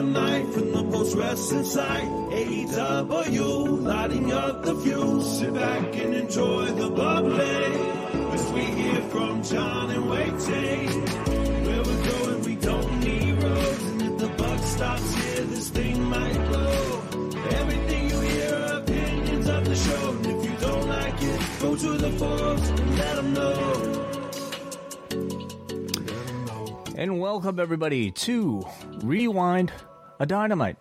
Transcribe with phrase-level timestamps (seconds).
[0.00, 2.00] the the.
[2.32, 5.38] AEW, lighting up the fuse.
[5.38, 6.90] Sit back and enjoy the.
[8.32, 10.08] As we hear from John and
[11.66, 13.84] Where we're going, we don't need roads.
[13.84, 17.02] And if the buck stops here, this thing might blow.
[17.50, 20.10] Everything you hear opinions of the show.
[20.12, 24.06] And if you don't like it, go to the forums and let them know.
[26.96, 28.64] And welcome everybody to
[29.02, 29.72] Rewind
[30.20, 30.76] a Dynamite.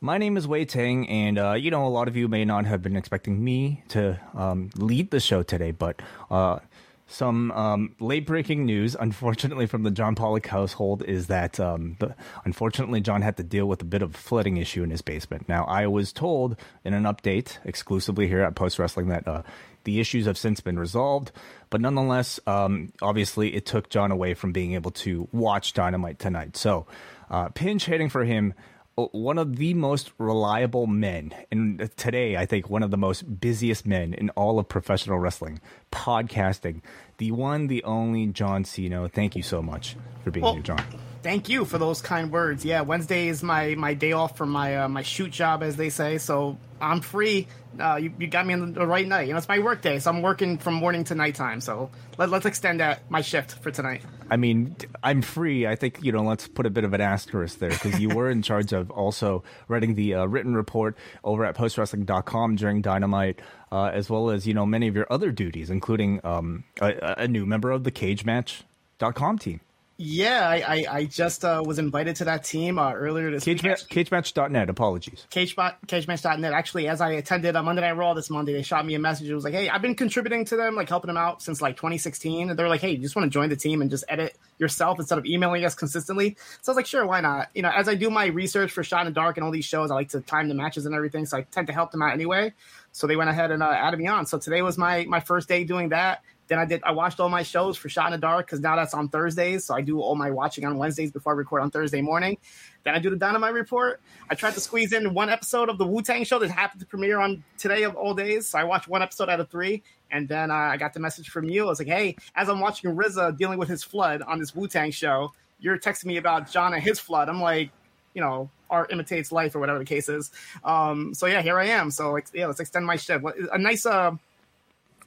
[0.00, 2.66] My name is Wai Ting, and uh, you know a lot of you may not
[2.66, 6.58] have been expecting me to um, lead the show today, but uh,
[7.06, 12.16] some um, late breaking news, unfortunately, from the John Pollock household is that um, the,
[12.44, 15.48] unfortunately John had to deal with a bit of flooding issue in his basement.
[15.48, 19.42] Now, I was told in an update exclusively here at Post Wrestling that uh,
[19.84, 21.30] the issues have since been resolved,
[21.70, 26.56] but nonetheless, um, obviously, it took John away from being able to watch Dynamite tonight.
[26.56, 26.86] So,
[27.30, 28.52] uh, pinch hitting for him
[28.98, 32.98] Uh, one of the most reliable men, and uh, today I think one of the
[32.98, 35.60] most busiest men in all of professional wrestling,
[35.90, 36.82] podcasting,
[37.16, 39.08] the one, the only John Cino.
[39.08, 40.84] Thank you so much for being Well, here, John.
[41.22, 42.64] Thank you for those kind words.
[42.64, 45.88] Yeah, Wednesday is my my day off from my uh, my shoot job, as they
[45.88, 46.18] say.
[46.18, 47.46] So I'm free.
[47.78, 49.28] Uh, you, you got me on the right night.
[49.28, 51.60] You know, it's my work day, so I'm working from morning to nighttime.
[51.60, 54.02] So let, let's extend that my shift for tonight.
[54.30, 55.66] I mean, I'm free.
[55.66, 58.28] I think, you know, let's put a bit of an asterisk there because you were
[58.28, 63.40] in charge of also writing the uh, written report over at postwrestling.com during Dynamite,
[63.70, 67.28] uh, as well as, you know, many of your other duties, including um, a, a
[67.28, 69.60] new member of the cagematch.com team.
[70.04, 73.62] Yeah, I I, I just uh, was invited to that team uh, earlier this Cage
[73.62, 73.70] week.
[73.70, 75.28] match, cagematch.net, apologies.
[75.30, 76.52] Cagebot, CageMatch.net.
[76.52, 79.28] Actually, as I attended a Monday Night Raw this Monday, they shot me a message.
[79.28, 81.76] It was like, "Hey, I've been contributing to them, like helping them out since like
[81.76, 84.36] 2016." And they're like, "Hey, you just want to join the team and just edit
[84.58, 87.70] yourself instead of emailing us consistently?" So I was like, "Sure, why not?" You know,
[87.70, 89.94] as I do my research for Shot in the Dark and all these shows, I
[89.94, 92.54] like to time the matches and everything, so I tend to help them out anyway.
[92.90, 94.26] So they went ahead and uh, added me on.
[94.26, 96.22] So today was my my first day doing that.
[96.52, 96.82] Then I did.
[96.84, 99.64] I watched all my shows for Shot in the Dark because now that's on Thursdays.
[99.64, 102.36] So I do all my watching on Wednesdays before I record on Thursday morning.
[102.84, 104.02] Then I do the Dynamite report.
[104.28, 106.86] I tried to squeeze in one episode of the Wu Tang show that happened to
[106.86, 108.48] premiere on today of all days.
[108.48, 111.30] So I watched one episode out of three, and then uh, I got the message
[111.30, 111.62] from you.
[111.64, 114.68] I was like, "Hey, as I'm watching RZA dealing with his flood on this Wu
[114.68, 117.70] Tang show, you're texting me about John and his flood." I'm like,
[118.12, 120.30] you know, art imitates life or whatever the case is.
[120.64, 121.90] Um, so yeah, here I am.
[121.90, 122.98] So like, yeah, let's extend my.
[123.20, 124.16] What- A nice uh,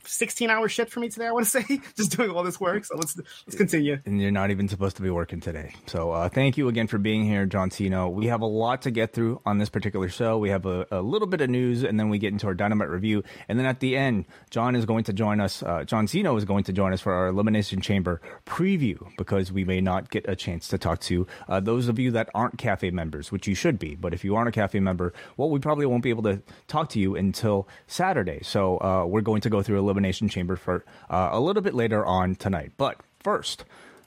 [0.07, 1.27] 16 hour shift for me today.
[1.27, 2.85] I want to say just doing all this work.
[2.85, 3.97] So let's let's continue.
[4.05, 5.73] and you're not even supposed to be working today.
[5.87, 8.09] So uh, thank you again for being here, John Cino.
[8.09, 10.37] We have a lot to get through on this particular show.
[10.37, 12.89] We have a, a little bit of news, and then we get into our Dynamite
[12.89, 13.23] review.
[13.47, 15.63] And then at the end, John is going to join us.
[15.63, 19.63] Uh, John Cino is going to join us for our Elimination Chamber preview because we
[19.63, 22.91] may not get a chance to talk to uh, those of you that aren't cafe
[22.91, 23.95] members, which you should be.
[23.95, 26.89] But if you aren't a cafe member, well, we probably won't be able to talk
[26.89, 28.39] to you until Saturday.
[28.43, 32.06] So uh, we're going to go through Elimination Chamber for uh, a little bit later
[32.06, 32.74] on tonight.
[32.77, 33.63] But first,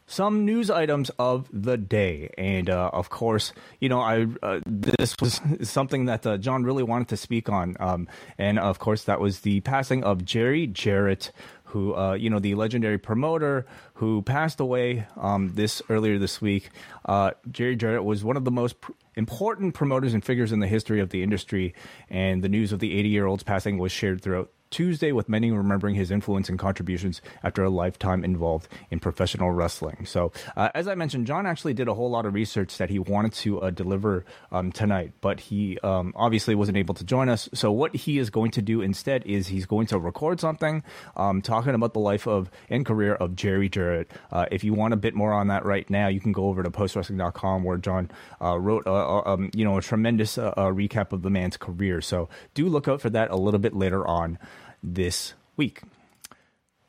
[0.06, 5.16] some news items of the day, and uh, of course, you know, I uh, this
[5.20, 9.20] was something that uh, John really wanted to speak on, um, and of course, that
[9.20, 11.32] was the passing of Jerry Jarrett,
[11.64, 16.70] who uh, you know the legendary promoter who passed away um, this earlier this week.
[17.04, 20.68] Uh, Jerry Jarrett was one of the most pr- important promoters and figures in the
[20.68, 21.74] history of the industry,
[22.08, 25.50] and the news of the 80 year old's passing was shared throughout Tuesday, with many
[25.50, 30.04] remembering his influence and contributions after a lifetime involved in professional wrestling.
[30.06, 32.98] So, uh, as I mentioned, John actually did a whole lot of research that he
[32.98, 37.48] wanted to uh, deliver um, tonight, but he um, obviously wasn't able to join us.
[37.54, 40.82] So, what he is going to do instead is he's going to record something
[41.16, 44.10] um, talking about the life of and career of Jerry Jarrett.
[44.30, 46.62] Uh, if you want a bit more on that right now, you can go over
[46.62, 48.10] to postwrestling.com where John
[48.42, 52.00] uh, wrote, um, you know, a tremendous uh, recap of the man's career.
[52.00, 54.38] So, do look out for that a little bit later on
[54.82, 55.82] this week.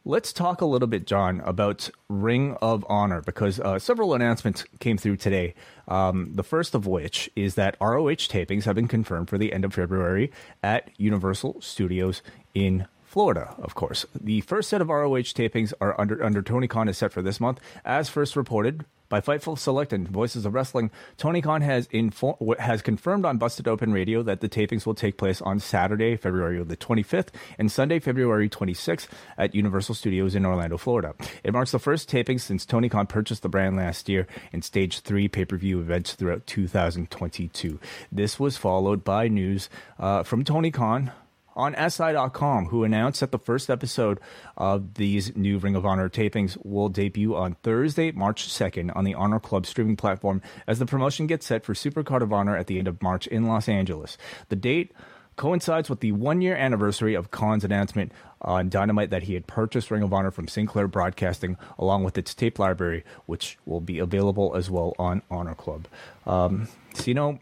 [0.06, 4.98] Let's talk a little bit, John, about Ring of Honor because uh, several announcements came
[4.98, 5.54] through today.
[5.88, 9.66] Um, the first of which is that ROH tapings have been confirmed for the end
[9.66, 10.32] of February
[10.64, 12.22] at Universal Studios
[12.54, 14.06] in Florida, of course.
[14.20, 17.40] The first set of ROH tapings are under under Tony Khan is set for this
[17.40, 20.92] month, as first reported by Fightful Select and Voices of Wrestling.
[21.18, 25.18] Tony Khan has infor- has confirmed on Busted Open Radio that the tapings will take
[25.18, 29.08] place on Saturday, February the 25th, and Sunday, February 26th,
[29.38, 31.16] at Universal Studios in Orlando, Florida.
[31.44, 35.04] It marks the first taping since Tony Khan purchased the brand last year and staged
[35.04, 37.80] three pay per view events throughout 2022.
[38.12, 41.12] This was followed by news uh, from Tony Khan
[41.60, 44.20] on SI.com, who announced that the first episode
[44.58, 49.14] of these new Ring of Honor tapings will debut on Thursday, March 2nd on the
[49.14, 52.80] Honor Club streaming platform as the promotion gets set for Supercard of Honor at the
[52.80, 54.18] end of March in Los Angeles.
[54.48, 54.94] The date
[55.36, 58.12] coincides with the one year anniversary of Khan's announcement
[58.42, 62.34] on Dynamite that he had purchased Ring of Honor from Sinclair Broadcasting along with its
[62.34, 65.88] tape library, which will be available as well on Honor Club.
[66.26, 67.40] Um, so, you know,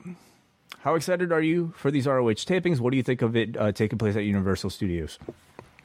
[0.87, 2.79] how excited are you for these ROH tapings?
[2.79, 5.19] What do you think of it uh, taking place at Universal Studios?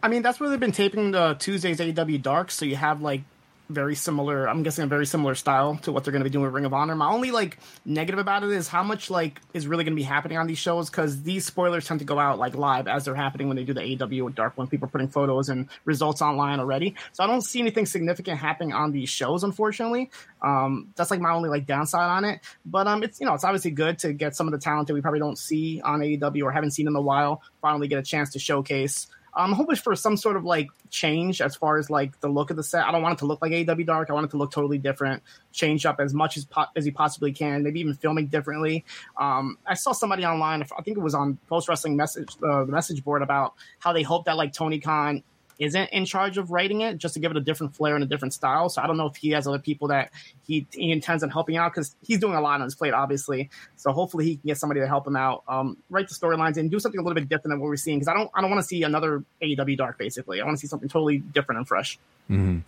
[0.00, 3.22] I mean, that's where they've been taping the Tuesdays AEW Dark, so you have like
[3.68, 4.48] very similar.
[4.48, 6.64] I'm guessing a very similar style to what they're going to be doing with Ring
[6.64, 6.94] of Honor.
[6.94, 10.02] My only like negative about it is how much like is really going to be
[10.02, 13.14] happening on these shows because these spoilers tend to go out like live as they're
[13.14, 16.94] happening when they do the AEW Dark when people putting photos and results online already.
[17.12, 20.10] So I don't see anything significant happening on these shows, unfortunately.
[20.42, 22.40] Um, that's like my only like downside on it.
[22.64, 24.94] But um, it's you know it's obviously good to get some of the talent that
[24.94, 28.02] we probably don't see on AEW or haven't seen in a while finally get a
[28.02, 29.06] chance to showcase.
[29.34, 32.56] I'm hoping for some sort of like change as far as like the look of
[32.56, 32.84] the set.
[32.84, 34.10] I don't want it to look like AEW Dark.
[34.10, 35.22] I want it to look totally different.
[35.52, 37.62] Change up as much as po- as you possibly can.
[37.62, 38.84] Maybe even filming differently.
[39.16, 40.62] Um, I saw somebody online.
[40.62, 44.02] I think it was on Post Wrestling message uh, the message board about how they
[44.02, 45.22] hope that like Tony Khan
[45.62, 48.06] isn't in charge of writing it just to give it a different flair and a
[48.06, 48.68] different style.
[48.68, 50.10] So I don't know if he has other people that
[50.46, 53.50] he, he intends on helping out because he's doing a lot on his plate, obviously.
[53.76, 56.70] So hopefully he can get somebody to help him out, um, write the storylines and
[56.70, 57.98] do something a little bit different than what we're seeing.
[57.98, 59.98] Because I don't I don't want to see another AEW Dark.
[59.98, 61.98] Basically, I want to see something totally different and fresh.
[62.30, 62.58] Mm-hmm.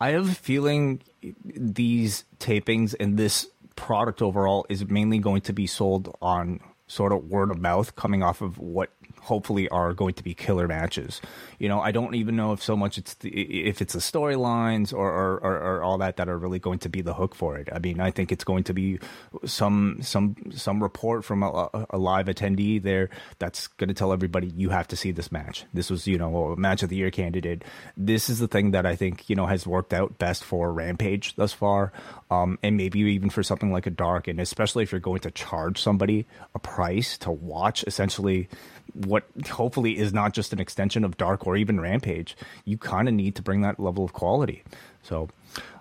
[0.00, 1.00] I have a feeling
[1.44, 7.30] these tapings and this product overall is mainly going to be sold on sort of
[7.30, 11.20] word of mouth coming off of what hopefully are going to be killer matches.
[11.58, 14.92] You know, I don't even know if so much it's the, if it's the storylines
[14.92, 17.56] or, or, or, or, all that that are really going to be the hook for
[17.56, 17.68] it.
[17.72, 18.98] I mean, I think it's going to be
[19.44, 24.48] some some some report from a, a live attendee there that's going to tell everybody
[24.48, 25.64] you have to see this match.
[25.72, 27.62] This was you know a match of the year candidate.
[27.96, 31.36] This is the thing that I think you know has worked out best for Rampage
[31.36, 31.92] thus far,
[32.30, 35.30] um, and maybe even for something like a Dark, and especially if you're going to
[35.30, 38.48] charge somebody a price to watch essentially
[38.94, 43.14] what hopefully is not just an extension of Dark or even Rampage, you kind of
[43.14, 44.62] need to bring that level of quality.
[45.02, 45.28] So,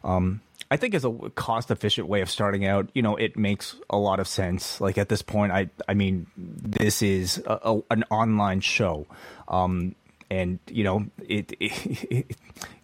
[0.04, 3.75] um, I think as a cost efficient way of starting out, you know, it makes
[3.89, 4.80] a lot of sense.
[4.80, 9.08] Like at this point, I, I mean, this is a, a, an online show.
[9.48, 9.96] Um,
[10.29, 12.36] and you know it, it,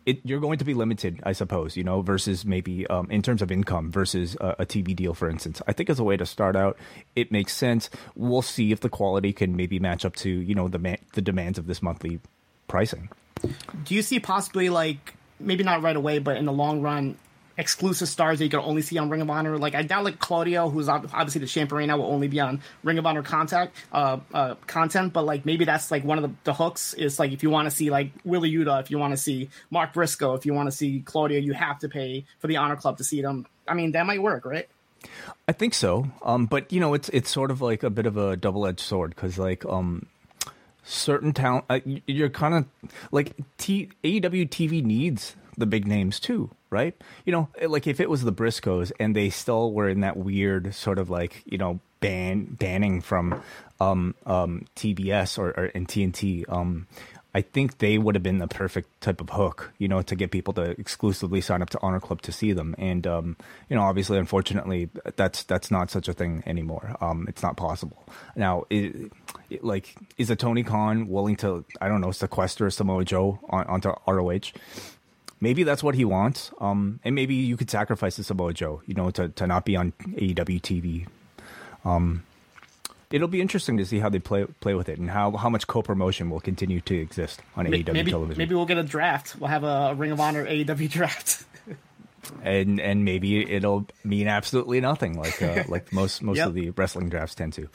[0.05, 3.41] it, you're going to be limited i suppose you know versus maybe um, in terms
[3.41, 5.61] of income versus a, a, tv deal for instance.
[5.67, 6.77] I think as a way to start out
[7.15, 7.89] it makes sense.
[8.15, 11.21] We'll see if the quality can maybe match up to you know the man, the
[11.21, 12.19] demands of this monthly
[12.67, 13.09] pricing.
[13.83, 17.17] Do you see possibly like maybe not right away but in the long run
[17.57, 19.57] exclusive stars that you can only see on Ring of Honor.
[19.57, 22.62] Like I doubt like Claudio, who's obviously the champion right now, will only be on
[22.83, 25.13] Ring of Honor contact uh, uh, content.
[25.13, 27.69] But like maybe that's like one of the, the hooks is like if you want
[27.69, 30.67] to see like Wheeler Yuta, if you want to see Mark Briscoe, if you want
[30.67, 33.45] to see Claudio, you have to pay for the Honor Club to see them.
[33.67, 34.67] I mean that might work, right?
[35.47, 36.07] I think so.
[36.24, 38.79] Um, but you know, it's it's sort of like a bit of a double edged
[38.79, 40.07] sword because like um
[40.83, 42.65] certain talent uh, you're kind of
[43.12, 46.95] like T- AEW TV needs the big names too, right?
[47.25, 50.74] You know, like if it was the Briscoes and they still were in that weird
[50.75, 53.41] sort of like you know ban banning from
[53.79, 56.45] um, um, TBS or, or in TNT.
[56.51, 56.88] Um,
[57.35, 60.31] I think they would have been the perfect type of hook, you know, to get
[60.31, 62.75] people to exclusively sign up to Honor Club to see them.
[62.77, 63.35] And um,
[63.69, 66.95] you know, obviously, unfortunately, that's that's not such a thing anymore.
[67.01, 68.07] Um, it's not possible
[68.38, 68.63] now.
[68.69, 69.12] It,
[69.50, 73.65] it, like, is a Tony Khan willing to, I don't know, sequester Samoa Joe on,
[73.65, 74.53] onto ROH?
[75.42, 76.51] Maybe that's what he wants.
[76.62, 79.75] Um, and maybe you could sacrifice the Samoa Joe, you know, to to not be
[79.75, 81.08] on AEW TV.
[81.84, 82.24] Um,
[83.12, 85.68] it'll be interesting to see how they play play with it and how, how much
[85.68, 88.38] co promotion will continue to exist on Maybe, AEW television.
[88.38, 89.36] maybe we'll get a draft.
[89.39, 91.46] We'll have a Ring of Honor AEW draft.
[92.42, 96.48] and and maybe it'll mean absolutely nothing, like uh, like most most Yep.
[96.48, 97.68] of the wrestling drafts tend to.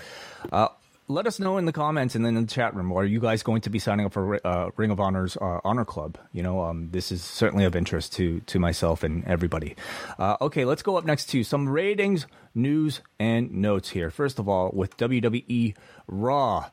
[0.51, 0.69] Uh,
[1.11, 2.93] let us know in the comments and then in the chat room.
[2.93, 5.85] Are you guys going to be signing up for uh, Ring of Honor's uh, Honor
[5.85, 6.19] Club?
[6.33, 9.75] You know, um, this is certainly of interest to to myself and everybody.
[10.19, 14.11] Uh, okay, let's go up next to some ratings, news, and notes here.
[14.11, 15.75] First of all, with WWE
[16.07, 16.71] Raw.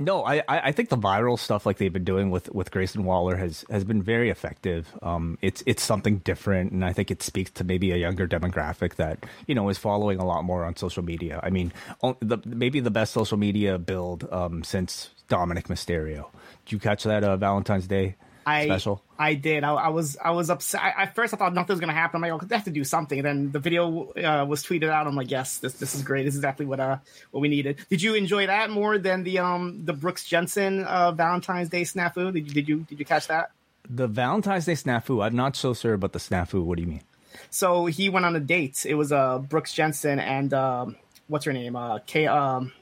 [0.00, 3.04] no, I, I I think the viral stuff like they've been doing with, with Grayson
[3.04, 4.88] Waller has, has been very effective.
[5.02, 8.94] Um, it's it's something different, and I think it speaks to maybe a younger demographic
[8.96, 11.40] that you know is following a lot more on social media.
[11.42, 11.72] I mean,
[12.20, 16.30] the, maybe the best social media build um, since Dominik Mysterio.
[16.64, 18.16] Did you catch that uh, Valentine's Day
[18.48, 19.02] I, special?
[19.18, 19.64] I did.
[19.64, 20.80] I, I was I was upset.
[20.80, 22.16] I, at first, I thought nothing was gonna happen.
[22.16, 23.18] I'm like, oh, they have to do something.
[23.18, 25.06] And then the video uh, was tweeted out.
[25.06, 26.24] I'm like, yes, this this is great.
[26.24, 26.98] This is exactly what uh
[27.30, 27.78] what we needed.
[27.90, 32.32] Did you enjoy that more than the um the Brooks Jensen uh, Valentine's Day snafu?
[32.32, 33.50] Did you did you did you catch that?
[33.90, 35.24] The Valentine's Day snafu.
[35.24, 36.62] I'm not so sure about the snafu.
[36.62, 37.02] What do you mean?
[37.50, 38.86] So he went on a date.
[38.86, 42.72] It was uh Brooks Jensen and um what's her name uh Kay um.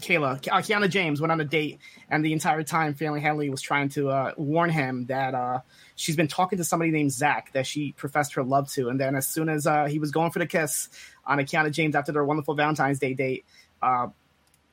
[0.00, 1.78] Kayla, uh, Kiana James went on a date,
[2.10, 5.60] and the entire time, Fallon Henley was trying to uh, warn him that uh,
[5.96, 8.88] she's been talking to somebody named Zach that she professed her love to.
[8.88, 10.88] And then, as soon as uh, he was going for the kiss
[11.26, 13.44] on Kiana James after their wonderful Valentine's Day date,
[13.82, 14.08] uh,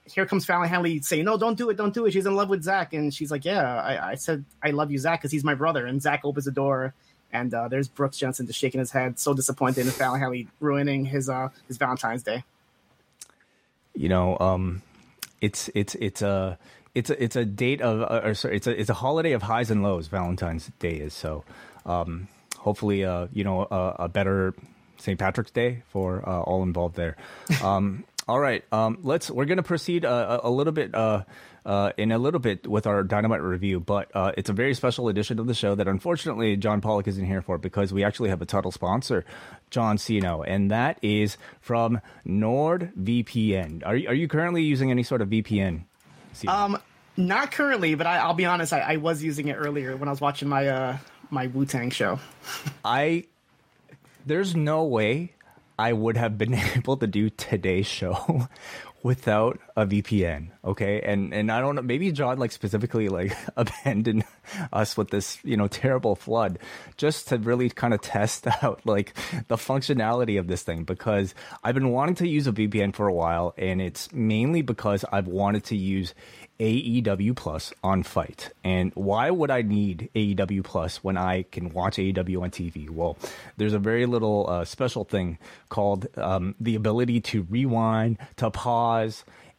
[0.05, 2.49] here comes Fallon Henley saying, "No, don't do it, don't do it." She's in love
[2.49, 5.43] with Zach, and she's like, "Yeah, I, I said I love you, Zach, because he's
[5.43, 6.93] my brother." And Zach opens the door,
[7.31, 11.05] and uh, there's Brooks Jensen just shaking his head, so disappointed in Fallon Henley ruining
[11.05, 12.43] his uh, his Valentine's Day.
[13.95, 14.81] you know um
[15.41, 16.57] it's it's it's a
[16.93, 19.41] it's a it's a date of uh, or sorry it's a it's a holiday of
[19.41, 21.13] highs and lows valentine's day is.
[21.13, 21.43] So
[21.85, 22.27] um
[22.57, 24.53] hopefully uh you know a, a better
[24.97, 27.17] st patrick's day for uh, all involved there.
[27.63, 30.95] Um all right um let's we're gonna proceed uh, a, a little bit
[31.65, 35.09] uh in a little bit with our dynamite review, but uh, it's a very special
[35.09, 38.41] edition of the show that unfortunately John Pollock isn't here for because we actually have
[38.41, 39.25] a title sponsor,
[39.69, 43.85] John Cino, and that is from NordVPN.
[43.85, 45.83] Are you, are you currently using any sort of VPN?
[46.33, 46.53] Cino?
[46.53, 46.77] Um,
[47.17, 50.11] not currently, but I, I'll be honest, I, I was using it earlier when I
[50.11, 50.97] was watching my uh
[51.29, 52.19] my Wu Tang show.
[52.85, 53.25] I
[54.25, 55.33] there's no way
[55.77, 58.47] I would have been able to do today's show
[59.05, 60.47] without a VPN.
[60.65, 64.23] Okay, and and I don't know, maybe John like specifically like abandoned
[64.73, 66.57] us with this you know terrible flood
[66.97, 69.13] just to really kind of test out like
[69.47, 73.13] the functionality of this thing because I've been wanting to use a VPN for a
[73.13, 76.15] while, and it's mainly because I've wanted to use
[76.59, 78.51] AEW Plus on Fight.
[78.63, 82.89] And why would I need AEW Plus when I can watch AEW on TV?
[82.89, 83.17] Well,
[83.57, 85.37] there's a very little uh, special thing
[85.69, 88.94] called um, the ability to rewind, to pause,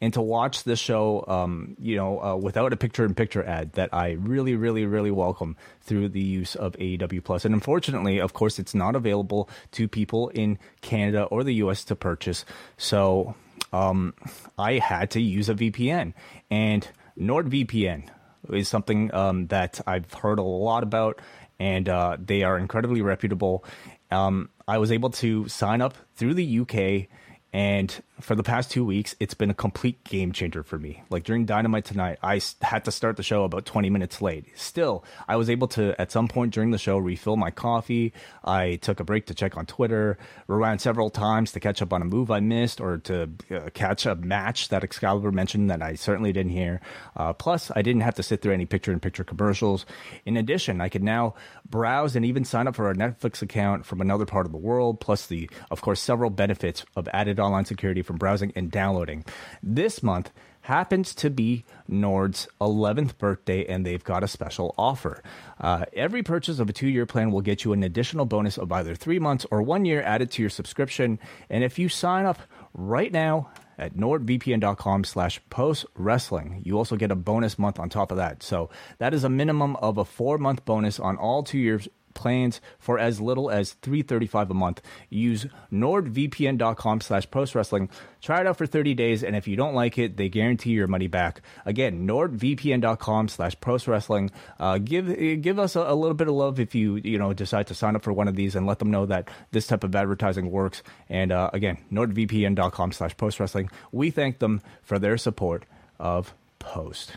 [0.00, 4.12] and to watch the show, um, you know, uh, without a picture-in-picture ad that I
[4.12, 7.44] really, really, really welcome through the use of AEW Plus.
[7.44, 11.96] And unfortunately, of course, it's not available to people in Canada or the US to
[11.96, 12.44] purchase.
[12.76, 13.34] So
[13.72, 14.14] um,
[14.58, 16.12] I had to use a VPN,
[16.50, 16.86] and
[17.18, 18.08] NordVPN
[18.52, 21.20] is something um, that I've heard a lot about,
[21.58, 23.64] and uh, they are incredibly reputable.
[24.10, 27.08] Um, I was able to sign up through the UK
[27.56, 31.02] and for the past two weeks, it's been a complete game changer for me.
[31.08, 34.46] Like during Dynamite tonight, I had to start the show about 20 minutes late.
[34.56, 38.12] Still, I was able to, at some point during the show, refill my coffee.
[38.44, 42.02] I took a break to check on Twitter, rewound several times to catch up on
[42.02, 45.94] a move I missed or to uh, catch a match that Excalibur mentioned that I
[45.94, 46.82] certainly didn't hear.
[47.16, 49.86] Uh, plus, I didn't have to sit through any picture in picture commercials.
[50.26, 51.34] In addition, I could now
[51.68, 55.00] browse and even sign up for a Netflix account from another part of the world,
[55.00, 59.24] plus the, of course, several benefits of added online security from browsing and downloading.
[59.62, 60.30] This month
[60.66, 65.22] happens to be Nord's 11th birthday, and they've got a special offer.
[65.60, 68.72] Uh, every purchase of a two year plan will get you an additional bonus of
[68.72, 71.20] either three months or one year added to your subscription.
[71.48, 72.40] And if you sign up
[72.74, 76.62] right now, at nordvpn.com slash post wrestling.
[76.64, 78.42] You also get a bonus month on top of that.
[78.42, 82.60] So that is a minimum of a four month bonus on all two years plans
[82.80, 84.82] for as little as 335 a month.
[85.08, 87.88] Use nordvpn.com slash postwrestling.
[88.20, 90.88] Try it out for 30 days, and if you don't like it, they guarantee your
[90.88, 91.42] money back.
[91.64, 94.30] Again, nordvpn.com slash postwrestling.
[94.58, 95.06] Uh, give
[95.40, 97.94] give us a, a, little bit of love if you you know decide to sign
[97.94, 100.82] up for one of these and let them know that this type of advertising works.
[101.08, 103.70] And uh, again, nordvpn.com slash postwrestling.
[103.92, 105.64] We thank them for their support
[106.00, 107.12] of Post.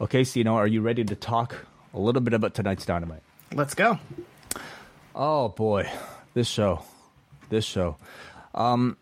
[0.00, 3.22] Okay, know, are you ready to talk a little bit about tonight's Dynamite?
[3.54, 3.98] Let's go.
[5.14, 5.90] Oh boy,
[6.32, 6.82] this show,
[7.50, 7.96] this show.
[8.54, 8.96] Um,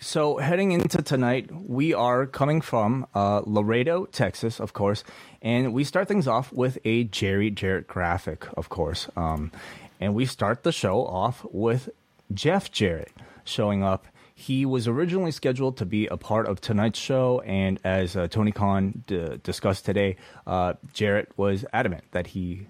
[0.00, 5.02] so heading into tonight, we are coming from uh, Laredo, Texas, of course,
[5.40, 9.50] and we start things off with a Jerry Jarrett graphic, of course, um,
[9.98, 11.88] and we start the show off with
[12.34, 13.12] Jeff Jarrett
[13.44, 14.06] showing up.
[14.34, 18.52] He was originally scheduled to be a part of tonight's show, and as uh, Tony
[18.52, 22.66] Khan d- discussed today, uh, Jarrett was adamant that he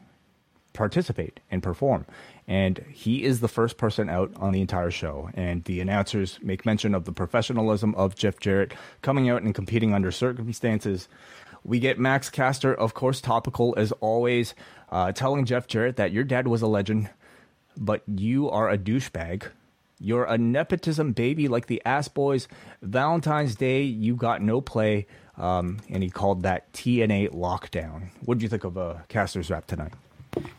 [0.76, 2.06] participate and perform.
[2.46, 5.30] And he is the first person out on the entire show.
[5.34, 9.92] And the announcers make mention of the professionalism of Jeff Jarrett coming out and competing
[9.92, 11.08] under circumstances.
[11.64, 14.54] We get Max Caster, of course, topical as always,
[14.90, 17.10] uh, telling Jeff Jarrett that your dad was a legend,
[17.76, 19.50] but you are a douchebag.
[19.98, 22.46] You're a nepotism baby like the Ass Boys.
[22.82, 25.06] Valentine's Day, you got no play.
[25.38, 28.08] Um, and he called that TNA lockdown.
[28.24, 29.92] What do you think of uh, Caster's rap tonight?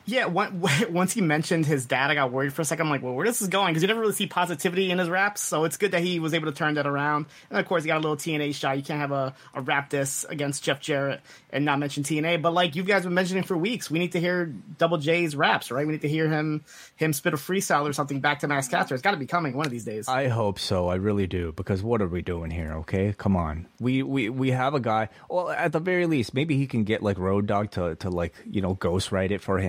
[0.08, 0.26] Yeah,
[0.90, 2.86] once he mentioned his dad, I got worried for a second.
[2.86, 3.74] I'm like, well, where this is going?
[3.74, 6.34] Because you never really see positivity in his raps, so it's good that he was
[6.34, 7.26] able to turn that around.
[7.50, 8.78] And of course, he got a little TNA shot.
[8.78, 11.20] You can't have a, a rap diss against Jeff Jarrett
[11.52, 12.42] and not mention TNA.
[12.42, 14.46] But like you guys have been mentioning for weeks, we need to hear
[14.78, 15.86] Double J's raps, right?
[15.86, 16.64] We need to hear him
[16.96, 18.96] him spit a freestyle or something back to Max Caster.
[18.96, 20.08] It's got to be coming one of these days.
[20.08, 20.88] I hope so.
[20.88, 21.52] I really do.
[21.52, 22.72] Because what are we doing here?
[22.78, 23.68] Okay, come on.
[23.82, 25.10] We we we have a guy.
[25.30, 28.34] Well, at the very least, maybe he can get like Road Dog to to like
[28.50, 29.67] you know ghostwrite it for him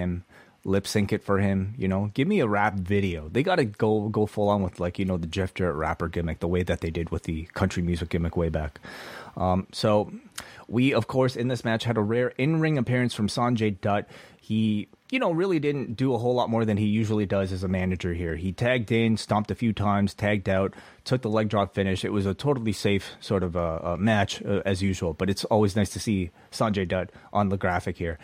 [0.64, 1.74] lip sync it for him.
[1.78, 3.28] You know, give me a rap video.
[3.28, 6.08] They got to go go full on with like you know the Jeff Jarrett rapper
[6.08, 8.80] gimmick, the way that they did with the country music gimmick way back.
[9.36, 10.12] Um, so
[10.68, 14.08] we of course in this match had a rare in ring appearance from Sanjay Dutt.
[14.40, 17.64] He you know, really didn't do a whole lot more than he usually does as
[17.64, 18.36] a manager here.
[18.36, 22.04] He tagged in, stomped a few times, tagged out, took the leg drop finish.
[22.04, 25.44] It was a totally safe sort of a, a match uh, as usual, but it's
[25.46, 28.18] always nice to see Sanjay Dutt on the graphic here.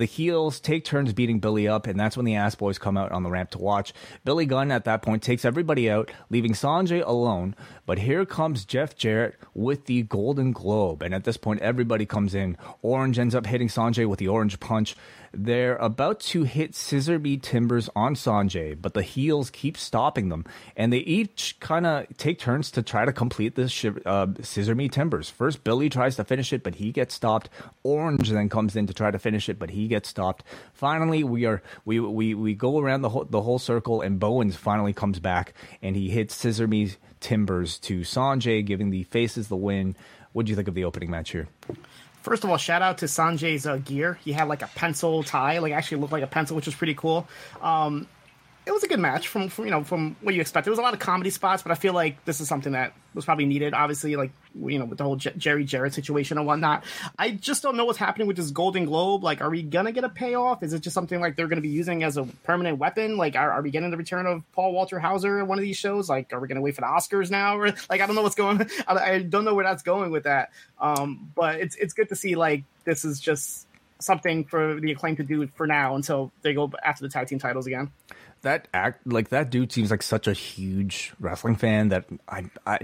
[0.00, 3.12] The heels take turns beating Billy up, and that's when the ass boys come out
[3.12, 3.92] on the ramp to watch.
[4.24, 7.54] Billy Gunn at that point takes everybody out, leaving Sanjay alone.
[7.84, 12.34] But here comes Jeff Jarrett with the Golden Globe, and at this point, everybody comes
[12.34, 12.56] in.
[12.80, 14.96] Orange ends up hitting Sanjay with the orange punch.
[15.32, 20.44] They're about to hit Scissor Me Timbers on Sanjay, but the heels keep stopping them,
[20.76, 24.74] and they each kind of take turns to try to complete this shi- uh, Scissor
[24.74, 25.30] Me Timbers.
[25.30, 27.48] First, Billy tries to finish it, but he gets stopped.
[27.84, 30.42] Orange then comes in to try to finish it, but he gets stopped.
[30.72, 34.56] Finally, we are we we we go around the whole the whole circle, and Bowens
[34.56, 39.56] finally comes back and he hits Scissor Me Timbers to Sanjay, giving the faces the
[39.56, 39.94] win.
[40.32, 41.48] What do you think of the opening match here?
[42.22, 44.18] First of all, shout out to Sanjay's uh, gear.
[44.24, 46.94] He had like a pencil tie, like actually looked like a pencil, which was pretty
[46.94, 47.26] cool.
[47.62, 48.06] Um,
[48.66, 50.64] it was a good match from, from you know from what you expect.
[50.64, 52.92] There was a lot of comedy spots, but I feel like this is something that
[53.14, 53.72] was probably needed.
[53.72, 56.84] Obviously, like you know with the whole J- Jerry Jarrett situation and whatnot.
[57.18, 59.24] I just don't know what's happening with this Golden Globe.
[59.24, 60.62] Like, are we gonna get a payoff?
[60.62, 63.16] Is it just something like they're gonna be using as a permanent weapon?
[63.16, 65.78] Like, are, are we getting the return of Paul Walter Hauser in one of these
[65.78, 66.10] shows?
[66.10, 67.58] Like, are we gonna wait for the Oscars now?
[67.58, 68.68] Or like, I don't know what's going.
[68.86, 70.50] I, I don't know where that's going with that.
[70.78, 73.66] Um, but it's it's good to see like this is just
[74.00, 77.38] something for the Acclaimed to do for now until they go after the tag team
[77.38, 77.90] titles again.
[78.42, 82.78] that act like that dude seems like such a huge wrestling fan that I I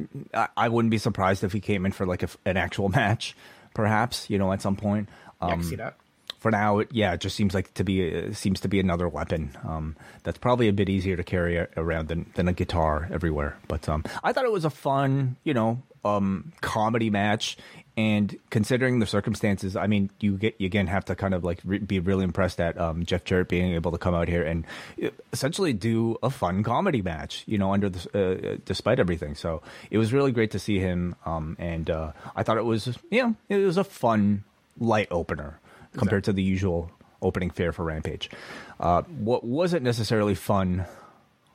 [0.56, 3.34] I- wouldn't be surprised if he came in for like a, an actual match,
[3.74, 5.08] perhaps you know at some point.
[5.40, 5.94] Yeah, I Um, see that.
[6.38, 7.96] for now, it, yeah, it just seems like to be
[8.28, 9.50] uh, seems to be another weapon.
[9.64, 13.56] Um, that's probably a bit easier to carry a- around than, than a guitar everywhere.
[13.68, 17.56] But um, I thought it was a fun, you know, um, comedy match.
[17.96, 21.60] And considering the circumstances, I mean, you get you again have to kind of like
[21.64, 24.66] re- be really impressed at um, Jeff Jarrett being able to come out here and
[25.02, 29.34] uh, essentially do a fun comedy match, you know, under the uh, despite everything.
[29.34, 32.98] So it was really great to see him, um, and uh, I thought it was,
[33.10, 34.44] you know, it was a fun
[34.78, 35.58] light opener
[35.96, 36.90] compared to the usual
[37.22, 38.28] opening fare for Rampage.
[38.78, 40.84] Uh, what wasn't necessarily fun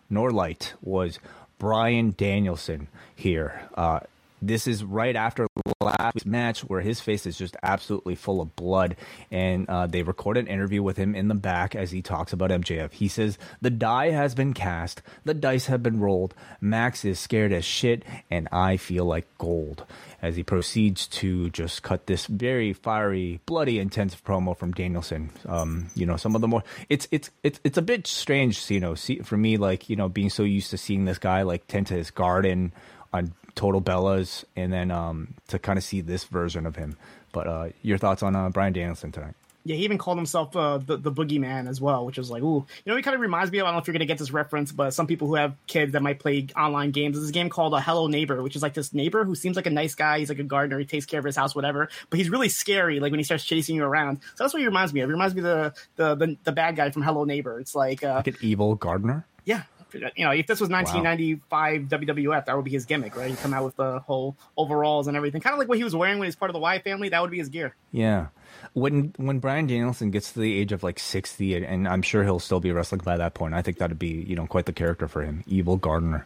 [0.09, 1.19] nor light was
[1.59, 3.61] Bryan Danielson here.
[3.75, 3.99] Uh,
[4.41, 5.45] this is right after
[5.81, 8.95] last match where his face is just absolutely full of blood,
[9.29, 12.49] and uh, they record an interview with him in the back as he talks about
[12.49, 12.91] MJF.
[12.91, 16.33] He says the die has been cast, the dice have been rolled.
[16.59, 19.85] Max is scared as shit, and I feel like gold.
[20.21, 25.31] As he proceeds to just cut this very fiery, bloody, intense promo from Danielson.
[25.47, 28.79] Um, you know, some of the more it's it's it's it's a bit strange, you
[28.79, 31.65] know, see, for me, like you know, being so used to seeing this guy like
[31.65, 32.71] tend to his garden
[33.13, 36.97] on Total Bellas, and then um, to kind of see this version of him.
[37.33, 39.35] But uh, your thoughts on uh, Bryan Danielson tonight?
[39.63, 42.65] Yeah, he even called himself uh, the the boogeyman as well, which is like, ooh,
[42.83, 43.65] you know, he kind of reminds me of.
[43.65, 45.91] I don't know if you're gonna get this reference, but some people who have kids
[45.91, 47.15] that might play online games.
[47.15, 49.67] There's this game called a Hello Neighbor, which is like this neighbor who seems like
[49.67, 50.17] a nice guy.
[50.17, 50.79] He's like a gardener.
[50.79, 51.89] He takes care of his house, whatever.
[52.09, 54.21] But he's really scary, like when he starts chasing you around.
[54.35, 55.09] So that's what he reminds me of.
[55.09, 57.59] He reminds me of the the the, the bad guy from Hello Neighbor.
[57.59, 59.27] It's like, uh, Like an evil gardener?
[59.45, 59.63] yeah.
[59.93, 63.29] You know, if this was 1995 WWF, that would be his gimmick, right?
[63.29, 65.95] He'd come out with the whole overalls and everything, kind of like what he was
[65.95, 67.09] wearing when he's part of the Wyatt family.
[67.09, 67.75] That would be his gear.
[67.91, 68.27] Yeah.
[68.73, 72.23] When when Bryan Danielson gets to the age of like sixty, and, and I'm sure
[72.23, 74.73] he'll still be wrestling by that point, I think that'd be you know quite the
[74.73, 76.25] character for him, evil gardener.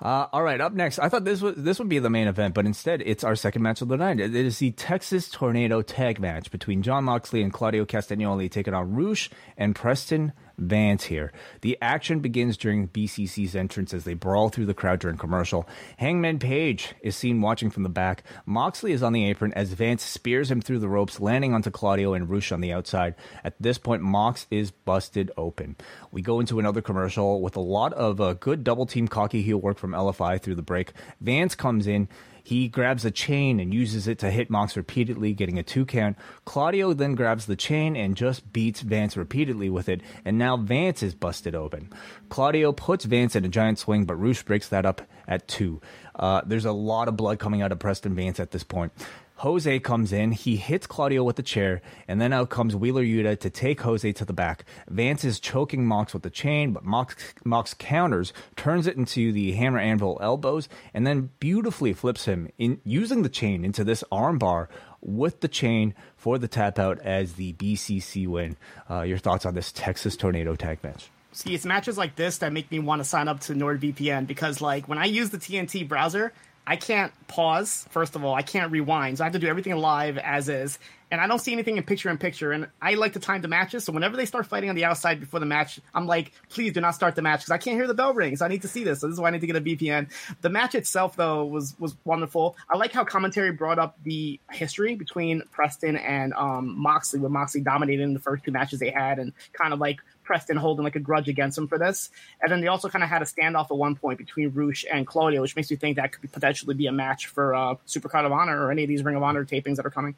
[0.00, 2.54] Uh, all right, up next, I thought this was this would be the main event,
[2.54, 4.20] but instead it's our second match of the night.
[4.20, 8.94] It is the Texas Tornado Tag Match between Jon Moxley and Claudio Castagnoli taking on
[8.94, 11.32] Rush and Preston Vance here.
[11.60, 15.68] The action begins during BCC's entrance as they brawl through the crowd during commercial.
[15.96, 18.24] Hangman Page is seen watching from the back.
[18.44, 22.12] Moxley is on the apron as Vance spears him through the ropes, landing onto Claudio
[22.12, 23.14] and Rush on the outside.
[23.44, 25.76] At this point, Mox is busted open.
[26.10, 29.58] We go into another commercial with a lot of uh, good double team cocky heel
[29.58, 30.92] work from LFI through the break.
[31.20, 32.08] Vance comes in.
[32.48, 36.16] He grabs a chain and uses it to hit Mox repeatedly, getting a two count.
[36.46, 41.02] Claudio then grabs the chain and just beats Vance repeatedly with it, and now Vance
[41.02, 41.92] is busted open.
[42.30, 45.82] Claudio puts Vance in a giant swing, but Rush breaks that up at two.
[46.14, 48.92] Uh, there's a lot of blood coming out of Preston Vance at this point.
[49.38, 53.38] Jose comes in, he hits Claudio with the chair, and then out comes Wheeler Yuta
[53.38, 54.64] to take Jose to the back.
[54.88, 59.52] Vance is choking Mox with the chain, but Mox, Mox counters, turns it into the
[59.52, 64.66] hammer anvil elbows, and then beautifully flips him in using the chain into this armbar
[65.00, 68.56] with the chain for the tap out as the BCC win.
[68.90, 71.10] Uh, your thoughts on this Texas Tornado tag match?
[71.30, 74.60] See, it's matches like this that make me want to sign up to NordVPN because,
[74.60, 76.32] like, when I use the TNT browser,
[76.68, 77.86] I can't pause.
[77.88, 80.78] First of all, I can't rewind, so I have to do everything live as is.
[81.10, 82.52] And I don't see anything in picture in picture.
[82.52, 85.18] And I like to time the matches, so whenever they start fighting on the outside
[85.18, 87.86] before the match, I'm like, please do not start the match because I can't hear
[87.86, 88.36] the bell ring.
[88.36, 89.00] So I need to see this.
[89.00, 90.10] So this is why I need to get a VPN.
[90.42, 92.54] The match itself, though, was was wonderful.
[92.68, 97.62] I like how commentary brought up the history between Preston and um, Moxley, with Moxley
[97.62, 101.00] dominating the first two matches they had, and kind of like Preston holding like a
[101.00, 102.10] grudge against him for this.
[102.40, 105.06] And then they also kind of had a standoff at one point between Rush and
[105.06, 108.26] Claudio, which makes me think that could be potentially be a match for uh, Supercard
[108.26, 110.14] of Honor or any of these Ring of Honor tapings that are coming.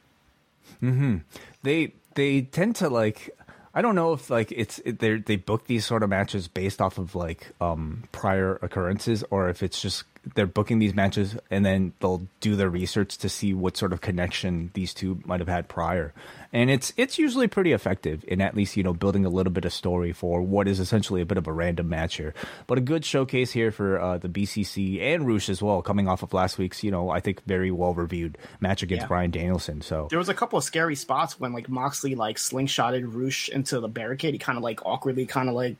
[1.62, 3.30] They they tend to like
[3.72, 6.80] I don't know if like it's it, they they book these sort of matches based
[6.80, 11.64] off of like um prior occurrences or if it's just they're booking these matches and
[11.64, 15.48] then they'll do their research to see what sort of connection these two might have
[15.48, 16.12] had prior.
[16.52, 19.64] And it's it's usually pretty effective in at least, you know, building a little bit
[19.64, 22.34] of story for what is essentially a bit of a random match here.
[22.66, 26.24] But a good showcase here for uh, the BCC and Rush as well, coming off
[26.24, 29.08] of last week's, you know, I think very well reviewed match against Yeah.
[29.08, 29.80] Bryan Danielson.
[29.80, 33.78] So There was a couple of scary spots when like Moxley like slingshotted Rush into
[33.78, 34.34] the barricade.
[34.34, 35.76] He kind of like awkwardly kind of like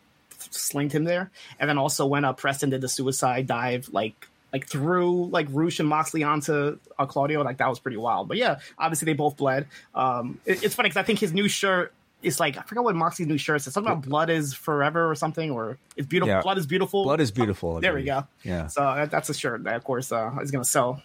[0.51, 4.67] slinged him there, and then also when uh, Preston did the suicide dive like like
[4.67, 7.43] threw like Rush and Moxley onto uh, Claudio.
[7.43, 8.29] Like that was pretty wild.
[8.29, 9.67] But yeah, obviously they both bled.
[9.95, 11.93] Um, it- it's funny because I think his new shirt.
[12.23, 13.73] is like I forgot what Moxley's new shirt says.
[13.73, 16.29] Something about blood is forever or something, or it's beautiful.
[16.35, 16.43] Yeah.
[16.43, 17.05] Blood is beautiful.
[17.05, 17.77] blood is beautiful.
[17.79, 18.27] I There we go.
[18.43, 18.67] Yeah.
[18.67, 21.03] So uh, that's a shirt that, of course, uh, is gonna sell.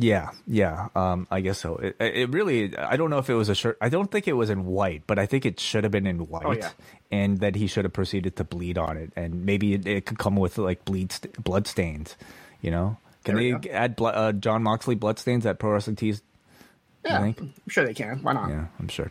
[0.00, 0.88] Yeah, yeah.
[0.94, 1.74] Um, I guess so.
[1.76, 2.76] It, it really.
[2.76, 3.76] I don't know if it was a shirt.
[3.80, 6.28] I don't think it was in white, but I think it should have been in
[6.28, 6.70] white, Oh, yeah.
[7.10, 10.18] and that he should have proceeded to bleed on it, and maybe it, it could
[10.18, 12.14] come with like bleed st- blood stains.
[12.62, 13.68] You know, can they go.
[13.70, 16.22] add blo- uh, Jon Moxley blood stains at Pro Wrestling Tees?
[17.04, 17.40] Yeah, think?
[17.40, 18.22] I'm sure they can.
[18.22, 18.50] Why not?
[18.50, 19.10] Yeah, I'm sure.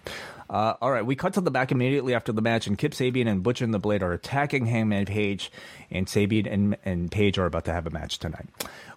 [0.50, 3.28] Uh, all right, we cut to the back immediately after the match, and Kip Sabian
[3.28, 5.52] and Butcher and the Blade are attacking Hangman Page,
[5.92, 8.48] and Sabian and, and Page are about to have a match tonight.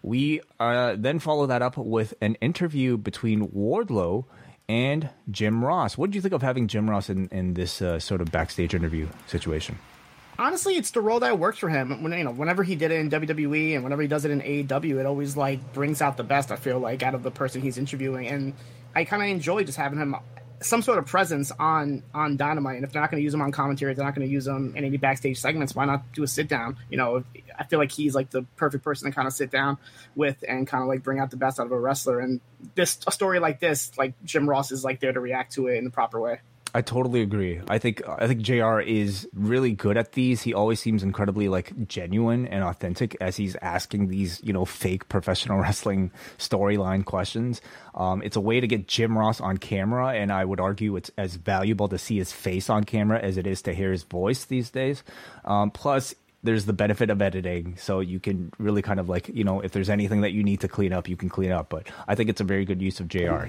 [0.03, 4.27] We uh, then follow that up with an interview between Wardlow
[4.69, 5.99] and Jim Ross.
[5.99, 8.75] What did you think of having Jim Ross in, in this uh, sort of backstage
[8.75, 9.79] interview situation?
[10.41, 12.03] honestly, it's the role that works for him.
[12.03, 14.41] When you know, whenever he did it in WWE and whenever he does it in
[14.41, 16.51] AEW, it always like brings out the best.
[16.51, 18.55] I feel like out of the person he's interviewing, and
[18.95, 20.17] I kind of enjoy just having him
[20.63, 22.77] some sort of presence on on Dynamite.
[22.77, 24.47] And if they're not going to use him on commentary, they're not going to use
[24.47, 25.75] him in any backstage segments.
[25.75, 26.77] Why not do a sit down?
[26.91, 27.25] You know,
[27.59, 29.79] I feel like he's like the perfect person to kind of sit down
[30.15, 32.21] with and kind of like bring out the best out of a wrestler.
[32.21, 32.41] And
[32.75, 35.77] this a story like this, like Jim Ross is like there to react to it
[35.77, 36.41] in the proper way.
[36.75, 37.61] I totally agree.
[37.69, 38.81] I think I think Jr.
[38.81, 40.43] is really good at these.
[40.43, 45.09] He always seems incredibly like genuine and authentic as he's asking these you know fake
[45.09, 47.61] professional wrestling storyline questions.
[47.95, 51.11] Um, it's a way to get Jim Ross on camera, and I would argue it's
[51.19, 54.45] as valuable to see his face on camera as it is to hear his voice
[54.45, 55.03] these days.
[55.45, 56.15] Um, plus.
[56.43, 59.73] There's the benefit of editing, so you can really kind of like, you know, if
[59.73, 61.69] there's anything that you need to clean up, you can clean up.
[61.69, 63.45] But I think it's a very good use of JR.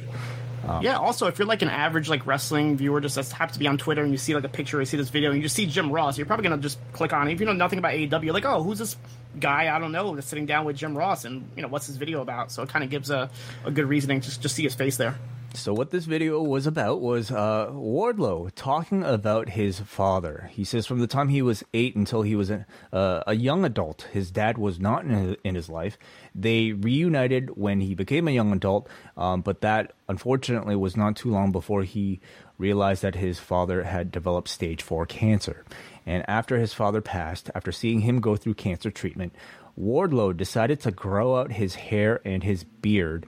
[0.67, 0.97] Um, yeah.
[0.97, 3.77] Also, if you're like an average like wrestling viewer, just that happens to be on
[3.77, 5.65] Twitter, and you see like a picture, you see this video, and you just see
[5.65, 7.33] Jim Ross, you're probably gonna just click on it.
[7.33, 8.95] If you know nothing about AEW, like, oh, who's this
[9.39, 9.75] guy?
[9.75, 10.15] I don't know.
[10.15, 12.51] That's sitting down with Jim Ross, and you know what's his video about?
[12.51, 13.29] So it kind of gives a,
[13.65, 15.17] a good reasoning to just just see his face there.
[15.53, 20.49] So what this video was about was uh, Wardlow talking about his father.
[20.53, 23.65] He says from the time he was eight until he was a, uh, a young
[23.65, 25.97] adult, his dad was not in his, in his life.
[26.33, 28.87] They reunited when he became a young adult,
[29.17, 32.21] um, but that unfortunately was not too long before he
[32.57, 35.65] realized that his father had developed stage four cancer.
[36.05, 39.35] And after his father passed, after seeing him go through cancer treatment,
[39.77, 43.27] Wardlow decided to grow out his hair and his beard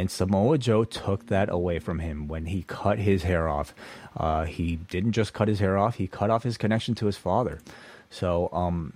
[0.00, 3.74] and Samoa Joe took that away from him when he cut his hair off.
[4.16, 7.18] Uh, he didn't just cut his hair off; he cut off his connection to his
[7.18, 7.60] father.
[8.08, 8.94] So, um,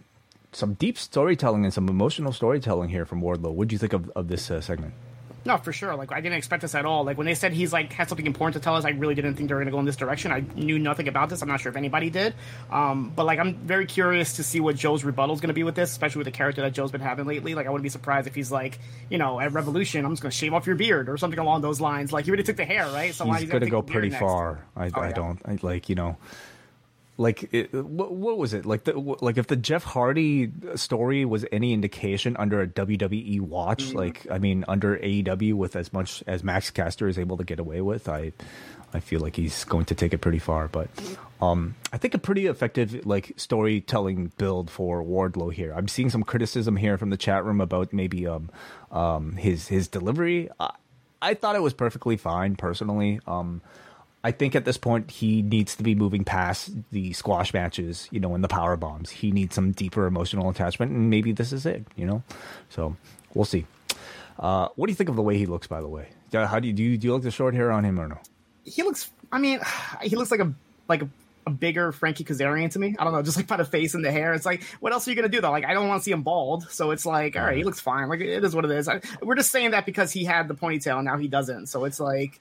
[0.52, 3.52] some deep storytelling and some emotional storytelling here from Wardlow.
[3.52, 4.94] What do you think of, of this uh, segment?
[5.46, 5.94] No, for sure.
[5.94, 7.04] Like I didn't expect this at all.
[7.04, 9.35] Like when they said he's like had something important to tell us, I really didn't
[9.35, 10.33] think they were going to go in this direction.
[10.33, 11.42] I knew nothing about this.
[11.42, 12.35] I'm not sure if anybody did.
[12.70, 15.62] Um, but like I'm very curious to see what Joe's rebuttal is going to be
[15.62, 17.54] with this, especially with the character that Joe's been having lately.
[17.54, 18.78] Like I wouldn't be surprised if he's like,
[19.11, 21.61] you know, at Revolution, I'm just going to shave off your beard or something along
[21.61, 22.12] those lines.
[22.12, 23.14] Like he already took the hair, right?
[23.14, 24.64] So why He's he's going to go pretty far.
[24.76, 25.12] I, Oh, I yeah.
[25.12, 26.16] don't I, like you know.
[27.16, 28.85] Like it, what, what was it like?
[28.85, 33.96] The like if the Jeff Hardy story was any indication under a WWE watch, Mm-hmm.
[33.98, 37.61] like I mean under AEW with as much as Max Caster is able to get
[37.61, 38.33] away with, I
[38.92, 40.66] I feel like he's going to take it pretty far.
[40.66, 40.88] But
[41.40, 45.72] um, I think a pretty effective like storytelling build for Wardlow here.
[45.72, 48.50] I'm seeing some criticism here from the chat room about maybe um
[48.90, 50.48] um his his delivery.
[50.59, 50.70] I,
[51.22, 53.20] I thought it was perfectly fine personally.
[53.27, 53.62] Um,
[54.24, 58.20] I think at this point he needs to be moving past the squash matches, you
[58.20, 59.10] know, and the power bombs.
[59.10, 62.22] He needs some deeper emotional attachment, and maybe this is it, you know.
[62.70, 62.96] So
[63.34, 63.66] we'll see.
[64.38, 65.66] Uh, what do you think of the way he looks?
[65.66, 66.82] By the way, how do you do?
[66.82, 68.18] You, do you like the short hair on him or no?
[68.64, 69.10] He looks.
[69.30, 69.60] I mean,
[70.02, 70.54] he looks like a
[70.88, 71.08] like a,
[71.46, 72.96] a bigger Frankie Kazarian to me.
[72.98, 74.32] I don't know, just like by the face and the hair.
[74.32, 75.50] It's like, what else are you gonna do though?
[75.50, 77.80] Like, I don't want to see him bald, so it's like, all right, he looks
[77.80, 78.08] fine.
[78.08, 78.88] Like, it is what it is.
[78.88, 81.66] I, we're just saying that because he had the ponytail and now he doesn't.
[81.66, 82.40] So it's like,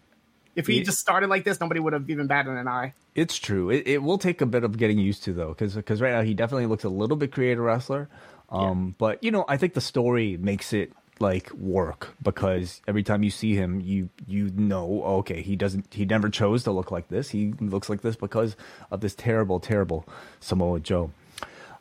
[0.55, 0.83] if he Yeah.
[0.83, 2.93] just started like this, nobody would have even batted an eye.
[3.15, 3.69] It's true.
[3.69, 6.21] It, it will take a bit of getting used to though, because because right now
[6.21, 8.09] he definitely looks a little bit creative wrestler.
[8.49, 13.23] Um, But you know, I think the story makes it like work because every time
[13.23, 17.07] you see him, you you know, okay, he doesn't, he never chose to look like
[17.07, 17.29] this.
[17.29, 18.55] He looks like this because
[18.91, 20.05] of this terrible, terrible
[20.39, 21.11] Samoa Joe.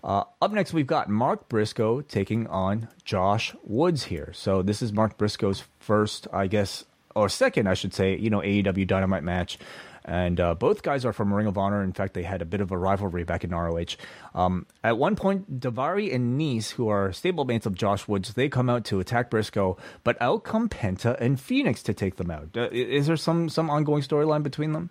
[0.04, 4.32] Uh, up next, we've got Mark Briscoe taking on Josh Woods here.
[4.34, 8.40] So this is Mark Briscoe's first, I guess, or second, I should say, you know,
[8.40, 9.58] AEW Dynamite match.
[10.04, 11.82] And uh, both guys are from Ring of Honor.
[11.82, 13.96] In fact, they had a bit of a rivalry back in ROH.
[14.34, 18.68] Um, at one point, Daivari and Nese, who are stablemates of Josh Woods, they come
[18.68, 22.48] out to attack Briscoe, but out come Penta and Fenix to take them out.
[22.56, 24.90] Uh, is there some some ongoing storyline between them?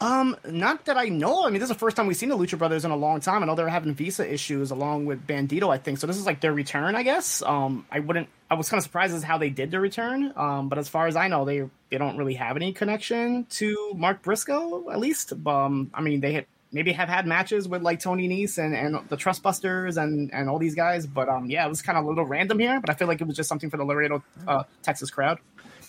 [0.00, 1.44] Um, not that I know.
[1.44, 3.20] I mean, this is the first time we've seen the Lucha Brothers in a long
[3.20, 3.42] time.
[3.42, 5.98] I know they're having visa issues along with Bandito, I think.
[5.98, 7.42] So this is like their return, I guess.
[7.42, 8.28] Um, I wouldn't.
[8.50, 10.32] I was kind of surprised as how they did their return.
[10.36, 13.92] Um, but as far as I know, they they don't really have any connection to
[13.96, 15.32] Mark Briscoe, at least.
[15.46, 19.08] Um, I mean, they had maybe have had matches with like Tony Nese and, and
[19.08, 21.06] the Trustbusters and and all these guys.
[21.06, 22.80] But um, yeah, it was kind of a little random here.
[22.80, 25.38] But I feel like it was just something for the Laredo, uh, Texas crowd.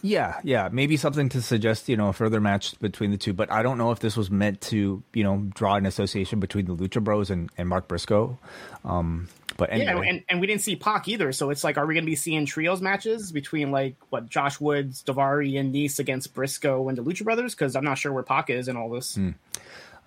[0.02, 3.34] Yeah, yeah, maybe something to suggest, you know, a further match between the two.
[3.34, 6.66] But I don't know if this was meant to, you know, draw an association between
[6.66, 8.38] the Lucha Bros and, and Mark Briscoe.
[8.86, 10.06] Um, but anyway.
[10.06, 11.32] yeah, and, and we didn't see Pac either.
[11.32, 14.60] So it's like, are we going to be seeing trios matches between like what Josh
[14.60, 17.56] Woods, Daivari, and Nese against Briscoe and the Lucha Brothers?
[17.56, 19.16] Because I'm not sure where Pac is in all this.
[19.16, 19.32] Hmm.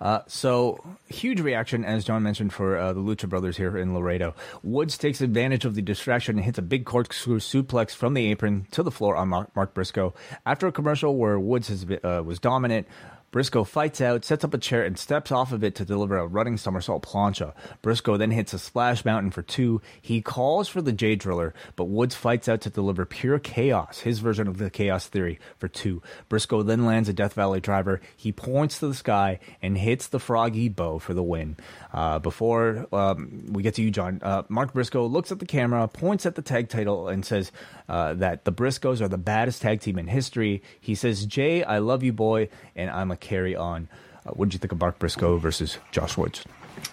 [0.01, 4.33] Uh, so huge reaction, as John mentioned, for uh, the Lucha Brothers here in Laredo.
[4.63, 8.65] Woods takes advantage of the distraction and hits a big corkscrew suplex from the apron
[8.71, 10.15] to the floor on Mark, Mark Briscoe.
[10.43, 12.87] After a commercial where Woods has, uh, was dominant,
[13.31, 16.27] Briscoe fights out, sets up a chair, and steps off of it to deliver a
[16.27, 17.53] running somersault plancha.
[17.81, 19.81] Briscoe then hits a splash mountain for two.
[20.01, 24.19] He calls for the J Driller, but Woods fights out to deliver pure chaos, his
[24.19, 26.01] version of the chaos theory, for two.
[26.27, 28.01] Briscoe then lands a Death Valley driver.
[28.17, 31.55] He points to the sky and hits the froggy bow for the win.
[31.93, 35.87] Uh, before um, we get to you, John, uh, Mark Briscoe looks at the camera,
[35.87, 37.51] points at the tag title, and says
[37.87, 40.63] uh, that the Briscoes are the baddest tag team in history.
[40.79, 43.87] He says, Jay, I love you, boy, and I'm a carry on.
[44.25, 46.43] Uh, what did you think of Mark Briscoe versus Josh Woods?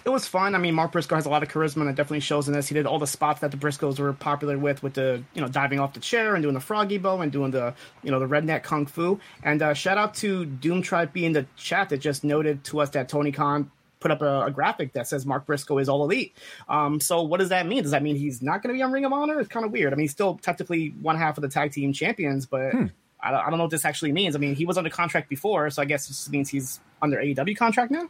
[0.05, 0.55] It was fun.
[0.55, 2.67] I mean, Mark Briscoe has a lot of charisma, and it definitely shows in this.
[2.67, 5.47] He did all the spots that the Briscoes were popular with, with the you know
[5.47, 8.27] diving off the chair and doing the froggy bow and doing the you know the
[8.27, 9.19] redneck kung fu.
[9.43, 12.91] And uh, shout out to Doom Tribe in the chat that just noted to us
[12.91, 16.33] that Tony Khan put up a, a, graphic that says Mark Briscoe is all elite.
[16.69, 17.83] Um, so what does that mean?
[17.83, 19.39] Does that mean he's not going to be on Ring of Honor?
[19.39, 19.91] It's kind of weird.
[19.91, 22.85] I mean, he's still technically one half of the tag team champions, but hmm.
[23.21, 24.35] I, don't, I, don't, know what this actually means.
[24.35, 27.57] I mean, he was under contract before, so I guess this means he's under AEW
[27.57, 28.09] contract now.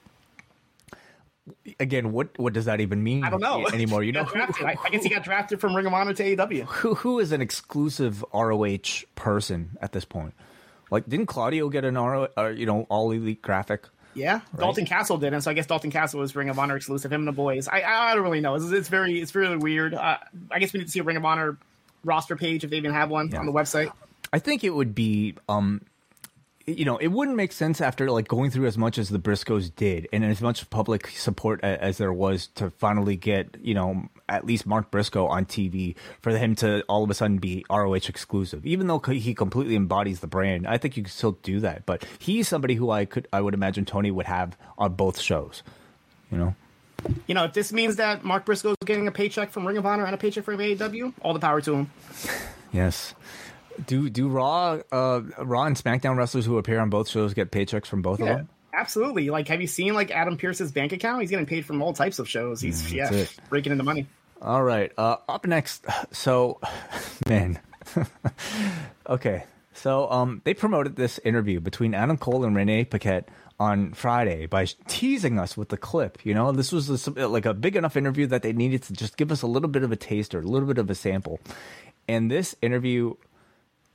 [1.80, 3.24] Again, what what does that even mean?
[3.24, 4.04] I don't know anymore.
[4.04, 6.66] You know, I, I, guess he got drafted from Ring of Honor to AEW.
[6.66, 10.36] Who who is an exclusive ROH person at this point?
[10.92, 13.88] Like, didn't Claudio get an ROH, uh, you know, all elite graphic?
[14.14, 14.60] Yeah, right?
[14.60, 17.12] Dalton Castle did, and so I guess Dalton Castle was Ring of Honor exclusive.
[17.12, 17.68] Him and the boys.
[17.68, 18.56] I I don't really know.
[18.56, 19.94] It's, it's very it's really weird.
[19.94, 20.18] Uh,
[20.52, 21.58] I guess we need to see a Ring of Honor
[22.04, 23.40] roster page if they even have one yeah.
[23.40, 23.92] on the website.
[24.32, 25.82] I think it would be um
[26.78, 29.74] you know, it wouldn't make sense after like going through as much as the Briscoes
[29.76, 34.46] did and as much public support as there was to finally get, you know, at
[34.46, 38.66] least Mark Briscoe on TV for him to all of a sudden be ROH exclusive.
[38.66, 41.86] Even though he completely embodies the brand, I think you can still do that.
[41.86, 45.64] But he's somebody who I could, I would imagine Tony would have on both shows,
[46.32, 46.56] you know?
[47.28, 49.86] You know, if this means that Mark Briscoe is getting a paycheck from Ring of
[49.86, 51.92] Honor and a paycheck from AEW, all the power to him.
[52.72, 53.16] yes
[53.86, 57.88] do do Raw, uh, Raw and SmackDown wrestlers who appear on both shows get paychecks
[57.88, 58.50] from both yeah, of them?
[58.74, 59.30] Absolutely.
[59.30, 61.22] Like, have you seen like Adam Pearce's bank account?
[61.22, 62.62] He's getting paid from all types of shows.
[62.62, 64.08] He's mm, yeah, breaking into money.
[64.42, 64.92] All right.
[64.98, 66.60] Uh, up next, so
[67.30, 67.60] man,
[69.10, 69.44] okay.
[69.74, 74.66] So um, they promoted this interview between Adam Cole and Renee Paquette on Friday by
[74.88, 76.18] teasing us with the clip.
[76.26, 79.18] You know, this was a, like a big enough interview that they needed to just
[79.18, 81.40] give us a little bit of a taster, a little bit of a sample.
[82.08, 83.16] And this interview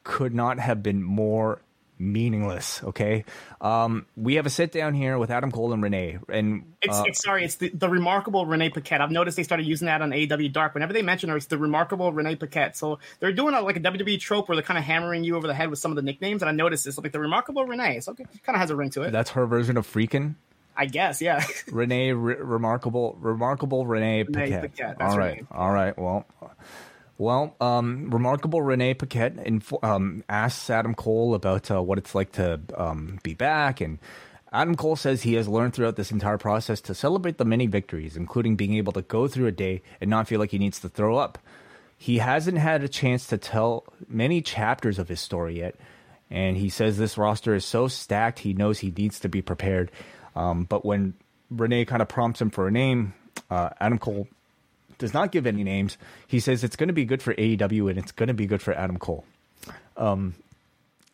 [0.05, 1.61] could not have been more
[1.99, 2.83] meaningless.
[2.85, 3.25] Okay,
[3.61, 7.05] um, we have a sit down here with Adam Cole and Renee, and it's, uh,
[7.07, 9.01] it's sorry, it's the, the, remarkable Renee Paquette.
[9.01, 10.75] I've noticed they started using that on AEW Dark.
[10.75, 12.77] Whenever they mention her, it's the remarkable Renee Paquette.
[12.77, 15.47] So they're doing a, like a WWE trope where they're kind of hammering you over
[15.47, 18.01] the head with some of the nicknames, and I noticed this like the remarkable Renee.
[18.01, 19.11] So it kind of has a ring to it.
[19.11, 20.35] That's her version of freaking.
[20.77, 21.45] I guess, yeah.
[21.71, 24.49] Renee, re- remarkable, remarkable Renee Paquette.
[24.49, 25.97] Renee Paquette all right, all right.
[25.97, 26.27] Well,
[27.17, 29.39] well, um, remarkable Renee Paquette
[29.83, 33.99] um, asks Adam Cole about uh, what it's like to um, be back, and
[34.53, 38.17] Adam Cole says he has learned throughout this entire process to celebrate the many victories,
[38.17, 40.89] including being able to go through a day and not feel like he needs to
[40.89, 41.39] throw up.
[41.97, 45.77] He hasn't had a chance to tell many chapters of his story yet,
[46.31, 49.93] and he says this roster is so stacked he knows he needs to be prepared.
[50.35, 51.15] Um, but when
[51.51, 53.15] Renee kind of prompts him for a name,
[53.51, 54.27] uh, Adam Cole
[54.99, 55.97] does not give any names.
[56.27, 58.63] He says it's going to be good for AEW and it's going to be good
[58.63, 59.25] for Adam Cole.
[59.97, 60.35] Um,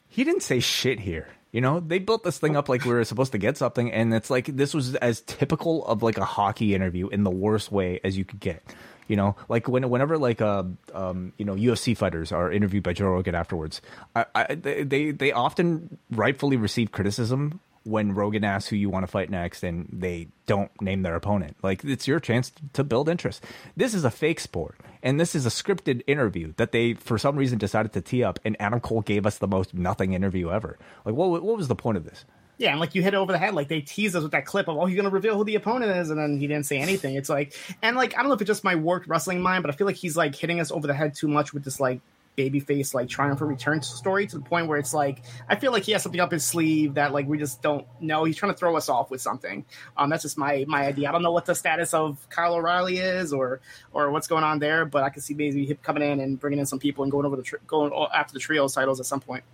[0.09, 1.29] he didn't say shit here.
[1.53, 4.15] You know, they built this thing up like we were supposed to get something, and
[4.15, 7.99] it's like this was as typical of like a hockey interview in the worst way
[8.05, 8.63] as you could get.
[9.09, 10.63] You know, like when whenever like uh,
[10.95, 13.83] um, you know UFC fighters are interviewed by Joe Rogan afterwards,
[14.15, 19.11] I, I, they they often rightfully receive criticism when Rogan asks who you want to
[19.11, 21.57] fight next and they don't name their opponent.
[21.63, 23.45] Like it's your chance to build interest.
[23.77, 27.37] This is a fake sport and this is a scripted interview that they for some
[27.37, 30.79] reason decided to tee up and Adam Cole gave us the most nothing interview ever.
[31.05, 32.25] Like what what was the point of this?
[32.59, 34.45] Yeah, and like you hit it over the head, like they tease us with that
[34.45, 36.77] clip of, oh, he's gonna reveal who the opponent is, and then he didn't say
[36.77, 37.15] anything.
[37.15, 39.73] It's like, and like I don't know if it's just my warped wrestling mind, but
[39.73, 42.03] I feel like he's like hitting us over the head too much with this like
[42.41, 45.93] babyface like triumphant return story to the point where it's like I feel like he
[45.93, 48.25] has something up his sleeve that like we just don't know.
[48.25, 49.65] He's trying to throw us off with something.
[49.97, 51.09] Um, that's just my my idea.
[51.09, 53.61] I don't know what the status of Kyle O'Reilly is or
[53.93, 56.59] or what's going on there, but I can see maybe him coming in and bringing
[56.59, 59.21] in some people and going over the tri- going after the trios titles at some
[59.21, 59.45] point.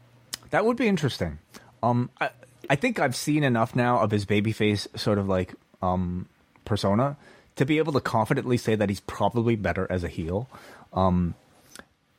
[0.51, 1.39] That would be interesting.
[1.83, 2.31] Um, I,
[2.71, 6.29] I think I've seen enough now of his babyface sort of like um
[6.65, 7.17] persona
[7.57, 10.49] to be able to confidently say that he's probably better as a heel.
[10.93, 11.35] Um,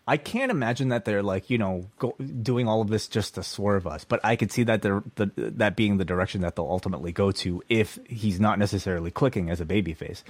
[0.07, 3.43] I can't imagine that they're like you know go, doing all of this just to
[3.43, 6.65] swerve us, but I could see that they're the, that being the direction that they'll
[6.65, 10.23] ultimately go to if he's not necessarily clicking as a babyface.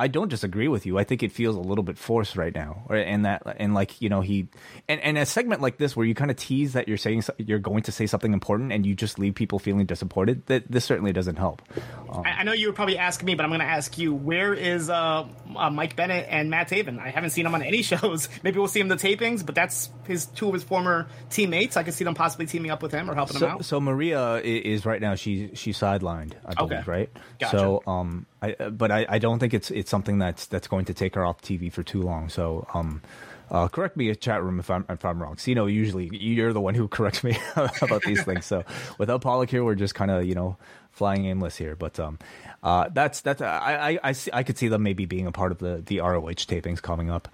[0.00, 0.96] I don't disagree with you.
[0.96, 4.08] I think it feels a little bit forced right now, and that and like you
[4.08, 4.46] know he
[4.88, 7.58] and, and a segment like this where you kind of tease that you're saying you're
[7.58, 10.46] going to say something important and you just leave people feeling disappointed.
[10.46, 11.62] That this certainly doesn't help.
[12.10, 14.14] Um, I, I, know you were probably asking me, but I'm going to ask you:
[14.14, 15.26] Where is uh,
[15.56, 17.00] uh, Mike Bennett and Matt Taven?
[17.00, 18.28] I haven't seen them on any shows.
[18.44, 21.76] Maybe we'll see him the tapings, but that's his two of his former teammates.
[21.76, 23.64] I could see them possibly teaming up with him or helping so, him out.
[23.64, 25.16] So Maria is right now.
[25.16, 26.34] She she's sidelined.
[26.46, 26.82] I believe, okay.
[26.90, 27.10] right?
[27.40, 27.58] Gotcha.
[27.58, 30.84] So um, I, uh, but I, I don't think it's it's something that's that's going
[30.86, 32.28] to take her off TV for too long.
[32.28, 33.02] So um,
[33.50, 35.36] uh, correct me in chat room if I'm if I'm wrong.
[35.38, 38.46] Cino, usually you're the one who corrects me about these things.
[38.46, 38.64] So
[38.98, 40.56] without Pollock here, we're just kind of you know
[40.92, 41.74] flying aimless here.
[41.74, 42.18] But um,
[42.62, 45.52] uh, that's that's I I I, see, I could see them maybe being a part
[45.52, 47.28] of the the ROH tapings coming up.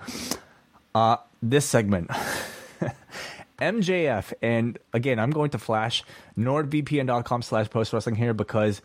[0.95, 2.11] Uh, this segment.
[3.61, 6.03] MJF, and again, I'm going to flash
[6.37, 8.83] nordvpn.com slash post wrestling here because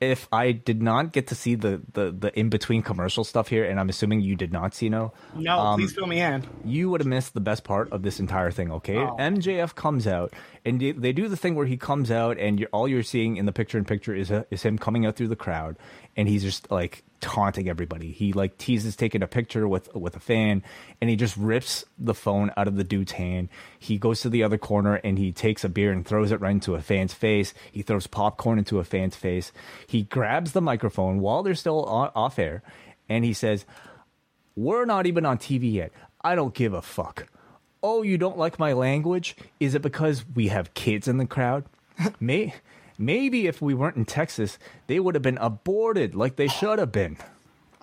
[0.00, 3.64] if I did not get to see the the, the in between commercial stuff here,
[3.64, 5.12] and I'm assuming you did not see no.
[5.34, 6.44] No, um, please fill me in.
[6.64, 8.70] You would have missed the best part of this entire thing.
[8.72, 9.16] Okay, oh.
[9.18, 10.32] MJF comes out,
[10.64, 13.46] and they do the thing where he comes out, and you're, all you're seeing in
[13.46, 15.76] the picture in picture is a, is him coming out through the crowd,
[16.16, 18.12] and he's just like taunting everybody.
[18.12, 20.62] He like teases taking a picture with with a fan,
[21.00, 23.48] and he just rips the phone out of the dude's hand.
[23.78, 26.52] He goes to the other corner and he takes a beer and throws it right
[26.52, 27.54] into a fan's face.
[27.72, 29.52] He throws popcorn into a fan's face.
[29.86, 32.62] He grabs the microphone while they're still off air,
[33.08, 33.64] and he says,
[34.54, 35.92] "We're not even on TV yet.
[36.22, 37.28] I don't give a fuck."
[37.82, 39.36] Oh, you don't like my language?
[39.60, 41.64] Is it because we have kids in the crowd?
[42.20, 42.54] Me?
[42.98, 46.92] Maybe if we weren't in Texas, they would have been aborted like they should have
[46.92, 47.16] been.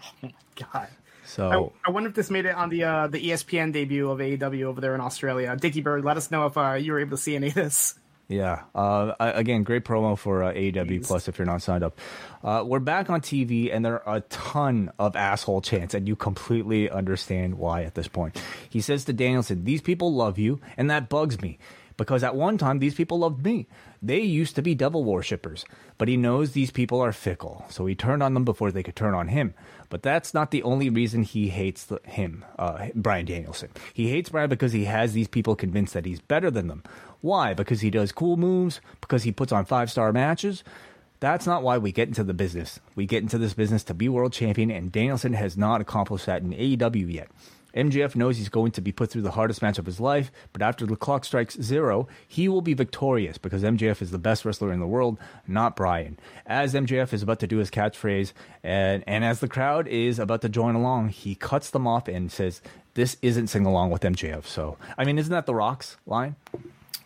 [0.01, 0.87] Oh my god.
[1.25, 4.19] So I, I, wonder if this made it on the uh, the ESPN debut of
[4.19, 5.55] AEW over there in Australia.
[5.55, 7.95] Dicky Bird, let us know if uh, you were able to see any of this.
[8.27, 8.63] Yeah.
[8.73, 11.07] Uh, again, great promo for uh, AEW Jeez.
[11.07, 11.99] Plus if you're not signed up.
[12.43, 16.15] Uh, we're back on TV, and there are a ton of asshole chants, and you
[16.15, 18.41] completely understand why at this point.
[18.69, 21.57] He says to Danielson, "These people love you, and that bugs me."
[21.97, 23.67] Because at one time these people loved me.
[24.01, 25.65] They used to be devil worshippers,
[25.97, 28.95] but he knows these people are fickle, so he turned on them before they could
[28.95, 29.53] turn on him.
[29.89, 33.69] But that's not the only reason he hates the, him, uh, Bryan Danielson.
[33.93, 36.83] He hates Bryan because he has these people convinced that he's better than them.
[37.21, 37.53] Why?
[37.53, 38.81] Because he does cool moves?
[38.99, 40.63] Because he puts on five star matches?
[41.19, 42.81] That's not why we get into the business.
[42.95, 46.41] We get into this business to be world champion, and Danielson has not accomplished that
[46.41, 47.29] in AEW yet.
[47.75, 50.61] MJF knows he's going to be put through the hardest match of his life, but
[50.61, 54.71] after the clock strikes zero, he will be victorious because MJF is the best wrestler
[54.71, 55.17] in the world,
[55.47, 56.19] not Bryan.
[56.45, 60.41] As MJF is about to do his catchphrase, and, and as the crowd is about
[60.41, 62.61] to join along, he cuts them off and says,
[62.93, 64.45] This isn't sing along with MJF.
[64.45, 66.35] So, I mean, isn't that the Rock's line?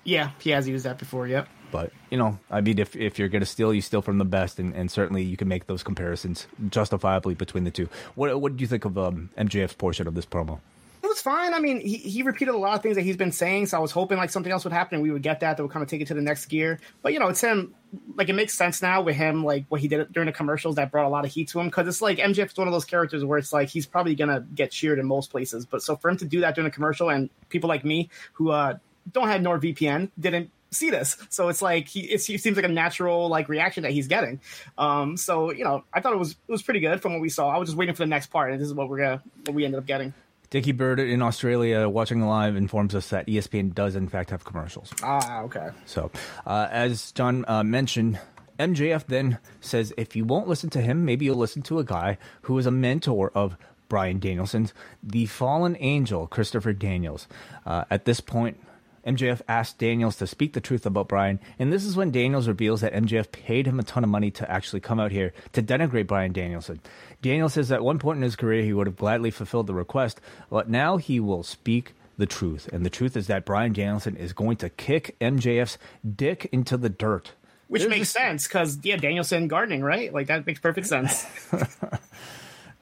[0.03, 1.47] Yeah, he has used that before, yep.
[1.71, 4.25] But you know, I mean, if if you're going to steal, you steal from the
[4.25, 7.89] best, and, and certainly you can make those comparisons justifiably between the two.
[8.15, 10.59] What what do you think of um, MJF's portion of this promo?
[11.03, 11.53] It was fine.
[11.53, 13.79] I mean, he, he repeated a lot of things that he's been saying, so I
[13.79, 15.83] was hoping like something else would happen and we would get that that would kind
[15.83, 16.79] of take it to the next gear.
[17.01, 17.75] But you know, it's him.
[18.15, 20.91] Like it makes sense now with him, like what he did during the commercials that
[20.91, 22.83] brought a lot of heat to him because it's like MJF is one of those
[22.83, 25.65] characters where it's like he's probably gonna get cheered in most places.
[25.65, 28.49] But so for him to do that during a commercial and people like me who
[28.49, 28.77] uh,
[29.13, 31.17] don't have NordVPN didn't see this.
[31.29, 34.39] So it's like he it's, he seems like a natural like reaction that he's getting.
[34.77, 37.29] Um, so you know, I thought it was it was pretty good from what we
[37.29, 37.49] saw.
[37.49, 39.55] I was just waiting for the next part, and this is what we're gonna what
[39.55, 40.13] we ended up getting.
[40.49, 44.93] Dickie Bird in Australia watching live informs us that ESPN does in fact have commercials.
[45.03, 45.69] Ah, okay.
[45.85, 46.09] So,
[46.45, 48.17] uh, as John uh, mentioned,
[48.57, 52.17] MJF then says if you won't listen to him, maybe you'll listen to a guy
[52.43, 53.57] who is a mentor of
[53.89, 57.27] Bryan Danielson's, the fallen angel, Christopher Daniels.
[57.65, 58.59] Uh, at this point,
[59.07, 62.81] MJF asked Daniels to speak the truth about Bryan, and this is when Daniels reveals
[62.81, 66.07] that MJF paid him a ton of money to actually come out here to denigrate
[66.07, 66.79] Bryan Danielson.
[67.21, 70.19] Daniels says at one point in his career he would have gladly fulfilled the request,
[70.49, 72.67] but now he will speak the truth.
[72.73, 75.77] And the truth is that Bryan Danielson is going to kick MJF's
[76.15, 77.31] dick into the dirt.
[77.67, 80.13] Which There's makes this- sense because yeah, Danielson gardening, right?
[80.13, 81.25] Like that makes perfect sense.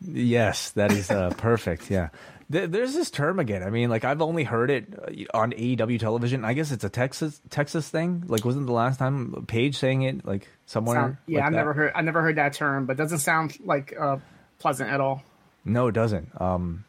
[0.02, 1.90] Yes, that is uh, perfect.
[1.90, 2.10] Yeah.
[2.52, 3.64] Th- There's this term again.
[3.64, 4.94] I mean, like I've only heard it
[5.34, 6.46] uh, on AEW television.
[6.46, 8.24] I guess it's a Texas Texas thing.
[8.28, 10.96] Like, wasn't the last time Paige saying it like somewhere?
[10.96, 11.58] Sound- yeah, like I've that?
[11.58, 14.18] never heard I never heard that term, but doesn't sound like uh,
[14.60, 15.24] pleasant at all.
[15.64, 16.30] No, it doesn't.
[16.40, 16.84] Um,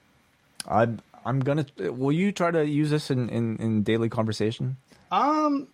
[0.68, 0.88] I
[1.24, 1.64] I'm gonna.
[1.78, 4.76] Will you try to use this in in, in daily conversation?
[5.10, 5.68] Um,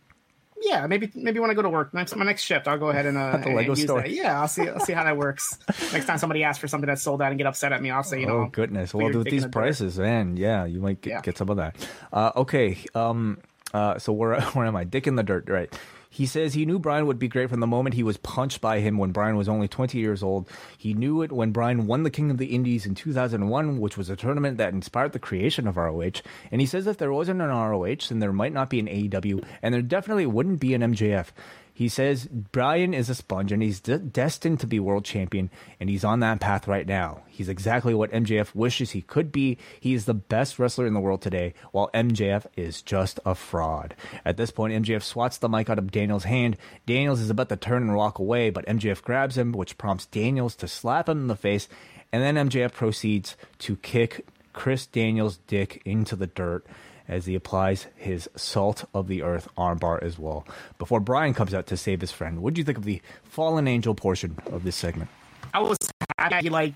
[0.62, 3.06] yeah, maybe maybe when I go to work next my next shift, I'll go ahead
[3.06, 4.02] and uh, the Lego store.
[4.02, 4.10] that.
[4.10, 5.58] Yeah, I'll see I'll see how that works.
[5.92, 8.02] next time somebody asks for something that's sold out and get upset at me, I'll
[8.02, 8.94] say, you know, oh goodness!
[8.94, 9.52] Well, with these the dirt.
[9.52, 11.20] prices, man, yeah, you might get, Yeah.
[11.22, 11.76] get some of that.
[12.12, 13.38] Uh, okay, um,
[13.74, 14.84] uh, so where where am I?
[14.84, 15.72] Dick in the dirt, right?
[16.14, 18.80] He says he knew Bryan would be great from the moment he was punched by
[18.80, 20.46] him when Bryan was only 20 years old.
[20.76, 24.10] He knew it when Bryan won the King of the Indies in 2001, which was
[24.10, 26.20] a tournament that inspired the creation of ROH.
[26.50, 29.42] And he says if there wasn't an ROH, then there might not be an AEW,
[29.62, 31.28] and there definitely wouldn't be an MJF.
[31.74, 35.50] He says Bryan is a sponge and he's de- destined to be world champion,
[35.80, 37.22] and he's on that path right now.
[37.28, 39.58] He's exactly what MJF wishes he could be.
[39.80, 43.94] He is the best wrestler in the world today, while MJF is just a fraud.
[44.24, 46.56] At this point, MJF swats the mic out of Daniels' hand.
[46.86, 50.54] Daniels is about to turn and walk away, but MJF grabs him, which prompts Daniels
[50.56, 51.68] to slap him in the face,
[52.12, 56.66] and then MJF proceeds to kick Chris Daniels' dick into the dirt
[57.12, 60.46] as he applies his salt of the earth armbar as well.
[60.78, 63.68] Before Bryan comes out to save his friend, what do you think of the fallen
[63.68, 65.10] angel portion of this segment?
[65.52, 65.76] I was
[66.18, 66.74] happy he like,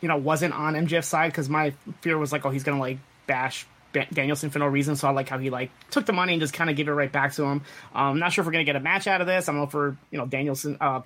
[0.00, 2.98] you know, wasn't on MJF's side because my fear was like, oh, he's gonna like
[3.26, 4.96] bash Ba- Danielson for no reason.
[4.96, 6.92] So I like how he like took the money and just kind of gave it
[6.92, 7.62] right back to him.
[7.94, 9.48] Um, I'm not sure if we're gonna get a match out of this.
[9.48, 11.02] I don't know if we're, you know, Danielson, uh,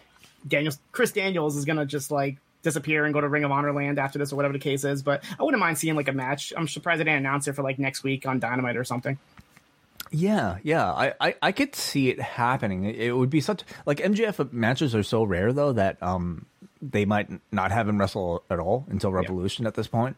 [0.47, 3.99] Daniels, Chris Daniels is gonna just like disappear and go to Ring of Honor land
[3.99, 5.03] after this or whatever the case is.
[5.03, 6.53] But I wouldn't mind seeing like a match.
[6.57, 9.19] I'm surprised they didn't announce it for like next week on Dynamite or something.
[10.13, 12.85] Yeah, yeah, I, I, I could see it happening.
[12.85, 16.47] It, it would be such like MJF matches are so rare though that um
[16.83, 20.17] they might not have him wrestle at all until Revolution at this point.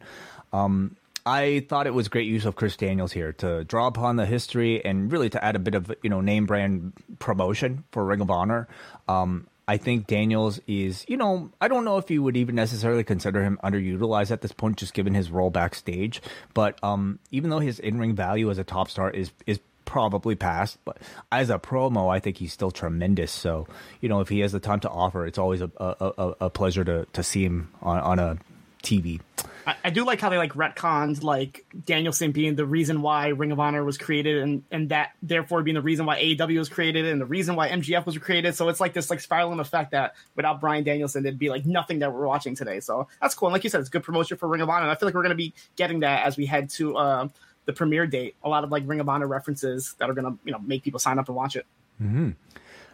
[0.51, 4.25] Um, I thought it was great use of Chris Daniels here to draw upon the
[4.25, 8.21] history and really to add a bit of you know name brand promotion for Ring
[8.21, 8.67] of Honor.
[9.07, 13.03] Um, I think Daniels is, you know, I don't know if you would even necessarily
[13.03, 16.21] consider him underutilized at this point, just given his role backstage.
[16.53, 20.35] But um, even though his in ring value as a top star is is probably
[20.35, 20.97] past, but
[21.31, 23.31] as a promo, I think he's still tremendous.
[23.31, 23.67] So,
[24.01, 26.83] you know, if he has the time to offer, it's always a a, a, pleasure
[26.83, 28.37] to to see him on on a
[28.83, 29.21] TV.
[29.65, 33.51] I, I do like how they like retconned like Danielson being the reason why Ring
[33.51, 37.05] of Honor was created, and and that therefore being the reason why AEW was created,
[37.05, 38.55] and the reason why MJF was created.
[38.55, 41.99] So it's like this like spiraling effect that without Bryan Danielson, there'd be like nothing
[41.99, 42.79] that we're watching today.
[42.79, 43.47] So that's cool.
[43.49, 44.83] And like you said, it's good promotion for Ring of Honor.
[44.83, 47.27] And I feel like we're gonna be getting that as we head to uh,
[47.65, 48.35] the premiere date.
[48.43, 50.99] A lot of like Ring of Honor references that are gonna you know make people
[50.99, 51.65] sign up and watch it.
[52.01, 52.31] Mm-hmm.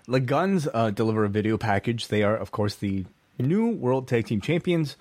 [0.07, 2.07] The Guns uh, deliver a video package.
[2.07, 3.05] They are, of course, the
[3.37, 4.97] new World Tag Team Champions.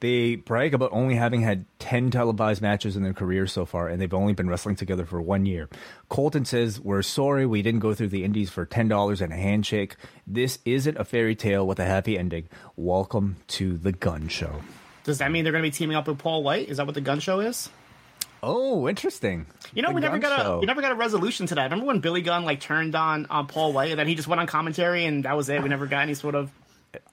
[0.00, 4.00] They brag about only having had 10 televised matches in their careers so far, and
[4.00, 5.68] they've only been wrestling together for one year.
[6.08, 9.96] Colten says, We're sorry we didn't go through the indies for $10 and a handshake.
[10.24, 12.48] This isn't a fairy tale with a happy ending.
[12.76, 14.60] Welcome to the Gun Show.
[15.02, 16.68] Does that mean they're gonna be teaming up with Paul White?
[16.68, 17.68] Is that what the gun show is?
[18.40, 19.46] Oh, interesting.
[19.74, 20.52] You know, The we never got Show.
[20.54, 21.64] a we never got a resolution to that.
[21.64, 24.40] Remember when Billy Gunn like turned on on Paul White and then he just went
[24.40, 25.60] on commentary and that was it.
[25.60, 26.50] We never got any sort of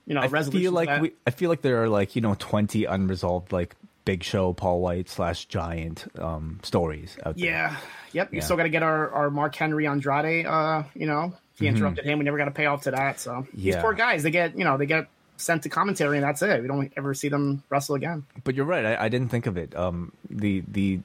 [0.06, 2.86] you know I feel like we, I feel like there are like you know twenty
[2.86, 7.46] unresolved like Big Show, Paul White slash Giant um, stories out there.
[7.46, 7.78] yeah,
[8.14, 8.32] yep.
[8.32, 8.44] You Yeah.
[8.44, 10.46] still got to get our our Mark Henry Andrade.
[10.46, 12.20] Uh, you know, he interrupted him.
[12.20, 13.20] We never got a payoff to that.
[13.20, 13.82] So these Mm-hmm.
[13.82, 15.08] Poor guys, they get you know they get
[15.38, 16.62] sent to commentary and that's it.
[16.62, 18.24] We don't ever see them wrestle again.
[18.44, 18.86] But you're right.
[18.86, 19.76] I, I didn't think of it.
[19.76, 21.00] Um, the the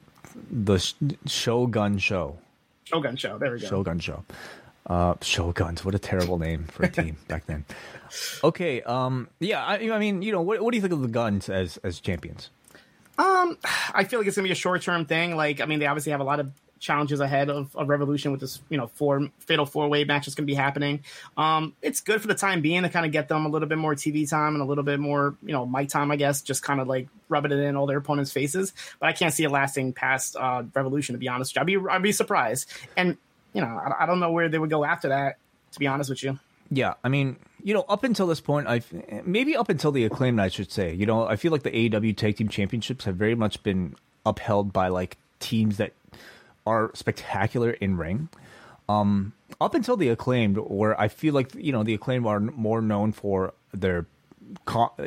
[0.51, 0.93] the sh-
[1.25, 2.37] Shogun Show,
[2.85, 3.37] Shogun show.
[3.39, 3.67] There we go.
[3.67, 4.23] Shogun Show,
[4.87, 5.83] uh, Shoguns.
[5.85, 7.65] What a terrible name for a team back then.
[8.43, 8.81] Okay.
[8.81, 9.29] Um.
[9.39, 9.63] Yeah.
[9.63, 11.99] I, I mean, you know, what, what do you think of the Guns as as
[11.99, 12.49] champions?
[13.17, 13.57] Um,
[13.93, 15.35] I feel like it's gonna be a short term thing.
[15.35, 16.51] Like, I mean, they obviously have a lot of
[16.81, 20.35] challenges ahead of, of Revolution with this, you know, four fatal four way match that's
[20.35, 21.03] going to be happening.
[21.37, 23.77] Um, it's good for the time being to kind of get them a little bit
[23.77, 26.63] more TV time and a little bit more, you know, mic time, I guess, just
[26.63, 28.73] kind of like rubbing it in all their opponents' faces.
[28.99, 31.57] But I can't see it lasting past uh, Revolution, to be honest.
[31.57, 33.17] I'd be I'd be surprised, and
[33.53, 35.37] you know, I, I don't know where they would go after that.
[35.73, 36.37] To be honest with you.
[36.69, 38.81] Yeah, I mean, you know, up until this point, I
[39.23, 40.93] maybe up until the acclaimed, I should say.
[40.93, 43.95] You know, I feel like the AEW Tag Team Championships have very much been
[44.25, 45.93] upheld by like teams that
[46.65, 48.29] are spectacular in ring.
[48.87, 52.81] Um, up until the acclaimed, where I feel like you know the acclaimed are more
[52.81, 54.05] known for their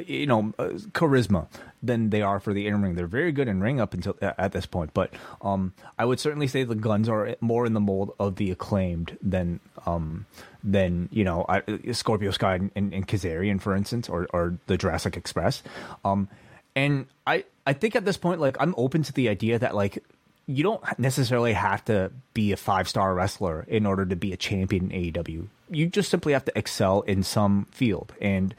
[0.07, 1.47] you know uh, charisma
[1.85, 2.95] than they are for the in ring.
[2.95, 5.12] They're very good in ring up until at this point, but
[5.43, 9.18] um, I would certainly say the Guns are more in the mold of the acclaimed
[9.22, 10.26] than um,
[10.62, 11.62] than you know I,
[11.93, 15.62] Scorpio Sky and, and, and Kazarian, for instance, or or the Jurassic Express.
[16.05, 16.28] Um,
[16.74, 20.03] and I I think at this point, like I'm open to the idea that like
[20.47, 24.37] you don't necessarily have to be a five star wrestler in order to be a
[24.37, 25.49] champion in AEW.
[25.70, 28.12] You just simply have to excel in some field.
[28.20, 28.55] And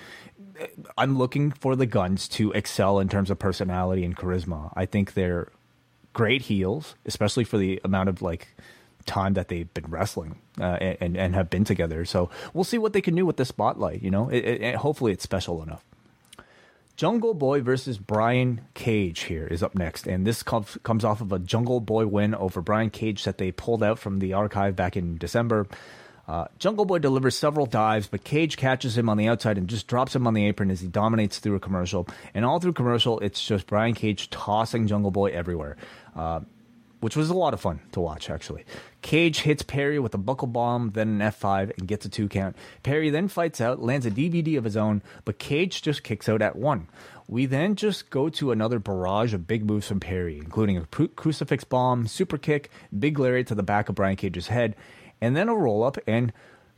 [0.97, 4.72] I'm looking for the guns to excel in terms of personality and charisma.
[4.76, 5.51] I think they're
[6.14, 8.47] great heels, especially for the amount of like
[9.06, 12.06] time that they've been wrestling uh, and and have been together.
[12.06, 14.01] So we'll see what they can do with the spotlight.
[14.01, 15.84] You know, it, it, hopefully it's special enough.
[16.95, 21.32] Jungle Boy versus Brian Cage here is up next, and this comes comes off of
[21.32, 24.95] a Jungle Boy win over Brian Cage that they pulled out from the archive back
[24.95, 25.68] in December.
[26.28, 29.88] Uh, Jungle Boy delivers several dives, but Cage catches him on the outside and just
[29.88, 32.08] drops him on the apron as he dominates through a commercial.
[32.34, 35.78] And all through commercial, it's just Brian Cage tossing Jungle Boy everywhere.
[36.16, 36.42] Uh,
[37.06, 38.66] which was a lot of fun to watch, actually.
[39.04, 42.56] Cage hits Perry with a buckle bomb, then an F5, and gets a two count.
[42.82, 46.42] Perry then fights out, lands a DVD of his own, but Cage just kicks out
[46.42, 46.88] at one.
[47.28, 51.64] We then just go to another barrage of big moves from Perry, including a crucifix
[51.64, 54.76] bomb, super kick, big lariat to the back of Brian Cage's head,
[55.26, 56.32] and then a roll up, and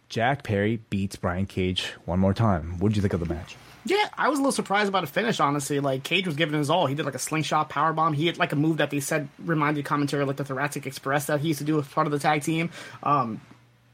[0.08, 2.80] Jack Perry beats Brian Cage one more time.
[2.80, 3.58] What did you think of the match?
[3.84, 5.41] Yeah, I was a little surprised about the finish.
[5.41, 6.86] Honestly, like Cage was giving his all.
[6.86, 8.14] He did like a slingshot power bomb.
[8.14, 11.41] He had like a move that they said reminded commentary like the Jurassic Express that
[11.41, 12.70] he used to do as part of the tag team.
[13.04, 13.41] Um,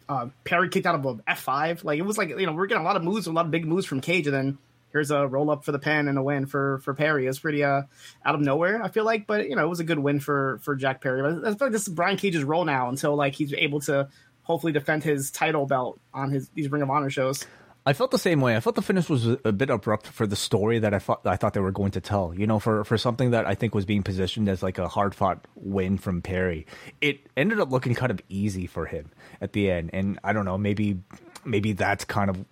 [0.07, 1.83] uh, Perry kicked out of a F five.
[1.83, 3.51] Like it was like you know we're getting a lot of moves, a lot of
[3.51, 4.57] big moves from Cage, and then
[4.91, 7.25] here's a roll up for the pin and a win for for Perry.
[7.25, 7.81] It's pretty uh
[8.23, 8.83] out of nowhere.
[8.83, 11.23] I feel like, but you know it was a good win for for Jack Perry.
[11.23, 14.07] But I feel like this is Brian Cage's role now until like he's able to
[14.43, 17.45] hopefully defend his title belt on his these Ring of Honor shows.
[17.85, 18.55] I felt the same way.
[18.55, 21.35] I felt the finish was a bit abrupt for the story that I thought I
[21.35, 22.33] thought they were going to tell.
[22.33, 25.13] You know, for for something that I think was being positioned as like a hard
[25.13, 26.65] fought win from Perry,
[27.01, 29.89] it ended up looking kind of easy for him at the end.
[29.91, 30.99] And I don't know, maybe
[31.43, 32.45] maybe that's kind of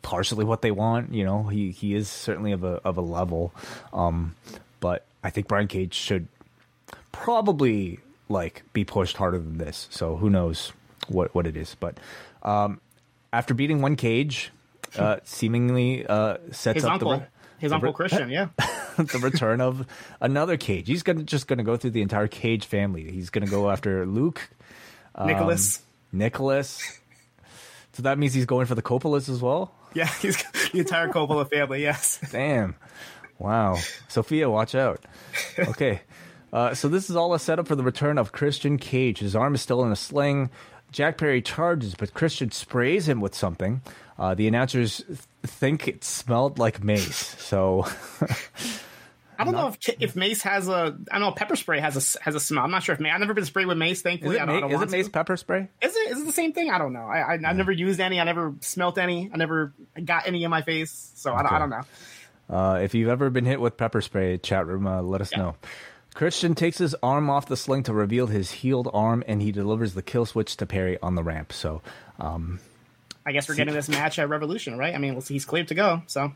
[0.00, 1.12] partially what they want.
[1.12, 3.52] You know, he he is certainly of a of a level,
[3.92, 4.36] um,
[4.80, 6.28] but I think Brian Cage should
[7.12, 9.86] probably like be pushed harder than this.
[9.90, 10.72] So who knows
[11.08, 11.98] what what it is, but.
[12.42, 12.80] Um,
[13.32, 14.50] after beating one cage,
[14.96, 17.26] uh, seemingly uh, sets his up uncle, the re-
[17.58, 18.30] his the uncle re- Christian.
[18.30, 18.48] Yeah,
[18.96, 19.86] the return of
[20.20, 20.86] another cage.
[20.88, 23.10] He's gonna just gonna go through the entire cage family.
[23.10, 24.48] He's gonna go after Luke,
[25.14, 25.82] um, Nicholas.
[26.12, 27.00] Nicholas.
[27.92, 29.74] So that means he's going for the Coppolas as well.
[29.92, 30.42] Yeah, he's
[30.72, 31.82] the entire Coppola family.
[31.82, 32.20] Yes.
[32.30, 32.76] Damn.
[33.38, 33.76] Wow.
[34.08, 35.04] Sophia, watch out.
[35.58, 36.00] Okay.
[36.52, 39.18] Uh, so this is all a setup for the return of Christian Cage.
[39.18, 40.50] His arm is still in a sling.
[40.92, 43.82] Jack Perry charges, but Christian sprays him with something.
[44.18, 47.16] Uh, the announcers th- think it smelled like mace.
[47.38, 47.86] So
[49.40, 50.98] I don't know if if mace has a.
[51.12, 52.64] I know pepper spray has a has a smell.
[52.64, 53.12] I'm not sure if mace.
[53.14, 53.98] I've never been sprayed with mace.
[53.98, 55.12] is Thankfully, it, I don't, I ma- is it mace to.
[55.12, 55.68] pepper spray?
[55.80, 56.70] Is it is it the same thing?
[56.70, 57.06] I don't know.
[57.06, 58.18] I, I I've never used any.
[58.20, 59.30] I never smelt any.
[59.32, 59.72] I never
[60.04, 61.12] got any in my face.
[61.14, 61.82] So I, don't, I don't know.
[62.50, 65.38] Uh, if you've ever been hit with pepper spray, chat room, uh, let us Yeah.
[65.38, 65.54] know.
[66.14, 69.94] Christian takes his arm off the sling to reveal his healed arm, and he delivers
[69.94, 71.52] the kill switch to Perry on the ramp.
[71.52, 71.82] So,
[72.18, 72.60] um,
[73.24, 74.94] I guess we're getting this match at Revolution, right?
[74.94, 75.22] I mean, we'll.
[75.22, 76.02] He's cleared to go.
[76.06, 76.32] So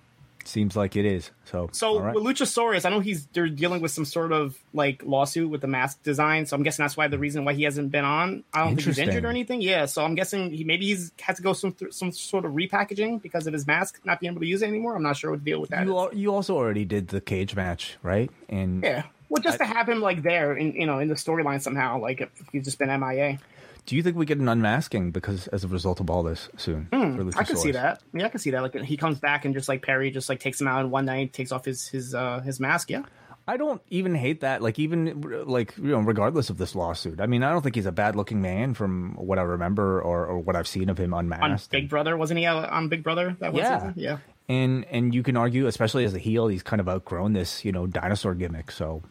[0.46, 1.30] seems like it is.
[1.44, 2.14] So, so right.
[2.14, 5.66] with Luchasaurus, I know he's they're dealing with some sort of like lawsuit with the
[5.66, 6.46] mask design.
[6.46, 8.44] So I'm guessing that's why the reason why he hasn't been on.
[8.52, 9.60] I don't think he's injured or anything.
[9.60, 9.86] Yeah.
[9.86, 13.22] So I'm guessing he maybe he's has to go some through some sort of repackaging
[13.22, 14.94] because of his mask not being able to use it anymore.
[14.96, 15.86] I'm not sure what to deal with that.
[15.86, 18.30] you, al- you also already did the cage match, right?
[18.48, 19.04] And Yeah.
[19.32, 22.20] Well, just to have him like there, in you know, in the storyline somehow, like
[22.20, 23.38] if he's just been MIA.
[23.86, 26.86] do you think we get an unmasking because as a result of all this soon?
[26.92, 28.02] Hmm, I can see that.
[28.12, 28.62] Yeah, I can see that.
[28.62, 31.06] Like he comes back and just like Perry just like takes him out in one
[31.06, 32.90] night, takes off his his uh his mask.
[32.90, 33.04] Yeah.
[33.48, 34.62] I don't even hate that.
[34.62, 37.20] Like even like you know, regardless of this lawsuit.
[37.20, 40.26] I mean, I don't think he's a bad looking man from what I remember or,
[40.26, 41.70] or what I've seen of him On unmasked.
[41.72, 43.78] Big Brother, wasn't he uh, on Big Brother that one Yeah.
[43.78, 43.94] season?
[43.96, 44.18] Yeah.
[44.48, 47.72] and and you can argue, especially as a heel, he's kind of outgrown this you
[47.72, 48.70] know dinosaur gimmick.
[48.70, 49.02] So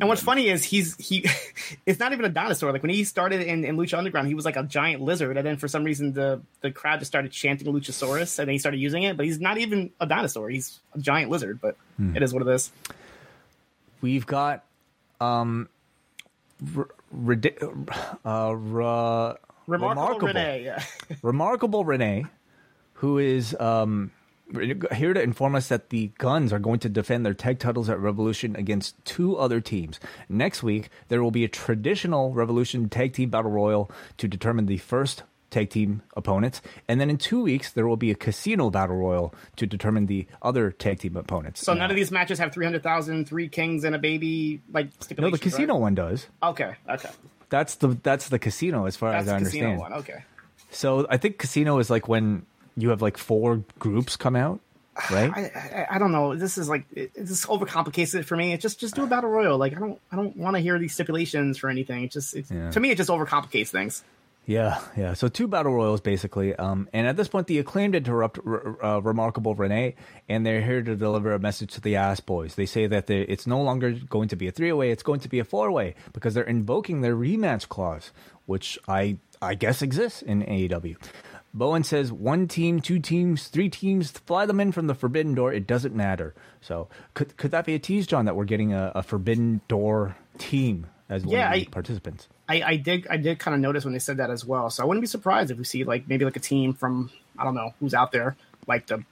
[0.00, 1.24] And what's funny is he's he
[1.86, 2.72] it's not even a dinosaur.
[2.72, 5.46] Like when he started in, in Lucha Underground, he was like a giant lizard, and
[5.46, 8.78] then for some reason the the crowd just started chanting Luchasaurus, and then he started
[8.78, 9.16] using it.
[9.16, 11.60] But he's not even a dinosaur; he's a giant lizard.
[11.60, 11.76] But
[12.14, 12.70] it is what it is.
[14.00, 14.64] We've got
[15.20, 15.68] um,
[16.76, 17.56] r- ridi-
[18.24, 19.34] uh, ra-
[19.66, 20.62] Remarkable, Renee.
[20.64, 20.82] Yeah.
[21.22, 22.24] remarkable Renee,
[22.94, 24.12] who is um,
[24.94, 27.98] here to inform us that the Guns are going to defend their tag titles at
[27.98, 30.00] Revolution against two other teams.
[30.28, 34.78] Next week, there will be a traditional Revolution tag team battle royal to determine the
[34.78, 38.96] first tag team opponents, and then in two weeks there will be a casino battle
[38.96, 41.62] royal to determine the other tag team opponents.
[41.64, 45.38] So none of these matches have 300,000, three kings and a baby like no, the
[45.38, 45.80] casino right?
[45.80, 46.26] one does.
[46.42, 47.10] Okay, okay.
[47.48, 49.78] That's the that's the casino as far That's as I understand.
[49.78, 49.92] one.
[49.94, 50.24] Okay.
[50.70, 52.44] So I think casino is like when
[52.78, 54.60] you have like four groups come out,
[55.10, 55.30] right?
[55.34, 55.40] I,
[55.90, 56.34] I, I don't know.
[56.36, 58.52] This is like it, just overcomplicates it for me.
[58.52, 59.58] It just just do a battle royal.
[59.58, 62.04] Like I don't I don't want to hear these stipulations for anything.
[62.04, 62.70] It just it's, Yeah.
[62.70, 64.02] to me it just overcomplicates things.
[64.46, 65.12] Yeah, yeah.
[65.12, 68.98] So two battle royals basically, um, and at this point, the acclaimed interrupt R- uh,
[69.00, 69.94] remarkable Renee,
[70.26, 72.54] and they're here to deliver a message to the ass boys.
[72.54, 75.28] They say that it's no longer going to be a three way; it's going to
[75.28, 78.10] be a four way because they're invoking their rematch clause,
[78.46, 80.96] which I I guess exists in AEW.
[81.58, 85.52] Bowen says one team, two teams, three teams, fly them in from the forbidden door.
[85.52, 86.34] It doesn't matter.
[86.60, 90.16] So could could that be a tease, John, that we're getting a, a forbidden door
[90.38, 92.28] team as one Yeah, of the I- participants?
[92.48, 94.70] I, I did I did kind of notice when they said that as well.
[94.70, 97.44] So I wouldn't be surprised if we see like maybe like a team from I
[97.44, 98.36] don't know who's out there
[98.66, 99.04] like the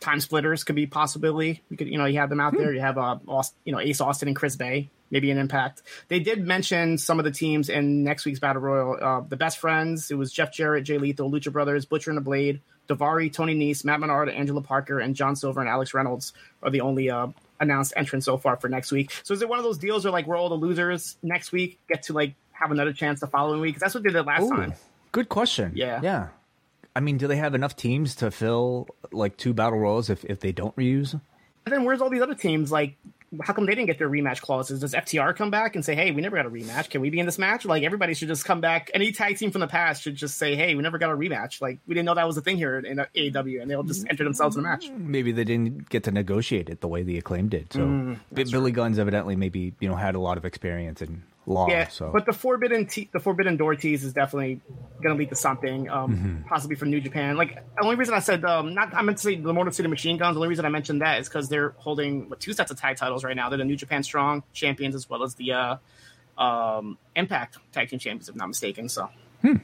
[0.00, 1.62] time splitters could be possibility.
[1.70, 2.72] You could you know you have them out there.
[2.72, 5.82] You have uh Aust- you know Ace Austin and Chris Bey maybe an impact.
[6.08, 8.98] They did mention some of the teams in next week's battle royal.
[9.00, 12.22] Uh, the best friends it was Jeff Jarrett, Jay Lethal, Lucha Brothers, Butcher and the
[12.22, 16.32] Blade, Daivari, Tony Nese, Matt Menard, Angelo Parker, and John Silver and Alex Reynolds
[16.62, 17.28] are the only uh,
[17.60, 19.12] announced entrants so far for next week.
[19.22, 21.78] So is it one of those deals where like where all the losers next week
[21.88, 23.74] get to like have another chance the following week?
[23.74, 24.74] Because that's what they did last Ooh, time.
[25.12, 25.72] Good question.
[25.74, 26.00] Yeah.
[26.02, 26.28] Yeah.
[26.94, 30.40] I mean, do they have enough teams to fill like two battle royals if, if
[30.40, 31.12] they don't reuse?
[31.66, 32.72] And then where's all these other teams?
[32.72, 32.96] Like,
[33.44, 34.80] how come they didn't get their rematch clauses?
[34.80, 36.90] Does FTR come back and say, "Hey, we never got a rematch.
[36.90, 38.90] Can we be in this match?" Like, everybody should just come back.
[38.92, 41.60] Any tag team from the past should just say, "Hey, we never got a rematch.
[41.60, 44.24] Like, we didn't know that was a thing here in AEW," and they'll just enter
[44.24, 44.90] themselves in the match.
[44.90, 47.72] Maybe they didn't get to negotiate it the way the acclaim did.
[47.72, 48.18] So Mm,
[48.50, 51.22] Billy Gunn's evidently maybe you know had a lot of experience in
[51.68, 54.60] Yeah, so but the forbidden te- the forbidden door tease is definitely
[55.02, 56.48] going to lead to something, um, Mm-hmm.
[56.48, 57.36] possibly for New Japan.
[57.36, 59.88] Like the only reason I said um, not I meant to say the Motor City
[59.88, 60.34] Machine Guns.
[60.34, 62.96] The only reason I mentioned that is because they're holding what, two sets of tag
[62.98, 63.48] titles right now.
[63.48, 65.76] They're the New Japan Strong champions as well as the uh,
[66.38, 68.88] um, Impact Tag Team champions, if not mistaken.
[68.88, 69.08] So
[69.44, 69.56] all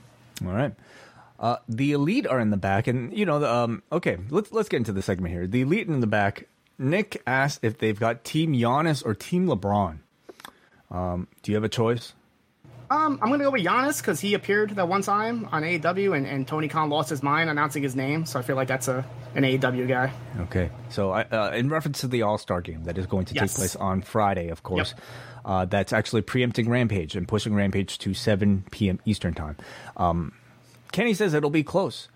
[0.53, 0.75] right.
[1.39, 4.79] Uh, the elite are in the back, and you know, um, okay, let's let's get
[4.79, 5.47] into the segment here.
[5.47, 6.49] The elite in the back.
[6.79, 9.99] Nick asked if they've got Team Giannis or Team LeBron.
[10.91, 12.13] Um, do you have a choice?
[12.89, 16.17] um, I'm going to go with Giannis because he appeared that one time on AEW,
[16.17, 18.25] and, and Tony Khan lost his mind announcing his name.
[18.27, 20.13] So I feel like that's a an AEW guy.
[20.43, 23.35] Okay, so I, uh, in reference to the All Star game that is going to
[23.35, 23.51] Yes.
[23.53, 25.01] take place on Friday, of course, Yep.
[25.45, 29.01] uh, that's actually preempting Rampage and pushing Rampage to 7 p.m.
[29.05, 29.57] Eastern time.
[29.97, 30.33] Um,
[30.93, 32.09] Kenny says it'll be close,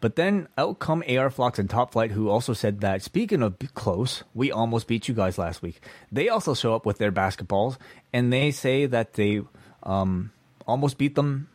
[0.00, 3.56] but then out come AR Fox and Top Flight, who also said that speaking of
[3.74, 5.80] close, we almost beat you guys last week.
[6.12, 7.76] They also show up with their basketballs,
[8.12, 9.42] and they say that they
[9.82, 10.32] um,
[10.66, 11.48] almost beat them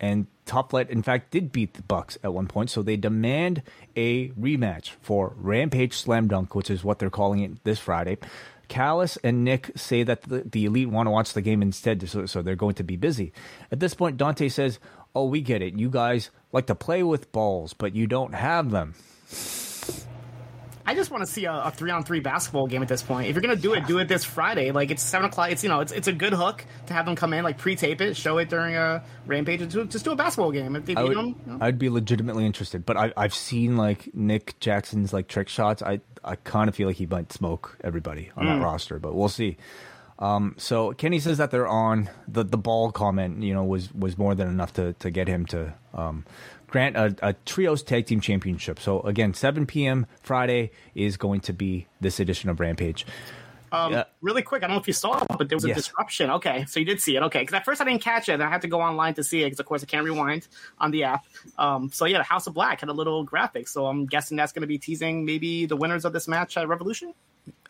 [0.00, 3.62] and Top Flight, in fact, did beat the Bucks at one point, so they demand
[3.96, 8.18] a rematch for Rampage Slam Dunk, which is what they're calling it this Friday.
[8.68, 12.26] Callis and Nick say that the, the elite want to watch the game instead, so,
[12.26, 13.32] so they're going to be busy.
[13.72, 14.78] At this point, Dante says,
[15.14, 15.74] "Oh, we get it.
[15.74, 18.94] You guys like to play with balls, but you don't have them."
[20.88, 23.28] I just want to see a, a three on three basketball game at this point.
[23.28, 24.70] If you're gonna do it, do it this Friday.
[24.70, 25.50] Like it's seven o'clock.
[25.50, 28.00] It's you know, it's it's a good hook to have them come in, like pre-tape
[28.00, 30.76] it, show it during a rampage, and do, just do a basketball game.
[30.76, 31.58] If they I would, them, you know.
[31.60, 35.82] I'd be legitimately interested, but I, I've seen like Nick Jackson's like trick shots.
[35.82, 38.64] I I kind of feel like he might smoke everybody on that mm.
[38.64, 39.56] roster, but we'll see.
[40.18, 43.42] Um, so Kenny says that they're on the the ball comment.
[43.42, 46.24] You know, was was more than enough to to get him to um,
[46.68, 48.80] grant a, a trios tag team championship.
[48.80, 50.06] So again, 7 p.m.
[50.22, 53.06] Friday is going to be this edition of Rampage.
[53.72, 54.04] Um.
[54.22, 56.30] Really quick, I don't know if you saw it, but there was a disruption.
[56.30, 57.22] Okay, so you did see it.
[57.24, 59.24] Okay, because at first I didn't catch it, and I had to go online to
[59.24, 60.46] see it because, of course, I can't rewind
[60.78, 61.26] on the app.
[61.58, 64.52] Um, so yeah, the House of Black had a little graphic, so I'm guessing that's
[64.52, 67.12] going to be teasing maybe the winners of this match at Revolution.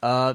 [0.02, 0.34] Uh,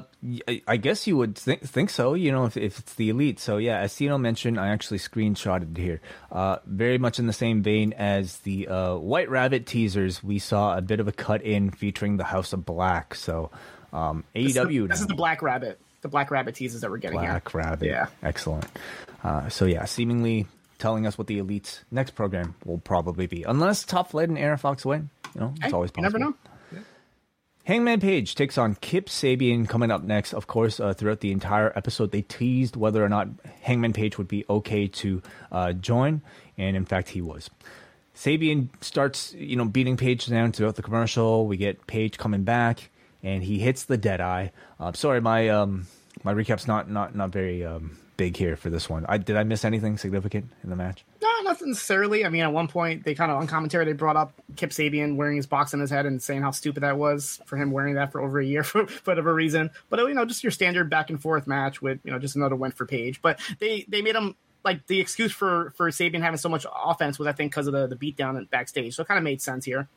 [0.68, 2.14] I guess you would think think so.
[2.14, 3.38] You know, if, if it's the elite.
[3.40, 6.00] So yeah, as Cino mentioned, I actually screenshotted here.
[6.30, 10.76] Uh, very much in the same vein as the uh, White Rabbit teasers, we saw
[10.76, 13.14] a bit of a cut in featuring the House of Black.
[13.14, 13.50] So
[13.92, 14.88] um, This is the- AEW.
[14.88, 15.78] This is the Black Rabbit.
[16.02, 17.60] the Black Rabbit teasers that we're getting Black here.
[17.62, 17.86] Rabbit.
[17.86, 18.06] Yeah.
[18.22, 18.66] Excellent.
[19.24, 20.46] Uh, so yeah, seemingly
[20.80, 24.56] telling us what the Elite's next program will probably be, unless Top Flight and AR
[24.58, 25.08] Fox win.
[25.34, 26.02] You know, it's Hey, always you possible.
[26.02, 26.34] never know.
[27.64, 30.32] Hangman Page takes on Kip Sabian coming up next.
[30.32, 33.28] Of course, uh, throughout the entire episode, they teased whether or not
[33.60, 36.22] Hangman Page would be okay to uh, join,
[36.58, 37.50] and in fact, he was.
[38.16, 41.46] Sabian starts, you know, beating Page down throughout the commercial.
[41.46, 42.90] We get Page coming back,
[43.22, 44.50] and he hits the dead eye.
[44.80, 45.86] Uh, sorry, my um,
[46.24, 49.04] my recap's not not not very um, big here for this one.
[49.08, 51.04] I did I miss anything significant in the match?
[51.20, 52.24] No, not necessarily.
[52.24, 55.16] I mean, at one point, they kind of on commentary they brought up Kip Sabian
[55.16, 57.94] wearing his box on his head and saying how stupid that was for him wearing
[57.94, 59.70] that for over a year for, whatever reason.
[59.90, 62.56] But you know, just your standard back and forth match with you know just another
[62.56, 63.22] win for Page.
[63.22, 67.18] But they they made him like the excuse for for Sabian having so much offense
[67.18, 68.94] was I think because of the the beatdown backstage.
[68.94, 69.88] So it kind of made sense here.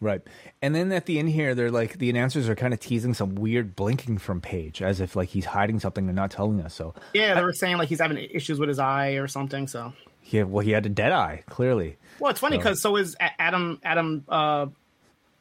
[0.00, 0.20] Right.
[0.60, 3.34] And then at the end here, they're like the announcers are kind of teasing some
[3.36, 6.74] weird blinking from Page, as if like he's hiding something and not telling us.
[6.74, 9.66] So Yeah, they were saying like he's having issues with his eye or something.
[9.66, 9.92] So
[10.24, 11.96] yeah, well, he had a dead eye clearly.
[12.20, 14.66] well, it's funny because so is Adam Adam uh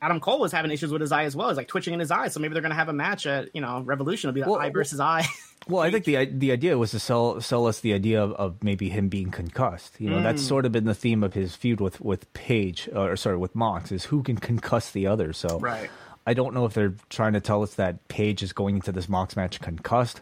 [0.01, 1.47] Adam Cole was having issues with his eye as well.
[1.49, 2.27] He's like twitching in his eye.
[2.27, 4.29] So maybe they're gonna have a match at you know Revolution.
[4.29, 5.25] It'll be the Well, eye versus eye.
[5.67, 8.63] Well, I think the the idea was to sell sell us the idea of, of
[8.63, 9.99] maybe him being concussed.
[9.99, 10.47] You know, that's Mm.
[10.47, 13.91] sort of been the theme of his feud with with Page, or sorry, with Mox,
[13.91, 15.33] is who can concuss the other.
[15.33, 15.89] So Right.
[16.27, 19.07] I don't know if they're trying to tell us that Page is going into this
[19.09, 20.21] Mox match concussed,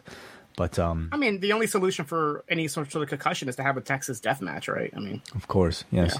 [0.56, 3.76] but um, I mean, the only solution for any sort of concussion is to have
[3.76, 4.92] a Texas death match, right?
[4.96, 6.18] I mean, Of course, yes.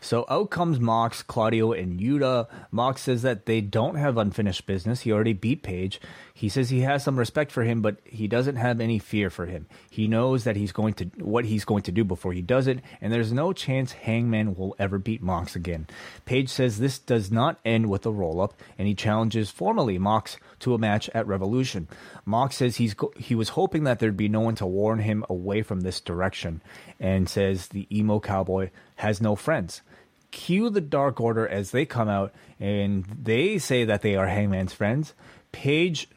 [0.00, 2.48] So out comes Mox, Claudio, and Yuta.
[2.72, 5.00] Mox says that they don't have unfinished business.
[5.02, 6.00] He already beat Page.
[6.34, 9.46] He says he has some respect for him, but he doesn't have any fear for
[9.46, 9.66] him.
[9.88, 12.80] He knows that he's going to what he's going to do before he does it,
[13.00, 15.86] and there's no chance Hangman will ever beat Mox again.
[16.24, 20.36] Page says this does not end with a roll up, and he challenges formally Mox
[20.60, 21.86] to a match at Revolution.
[22.24, 25.24] Mox says he's go- he was hoping that there'd be no one to warn him
[25.28, 26.62] away from this direction,
[27.00, 29.82] and says the emo cowboy has no friends.
[30.30, 34.72] Cue the Dark Order as they come out, and they say that they are Hangman's
[34.72, 35.14] friends.
[35.50, 36.08] Page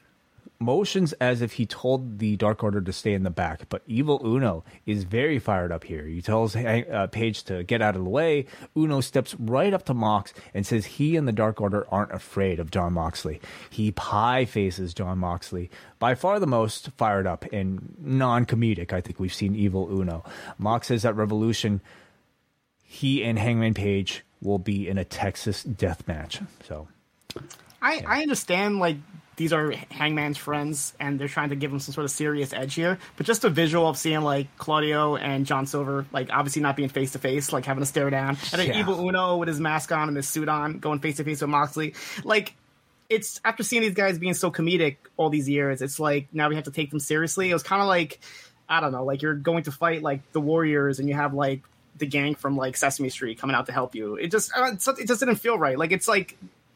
[0.60, 4.22] motions as if he told the Dark Order to stay in the back, but Evil
[4.24, 6.06] Uno is very fired up here.
[6.06, 8.46] He tells uh, Page to get out of the way.
[8.76, 12.60] Uno steps right up to Mox and says he and the Dark Order aren't afraid
[12.60, 13.42] of John Moxley.
[13.70, 18.94] He pie faces John Moxley, by far the most fired up and non comedic.
[18.94, 20.24] I think we've seen Evil Uno.
[20.58, 21.82] Mox says at Revolution,
[22.84, 26.40] he and Hangman Page will be in a Texas death match.
[26.68, 26.88] So.
[27.82, 28.98] I I understand like
[29.38, 32.74] these are Hangman's friends and they're trying to give him some sort of serious edge
[32.76, 36.76] here, but just a visual of seeing like Claudio and John Silver like obviously not
[36.76, 38.80] being face to face, like having a stare down, and then Yeah.
[38.80, 41.50] Evil Uno with his mask on and his suit on, going face to face with
[41.50, 42.56] Moxley, like.
[43.08, 46.56] It's after seeing these guys being so comedic all these years, it's like now we
[46.56, 47.52] have to take them seriously.
[47.52, 48.20] It was kind of like,
[48.68, 51.62] I don't know, like you're going to fight like the Warriors and you have like
[52.00, 54.16] the gang from like Sesame Street coming out to help you.
[54.16, 55.78] It just uh, it just didn't feel right.
[55.78, 56.36] Like it's like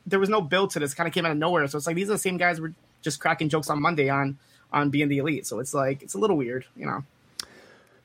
[0.09, 0.93] there was no build to this.
[0.93, 1.67] Kind of came out of nowhere.
[1.67, 4.37] So it's like these are the same guys were just cracking jokes on Monday on
[4.71, 5.47] on being the elite.
[5.47, 7.03] So it's like it's a little weird, you know.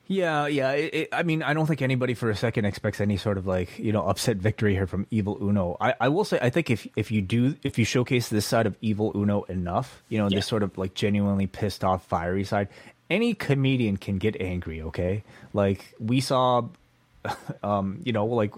[0.07, 0.71] Yeah, yeah.
[0.73, 3.47] It, it, I mean, I don't think anybody for a second expects any sort of
[3.47, 5.77] like you know upset victory here from Evil Uno.
[5.81, 8.67] I, I will say, I think if if you do if you showcase this side
[8.67, 10.37] of Evil Uno enough, you know, Yeah.
[10.37, 12.67] this sort of like genuinely pissed off, fiery side,
[13.09, 14.81] any comedian can get angry.
[14.83, 16.67] Okay, like we saw.
[17.63, 18.53] Um, you know, like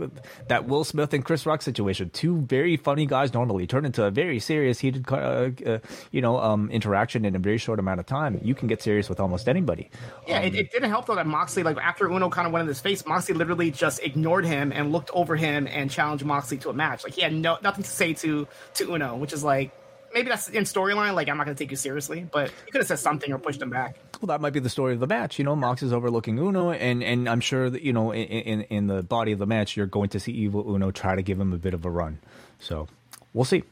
[0.50, 4.12] that Will Smith and Chris Rock situation, two very funny guys normally turn into a
[4.12, 5.80] very serious, heated, uh, uh,
[6.12, 8.38] you know, um, interaction in a very short amount of time.
[8.44, 9.90] You can get serious with almost anybody.
[10.28, 12.68] Yeah, it, it didn't help though that Moxley, like after Uno kind of went in
[12.68, 16.70] his face, Moxley literally just ignored him and looked over him and challenged Moxley to
[16.70, 17.06] a match.
[17.06, 18.46] Like he had no nothing to say to
[18.76, 19.72] to Uno, which is like
[20.18, 21.14] maybe that's in storyline.
[21.14, 23.38] Like I'm not going to take you seriously, but you could have said something or
[23.38, 23.98] pushed him back.
[24.20, 25.38] Well, that might be the story of the match.
[25.38, 28.62] You know, Mox is overlooking Uno, and, and I'm sure that you know in, in
[28.64, 31.40] in the body of the match, you're going to see Evil Uno try to give
[31.40, 32.20] him a bit of a run.
[32.60, 32.88] So
[33.34, 33.64] we'll see.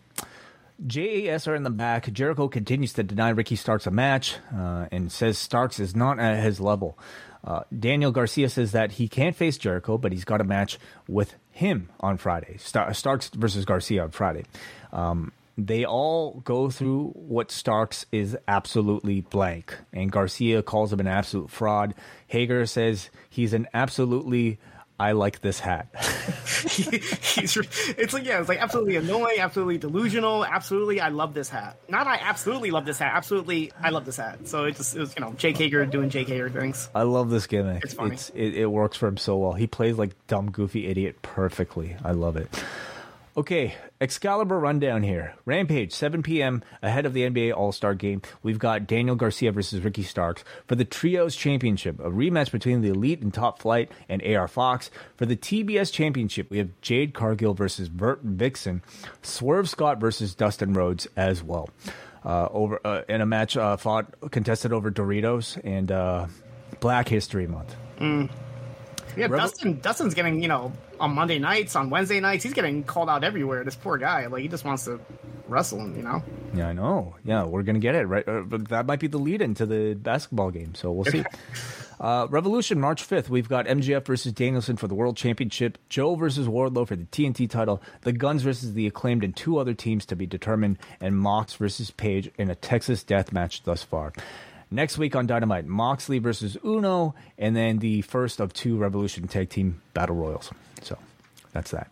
[0.85, 2.11] JAS are in the back.
[2.11, 6.43] Jericho continues to deny Ricky Starks a match uh, and says Starks is not at
[6.43, 6.97] his level.
[7.45, 10.77] Uh, Daniel Garcia says that he can't face Jericho, but he's got a match
[11.07, 12.57] with him on Friday.
[12.57, 14.43] Star- Starks versus Garcia on Friday.
[14.91, 21.07] Um, they all go through what Starks is absolutely blank, and Garcia calls him an
[21.07, 21.93] absolute fraud.
[22.27, 24.59] Hager says he's an absolutely
[24.97, 25.87] I like this hat.
[26.65, 31.77] He's, it's like yeah, it's like absolutely annoying, absolutely delusional, absolutely I love this hat.
[31.89, 34.47] Not I absolutely love this hat, absolutely I love this hat.
[34.47, 36.89] So it just it was you know Jake Hager doing Jake Hager things.
[36.95, 37.83] I love this gimmick.
[37.83, 38.17] It's funny.
[38.33, 39.53] it, it works for him so well.
[39.53, 41.97] He plays like dumb, goofy idiot perfectly.
[42.03, 42.47] I love it.
[43.37, 45.35] Okay, Excalibur rundown here.
[45.43, 46.63] Rampage, 7 p.m.
[46.81, 48.21] ahead of the NBA All Star game.
[48.43, 52.87] We've got Daniel Garcia versus Ricky Starks for the Trios Championship, a rematch between the
[52.87, 54.89] Elite and Top Flight and AR Fox.
[55.17, 58.81] For the TBS Championship, we have Jade Cargill versus Vert Vixen,
[59.21, 61.69] Swerve Scott versus Dustin Rhodes as well.
[62.23, 66.27] Uh, over uh, in a match uh, fought contested over Doritos and uh,
[66.79, 67.75] Black History Month.
[69.17, 69.79] Yeah, Rebel- Dustin.
[69.79, 73.63] Dustin's getting you know on Monday nights, on Wednesday nights, he's getting called out everywhere.
[73.63, 74.99] This poor guy, like he just wants to
[75.47, 76.23] wrestle him, you know.
[76.53, 77.15] Yeah, I know.
[77.23, 79.93] Yeah, we're gonna get it right, uh, but that might be the lead into the
[79.95, 80.75] basketball game.
[80.75, 81.23] So we'll see.
[81.97, 83.29] Uh, Revolution March fifth.
[83.29, 85.77] We've got MJF versus Danielson for the World Championship.
[85.87, 87.81] Joe versus Wardlow for the TNT title.
[88.01, 90.77] The Guns versus the Acclaimed and two other teams to be determined.
[90.99, 94.11] And Mox versus Page in a Texas Death Match thus far.
[94.71, 99.49] Next week on Dynamite, Moxley versus Uno, and then the first of two Revolution Tag
[99.49, 100.51] Team Battle Royals.
[100.81, 100.97] So
[101.53, 101.91] that's that.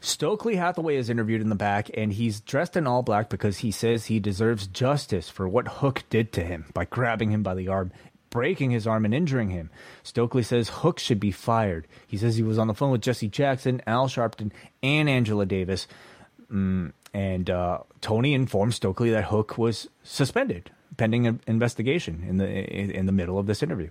[0.00, 3.70] Stokely Hathaway is interviewed in the back, and he's dressed in all black because he
[3.70, 7.68] says he deserves justice for what Hook did to him by grabbing him by the
[7.68, 7.92] arm,
[8.30, 9.68] breaking his arm, and injuring him.
[10.02, 11.86] Stokely says Hook should be fired.
[12.06, 15.86] He says he was on the phone with Jesse Jackson, Al Sharpton, and Angela Davis.
[16.50, 20.70] Mm, and uh, Tony informed Stokely that Hook was suspended
[21.00, 23.88] pending investigation in the in, the middle of this interview.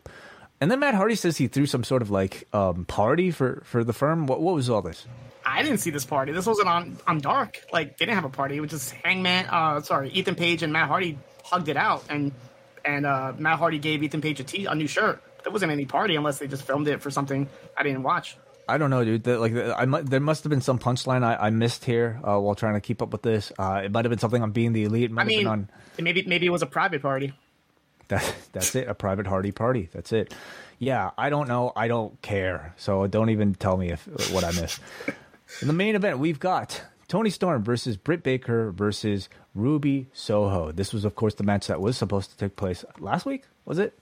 [0.61, 3.83] And then Matt Hardy says he threw some sort of like um, party for, for
[3.83, 4.27] the firm.
[4.27, 5.07] What what was all this?
[5.43, 6.31] I didn't see this party.
[6.31, 7.65] This wasn't on on Dark.
[7.73, 8.57] Like they didn't have a party.
[8.57, 9.47] It was just Hangman.
[9.49, 12.31] Uh, sorry, Ethan Page and Matt Hardy hugged it out, and
[12.85, 15.23] and uh, Matt Hardy gave Ethan Page a t a new shirt.
[15.43, 18.37] There wasn't any party unless they just filmed it for something I didn't watch.
[18.69, 19.23] I don't know, dude.
[19.23, 22.19] The, like, the, I mu- there must have been some punchline I, I missed here
[22.23, 23.51] uh, while trying to keep up with this.
[23.57, 25.05] Uh, it might have been something on being the elite.
[25.05, 27.33] It might I have mean, been on maybe maybe it was a private party.
[28.07, 28.33] that.
[28.53, 28.87] That's it.
[28.87, 29.89] A private Hardy party.
[29.91, 30.33] That's it.
[30.79, 31.73] Yeah, I don't know.
[31.75, 32.73] I don't care.
[32.77, 34.79] So don't even tell me if what I missed.
[35.61, 40.71] In the main event, we've got Toni Storm versus Britt Baker versus Ruby Soho.
[40.71, 43.43] This was, of course, the match that was supposed to take place last week.
[43.65, 43.98] Was it?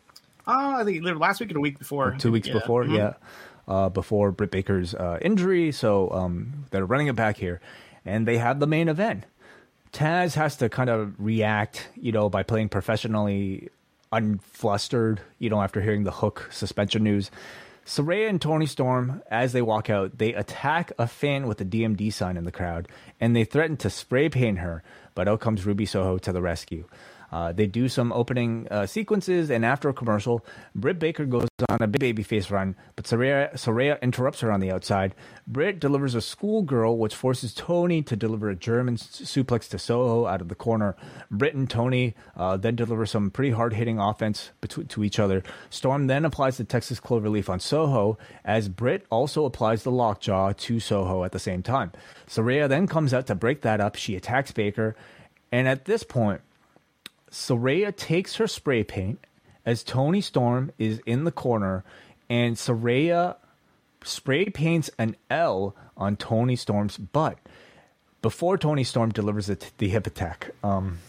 [0.47, 2.15] Uh, I think either last week or the week before.
[2.17, 2.53] two weeks Yeah.
[2.53, 2.97] before, Mhm.
[2.97, 3.13] yeah,
[3.67, 5.71] uh, before Britt Baker's uh, injury.
[5.71, 7.59] So um, they're running it back here,
[8.05, 9.25] and they have the main event.
[9.91, 13.69] Taz has to kind of react, you know, by playing professionally
[14.11, 17.29] unflustered, you know, after hearing the Hook suspension news.
[17.85, 22.09] Saraya and Toni Storm, as they walk out, they attack a fan with a DMD
[22.11, 22.87] sign in the crowd,
[23.19, 24.83] and they threaten to spray paint her.
[25.15, 26.83] But out comes Ruby Soho to the rescue.
[27.31, 31.77] Uh, they do some opening uh, sequences, and after a commercial, Britt Baker goes on
[31.81, 35.13] a big babyface run, but Saraya, Saraya interrupts her on the outside.
[35.45, 40.41] Britt delivers a schoolgirl, which forces Toni to deliver a German suplex to Soho out
[40.41, 40.95] of the corner.
[41.29, 45.43] Britt and Toni uh, then deliver some pretty hard hitting offense betw- to each other.
[45.69, 50.79] Storm then applies the Texas Cloverleaf on Soho, as Britt also applies the lockjaw to
[50.79, 51.91] Soho at the same time.
[52.27, 53.95] Saraya then comes out to break that up.
[53.95, 54.95] She attacks Baker,
[55.51, 56.41] and at this point,
[57.31, 59.19] Saraya takes her spray paint
[59.65, 61.83] as Toni Storm is in the corner,
[62.29, 63.35] and Saraya
[64.03, 67.37] spray paints an L on Toni Storm's butt
[68.21, 70.51] before Toni Storm delivers it the hip attack.
[70.63, 70.99] Um,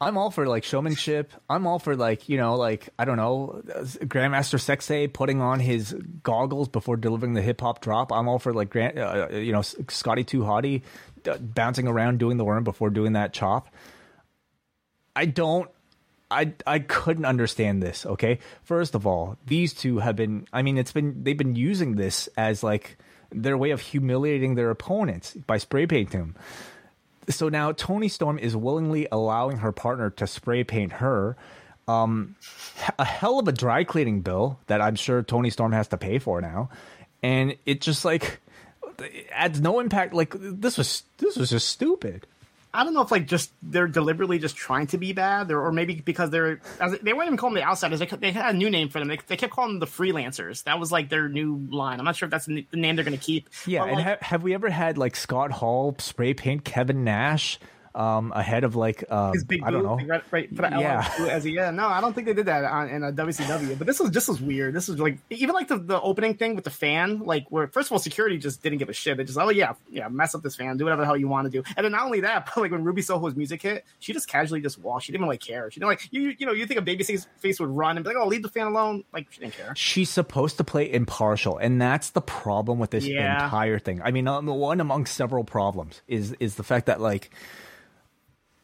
[0.00, 1.32] I'm all for like showmanship.
[1.50, 5.92] I'm all for like you know like I don't know Grandmaster Sexay putting on his
[6.22, 8.12] goggles before delivering the hip hop drop.
[8.12, 10.82] I'm all for like Grant, uh, you know Scotty Too Hottie
[11.28, 13.68] uh, bouncing around doing the worm before doing that chop.
[15.18, 15.68] I don't
[16.30, 18.38] I I couldn't understand this, okay?
[18.62, 22.28] First of all, these two have been I mean it's been they've been using this
[22.36, 22.98] as like
[23.32, 26.36] their way of humiliating their opponents by spray painting them.
[27.28, 31.36] So now Toni Storm is willingly allowing her partner to spray paint her.
[31.88, 32.36] Um
[32.96, 36.20] a hell of a dry cleaning bill that I'm sure Toni Storm has to pay
[36.20, 36.70] for now.
[37.24, 38.40] And it just like
[39.32, 42.24] adds no impact like this was this was just stupid.
[42.72, 45.72] I don't know if like just they're deliberately just trying to be bad, or, or
[45.72, 47.98] maybe because they're as, they weren't even calling them the outsiders.
[47.98, 49.08] They, they had a new name for them.
[49.08, 50.64] They, they kept calling them the freelancers.
[50.64, 51.98] That was like their new line.
[51.98, 53.48] I'm not sure if that's the the name they're going to keep.
[53.66, 57.04] Yeah, But, and like, ha- have we ever had like Scott Hall spray paint Kevin
[57.04, 57.58] Nash
[57.98, 59.96] um, ahead of like um, his big I don't know.
[60.06, 61.12] right, right, put a Yeah.
[61.28, 61.70] as a, yeah.
[61.70, 63.76] No, I don't think they did that on, in a WCW.
[63.76, 64.72] But this was this was weird.
[64.74, 67.88] This was like even like the, the opening thing with the fan, like where first
[67.88, 69.16] of all security just didn't give a shit.
[69.16, 71.46] They just oh yeah yeah mess up this fan, do whatever the hell you want
[71.46, 71.64] to do.
[71.76, 74.60] And then not only that, but like when Ruby Soho's music hit, she just casually
[74.60, 75.04] just walked.
[75.04, 75.70] She didn't even like care.
[75.70, 78.04] She didn't like you you know you think a baby face face would run and
[78.04, 79.02] be like oh leave the fan alone.
[79.12, 79.74] Like she didn't care.
[79.74, 83.44] She's supposed to play impartial, and that's the problem with this Yeah.
[83.44, 84.00] entire thing.
[84.04, 87.30] I mean, um, one among several problems is is the fact that like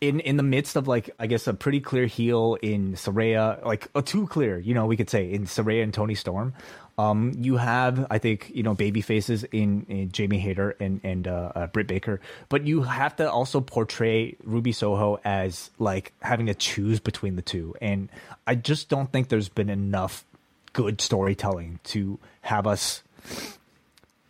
[0.08, 3.88] in in the midst of like I guess a pretty clear heel in Saraya, like
[3.94, 6.54] a too clear, you know, we could say in Saraya and Toni Storm.
[6.96, 11.26] Um, you have, I think, you know, baby faces in, in Jamie Hayter and and
[11.26, 16.46] uh, uh, Britt Baker, but you have to also portray Ruby Soho as like having
[16.46, 18.08] to choose between the two, and
[18.46, 20.24] I just don't think there's been enough
[20.72, 23.02] good storytelling to have us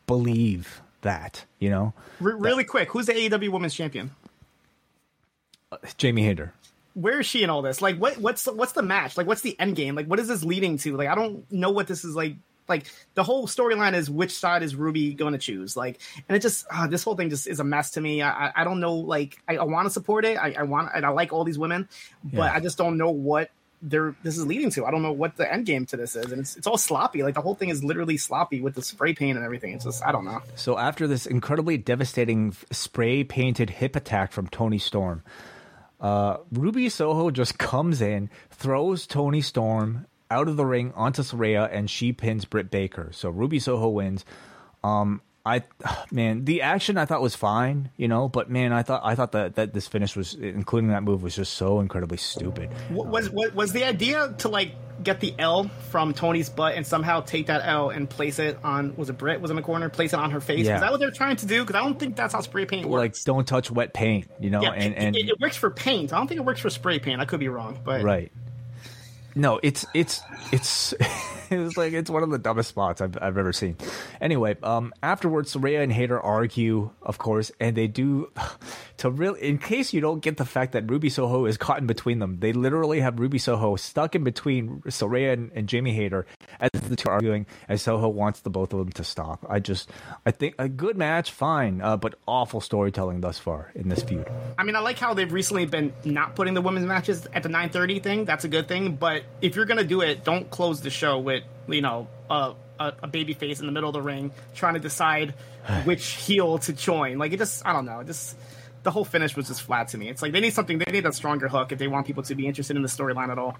[0.07, 1.45] believe that.
[1.59, 4.11] You know, Re- really quick, who's the AEW Women's Champion?
[5.97, 6.53] Jamie Hayter.
[6.95, 7.83] Where is she in all this?
[7.83, 9.17] Like, what what's the, what's the match?
[9.17, 9.95] Like, what's the end game?
[9.97, 10.97] Like, what is this leading to?
[10.97, 12.37] Like, I don't know what this is like.
[12.67, 15.77] Like, the whole storyline is which side is Ruby going to choose?
[15.77, 18.23] Like, and it just uh, this whole thing just is a mess to me.
[18.23, 18.95] I I, I don't know.
[18.95, 20.39] Like, I, I want to support it.
[20.39, 21.89] I, I want and I like all these women,
[22.23, 22.55] but Yeah.
[22.55, 23.51] I just don't know what
[23.83, 24.87] they're this is leading to.
[24.87, 27.23] I don't know what the end game to this is, and it's it's all sloppy.
[27.23, 29.75] Like the whole thing is literally sloppy with the spray paint and everything.
[29.75, 30.41] It's just I don't know.
[30.55, 35.23] So after this incredibly devastating spray painted hip attack from Toni Storm,
[36.01, 41.69] uh, Ruby Soho just comes in, throws Toni Storm out of the ring onto Saraya,
[41.73, 43.11] and she pins Britt Baker.
[43.13, 44.25] So Ruby Soho wins.
[44.83, 45.63] Um, I
[46.11, 49.33] man, the action I thought was fine, you know, but man, I thought I thought
[49.33, 52.71] that, that this finish was, including that move, was just so incredibly stupid.
[52.91, 54.73] Wa- was, was was the idea to like
[55.03, 58.97] get the L from Toni's butt and somehow take that L and place it on
[58.97, 60.67] was it Britt was in the corner place it on her face?
[60.67, 60.77] Yeah.
[60.77, 61.63] Is that what they're trying to do?
[61.63, 63.19] Because I don't think that's how spray paint works.
[63.19, 65.71] Like, don't touch wet paint, you know, yeah, and it, and it, it works for
[65.71, 66.13] paint.
[66.13, 67.21] I don't think it works for spray paint.
[67.21, 68.33] I could be wrong, but Right.
[69.35, 70.23] No, it's it's
[70.53, 70.95] it's
[71.51, 73.77] it's like it's one of the dumbest spots I've I've ever seen.
[74.21, 78.31] Anyway, um, afterwards, Saraya and Hayter argue, of course, and they do
[78.99, 79.35] to real.
[79.35, 82.39] In case you don't get the fact that Ruby Soho is caught in between them,
[82.41, 86.27] they literally have Ruby Soho stuck in between Saraya and, and Jamie Hayter
[86.61, 89.45] as the two are arguing, as Soho wants the both of them to stop.
[89.49, 89.91] I just,
[90.25, 94.29] I think a good match, fine, uh, but awful storytelling thus far in this feud.
[94.59, 97.49] I mean, I like how they've recently been not putting the women's matches at the
[97.49, 98.25] 9:30 thing.
[98.25, 98.97] That's a good thing.
[98.97, 102.93] But if you're gonna do it, don't close the show with you know a a,
[103.05, 105.35] a baby face in the middle of the ring trying to decide
[105.85, 107.19] which heel to join.
[107.19, 108.01] Like it just, I don't know.
[108.01, 108.37] It just
[108.83, 110.09] the whole finish was just flat to me.
[110.09, 110.79] It's like they need something.
[110.79, 113.31] They need a stronger hook if they want people to be interested in the storyline
[113.31, 113.57] at all.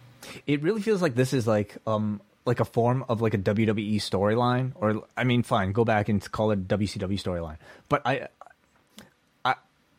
[0.47, 3.97] it really feels like this is like um like a form of like a WWE
[3.97, 7.57] storyline or I mean fine go back and call it WCW storyline
[7.89, 8.29] but I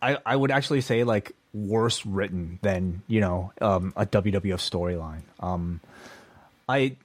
[0.01, 5.23] I I would actually say like worse written than you know um a WWF storyline.
[5.39, 5.79] Um
[6.67, 6.97] I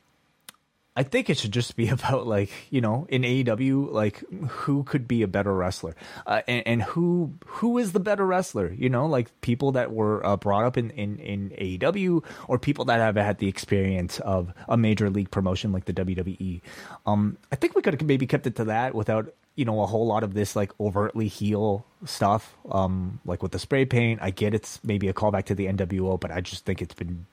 [0.96, 5.06] I think it should just be about like you know in AEW like who could
[5.06, 5.94] be a better wrestler?
[6.26, 8.72] Uh, and, and who who is the better wrestler?
[8.72, 12.84] You know like people that were uh, brought up in, in in AEW or people
[12.86, 16.60] that have had the experience of a major league promotion like the WWE
[17.06, 19.86] um I think we could have maybe kept it to that without you know a
[19.86, 24.30] whole lot of this like overtly heel stuff um like with the spray paint I
[24.30, 27.26] get it's maybe a callback to the NWO but I just think it's been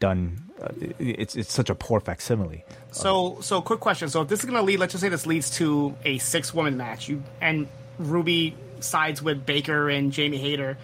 [0.00, 0.68] done uh,
[0.98, 4.08] it's it's such a poor facsimile So, so quick question.
[4.08, 6.76] So, if this is to lead, let's just say this leads to a six woman
[6.76, 7.68] match, you and
[7.98, 10.78] Ruby sides with Baker and Jamie Hayter.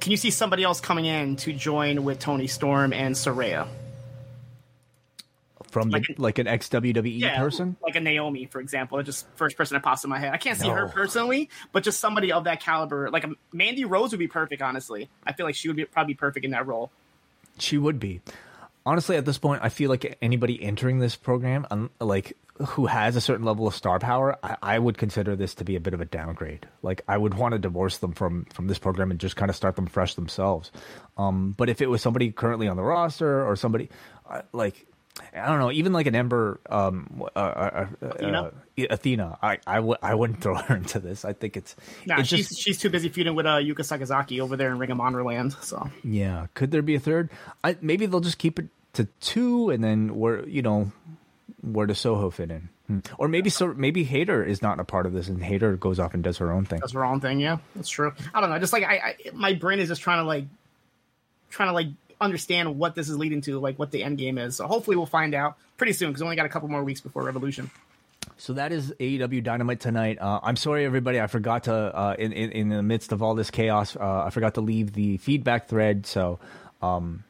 [0.00, 3.66] Can you see somebody else coming in to join with Toni Storm and Saraya?
[5.70, 7.76] From the, Like- like an ex WWE person.
[7.82, 9.02] like a Naomi, for example.
[9.02, 10.32] Just first person that pops in my head.
[10.32, 13.10] I can't see her personally, but just somebody of that caliber.
[13.10, 14.62] Like a, Mandy Rose would be perfect.
[14.62, 16.90] Honestly, I feel like she would be probably perfect in that role.
[17.58, 18.20] She would be.
[18.86, 22.36] Honestly, at this point, I feel like anybody entering this program, um, like
[22.68, 25.76] who has a certain level of star power, I, I would consider this to be
[25.76, 26.66] a bit of a downgrade.
[26.82, 29.56] Like I would want to divorce them from from this program and just kind of
[29.56, 30.72] start them fresh themselves.
[31.18, 33.90] Um, but if it was somebody currently on the roster or somebody
[34.28, 34.86] uh, like.
[35.34, 38.42] I don't know, even like an Ember, um, uh, uh, uh, Athena?
[38.78, 41.24] uh, Athena, I, I would, I wouldn't throw her into this.
[41.24, 44.40] I think it's, Nah, it's she's just, she's too busy feuding with uh, Yuka Sakazaki
[44.40, 45.52] over there in Ring of Honor land.
[45.60, 47.30] So Yeah, could there be a third?
[47.62, 50.90] I, maybe they'll just keep it to two, and then where you know
[51.62, 52.68] where does Soho fit in?
[52.86, 52.98] Hmm.
[53.18, 56.14] Or maybe so maybe Hayter is not a part of this, and Hayter goes off
[56.14, 56.80] and does her own thing.
[56.80, 57.38] that's the wrong thing.
[57.38, 58.12] Yeah, that's true.
[58.34, 58.58] I don't know.
[58.58, 60.46] Just like I, I my brain is just trying to like
[61.50, 61.88] trying to like
[62.20, 64.56] understand what this is leading to, like what the end game is.
[64.56, 67.00] So hopefully we'll find out pretty soon because we only got a couple more weeks
[67.00, 67.70] before Revolution.
[68.36, 70.18] So that is AEW Dynamite tonight.
[70.20, 71.20] Uh, I'm sorry, everybody.
[71.20, 74.30] I forgot to uh, in, in in the midst of all this chaos, uh, I
[74.30, 76.06] forgot to leave the feedback thread.
[76.06, 76.38] So.
[76.82, 77.24] Um,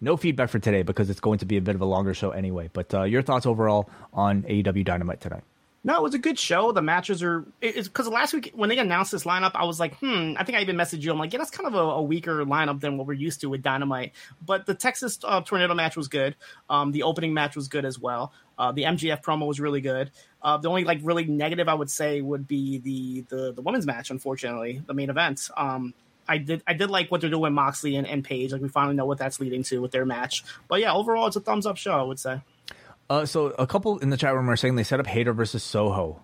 [0.00, 2.30] no feedback for today because it's going to be a bit of a longer show
[2.30, 2.68] anyway.
[2.72, 5.44] But uh, your thoughts overall on AEW Dynamite tonight?
[5.86, 6.72] No, it was a good show.
[6.72, 9.94] The matches are it's because last week when they announced this lineup, I was like,
[9.98, 10.32] hmm.
[10.38, 11.12] I think I even messaged you.
[11.12, 13.50] I'm like, yeah, that's kind of a, a weaker lineup than what we're used to
[13.50, 14.12] with Dynamite.
[14.44, 16.36] But the Texas uh, Tornado match was good.
[16.70, 18.32] Um, the opening match was good as well.
[18.58, 20.10] Uh, the MJF promo was really good.
[20.42, 23.84] Uh, the only like really negative I would say would be the the the women's
[23.84, 24.10] match.
[24.10, 25.50] Unfortunately, the main event.
[25.54, 25.92] Um,
[26.26, 28.52] I did I did like what they're doing with Moxley and, and Paige.
[28.52, 30.44] Like we finally know what that's leading to with their match.
[30.66, 31.92] But yeah, overall, it's a thumbs up show.
[31.92, 32.40] I would say.
[33.10, 35.62] Uh, so a couple in the chat room are saying they set up Hayter versus
[35.62, 36.22] Soho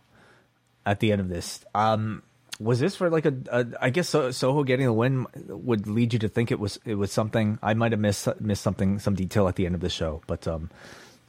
[0.86, 1.64] at the end of this.
[1.74, 2.22] Um,
[2.58, 6.12] was this for like a, a I guess so, Soho getting the win would lead
[6.12, 9.14] you to think it was it was something I might have missed missed something some
[9.14, 10.70] detail at the end of the show, but um,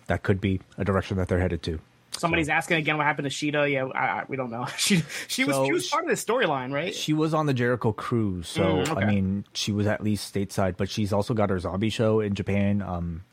[0.07, 1.80] that could be a direction that they're headed to.
[2.11, 2.53] Somebody's so.
[2.53, 3.72] asking again what happened to Shida.
[3.72, 4.68] Yeah, I, I, we don't know.
[4.78, 6.94] She she was so she was part of the storyline, right?
[6.94, 9.02] She was on the Jericho cruise, so mm, okay.
[9.02, 12.36] I mean, she was at least stateside, but she's also got her zombie show in
[12.36, 12.82] Japan.
[12.82, 13.23] Um,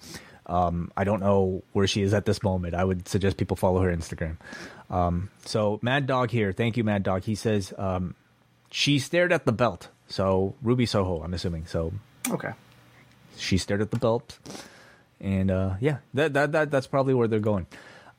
[0.48, 2.74] um, I don't know where she is at this moment.
[2.74, 4.36] I would suggest people follow her Instagram.
[4.90, 7.24] Um, so Mad Dog here, thank you, Mad Dog.
[7.24, 8.14] He says um,
[8.70, 9.88] she stared at the belt.
[10.08, 11.66] So Ruby Soho, I'm assuming.
[11.66, 11.92] So
[12.30, 12.52] okay,
[13.36, 14.38] she stared at the belt,
[15.20, 17.66] and uh, yeah, that, that that that's probably where they're going.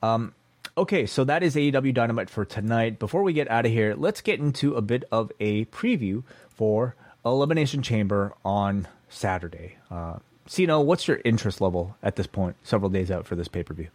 [0.04, 0.34] Um,
[0.78, 3.00] okay, so that is AEW Dynamite for tonight.
[3.00, 6.96] Before we get out of here, let's get into a bit of a preview for
[7.26, 9.78] Elimination Chamber on Saturday.
[9.90, 10.20] Uh,
[10.50, 13.76] Cino, what's your interest level at this point, several days out for this pay per
[13.76, 13.88] view?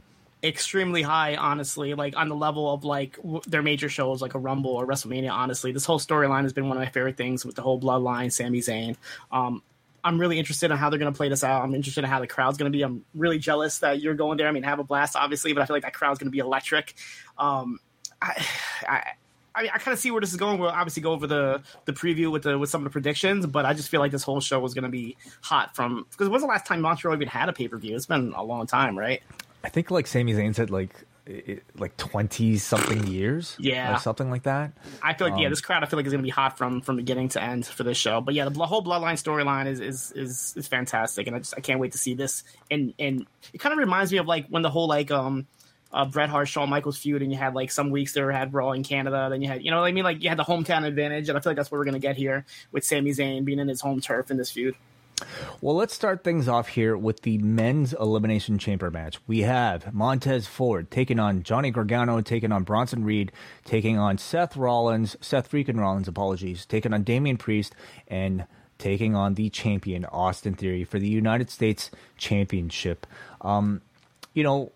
[0.43, 4.39] extremely high, honestly, like on the level of like w- their major shows like a
[4.39, 5.33] Rumble or WrestleMania.
[5.33, 8.31] Honestly, this whole storyline has been one of my favorite things with the whole Bloodline,
[8.31, 8.97] Sami Zayn.
[9.33, 9.63] Um,
[10.05, 11.63] I'm really interested in how they're going to play this out.
[11.63, 12.83] I'm interested in how the crowd's going to be.
[12.83, 14.47] I'm really jealous that you're going there.
[14.47, 16.41] I mean, have a blast, obviously, but I feel like that crowd's going to be
[16.41, 16.93] electric.
[17.39, 17.81] Um,
[18.21, 18.47] I,
[18.87, 19.03] I,
[19.55, 20.59] I, mean, I kind of see where this is going.
[20.59, 23.65] We'll obviously go over the the preview with the with some of the predictions, but
[23.65, 26.43] I just feel like this whole show was going to be hot from because when's
[26.43, 27.95] the last time Montreal even had a pay per view?
[27.95, 29.23] It's been a long time, right?
[29.63, 34.31] I think like Sami Zayn said like it, like twenty something years, yeah, or something
[34.31, 34.73] like that.
[35.03, 36.59] I feel like um, yeah, this crowd I feel like is going to be hot
[36.59, 38.21] from from beginning to end for this show.
[38.21, 41.61] But yeah, the whole Bloodline storyline is is is is fantastic, and I just I
[41.61, 42.45] can't wait to see this.
[42.71, 45.47] And and it kind of reminds me of like when the whole like um.
[45.95, 48.73] Uh, Bret Hart, Shawn Michaels feud, and you had like some weeks there had Raw
[48.73, 49.29] in Canada.
[49.31, 51.39] Then you had, you know, what I mean, like you had the hometown advantage, and
[51.39, 53.81] I feel like that's what we're gonna get here with Sami Zayn being in his
[53.81, 54.75] home turf in this feud.
[55.61, 59.19] Well, let's start things off here with the men's elimination chamber match.
[59.29, 63.31] We have Montez Ford taking on Johnny Gargano, taking on Bronson Reed,
[63.65, 67.75] taking on Seth Rollins, Seth freaking Rollins, apologies, taking on Damian Priest,
[68.09, 68.47] and
[68.79, 73.07] taking on the champion Austin Theory for the United States Championship.
[73.41, 73.83] Um,
[74.33, 74.73] you know,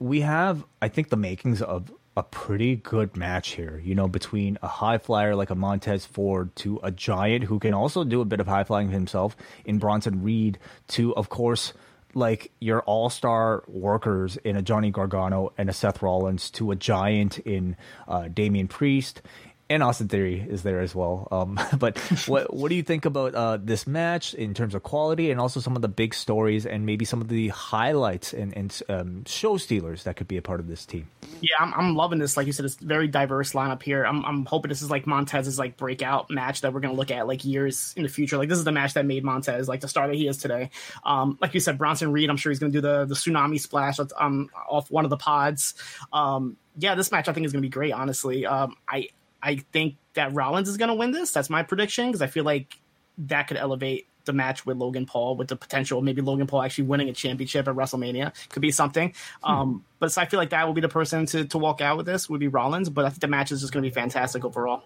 [0.00, 4.58] we have, I think, the makings of a pretty good match here, you know, between
[4.62, 8.24] a high flyer like a Montez Ford to a giant who can also do a
[8.24, 10.58] bit of high flying himself in Bronson Reed
[10.88, 11.72] to, of course,
[12.14, 16.76] like your all star workers in a Johnny Gargano and a Seth Rollins to a
[16.76, 17.76] giant in
[18.08, 19.22] uh, Damian Priest
[19.70, 21.28] and Austin Theory is there as well.
[21.30, 25.30] Um, but what what do you think about uh, this match in terms of quality
[25.30, 28.82] and also some of the big stories and maybe some of the highlights and, and
[28.88, 31.08] um, show stealers that could be a part of this team?
[31.40, 32.36] Yeah, I'm, I'm loving this.
[32.36, 34.04] Like you said, it's very diverse lineup here.
[34.04, 37.28] I'm, I'm hoping this is like Montez's like breakout match that we're gonna look at
[37.28, 38.36] like years in the future.
[38.36, 40.70] Like this is the match that made Montez like the star that he is today.
[41.04, 42.28] Um, like you said, Bronson Reed.
[42.28, 45.74] I'm sure he's gonna do the the tsunami splash um, off one of the pods.
[46.12, 47.92] Um, yeah, this match I think is gonna be great.
[47.92, 49.08] Honestly, um, I
[49.42, 51.32] I think that Rollins is going to win this.
[51.32, 52.76] That's my prediction because I feel like
[53.18, 56.84] that could elevate the match with Logan Paul with the potential maybe Logan Paul actually
[56.84, 59.14] winning a championship at WrestleMania could be something.
[59.42, 59.52] Hmm.
[59.52, 61.96] Um, but so I feel like that will be the person to, to walk out
[61.96, 62.88] with this would be Rollins.
[62.88, 64.82] But I think the match is just going to be fantastic overall.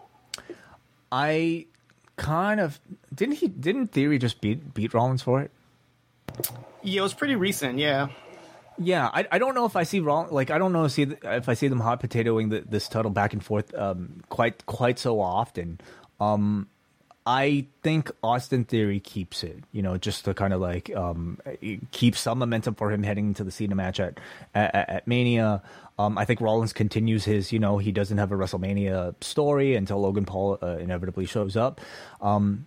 [1.10, 1.66] I
[2.16, 2.80] kind of
[3.14, 5.50] didn't he didn't Theory just beat beat Rollins for it?
[6.82, 7.78] Yeah, it was pretty recent.
[7.78, 8.08] Yeah.
[8.78, 10.28] Yeah, I, I don't know if I see wrong.
[10.30, 13.32] Like I don't know see, if I see them hot potatoing the, this title back
[13.32, 15.80] and forth um, quite quite so often.
[16.20, 16.68] Um,
[17.26, 19.62] I think Austin Theory keeps it.
[19.72, 21.38] You know, just to kind of like um,
[21.92, 24.18] keep some momentum for him heading into the Cena match at
[24.54, 25.62] at, at Mania.
[25.98, 27.52] Um, I think Rollins continues his.
[27.52, 31.80] You know, he doesn't have a WrestleMania story until Logan Paul uh, inevitably shows up.
[32.20, 32.66] Um,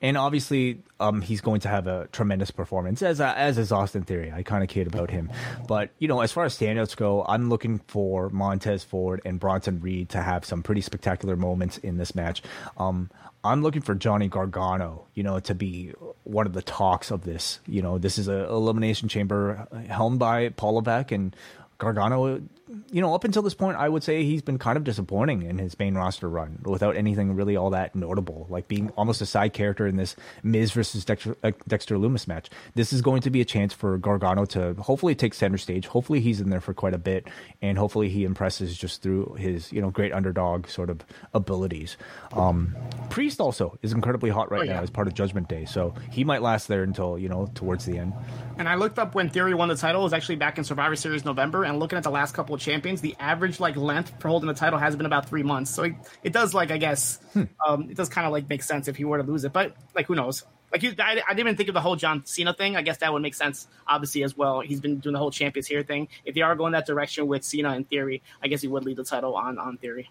[0.00, 4.02] and obviously um, he's going to have a tremendous performance as uh, as is Austin
[4.02, 4.32] Theory.
[4.32, 5.30] I kind of cared about him,
[5.66, 9.80] but you know, as far as standouts go, I'm looking for Montez Ford and Bronson
[9.80, 12.42] Reed to have some pretty spectacular moments in this match.
[12.76, 13.10] Um,
[13.44, 15.92] I'm looking for Johnny Gargano, you know, to be
[16.24, 17.60] one of the talks of this.
[17.66, 21.34] You know, this is a elimination chamber helmed by Paul Levesque, and
[21.78, 22.42] Gargano
[22.90, 25.58] you know, up until this point, I would say he's been kind of disappointing in
[25.58, 29.52] his main roster run without anything really all that notable, like being almost a side
[29.52, 32.50] character in this Miz versus Dexter, uh, Dexter Lumis match.
[32.74, 35.86] This is going to be a chance for Gargano to hopefully take center stage.
[35.86, 37.28] Hopefully, he's in there for quite a bit,
[37.62, 41.96] and hopefully, he impresses just through his, you know, great underdog sort of abilities.
[42.32, 42.74] Um,
[43.10, 44.74] Priest also is incredibly hot right oh, yeah.
[44.74, 47.84] now as part of Judgment Day, so he might last there until, you know, towards
[47.84, 48.12] the end.
[48.58, 50.96] And I looked up when Theory won the title, it was actually back in Survivor
[50.96, 54.48] Series November, and looking at the last couple champions, the average like length for holding
[54.48, 55.70] the title has been about three months.
[55.70, 57.44] So it, it does like I guess hmm.
[57.66, 59.76] um, it does kind of like make sense if he were to lose it, but
[59.94, 60.44] like who knows?
[60.72, 62.76] Like you, I, I didn't even think of the whole John Cena thing.
[62.76, 64.60] I guess that would make sense, obviously, as well.
[64.60, 66.08] He's been doing the whole champions here thing.
[66.24, 68.96] If they are going that direction with Cena in theory, I guess he would lead
[68.96, 70.10] the title on on theory.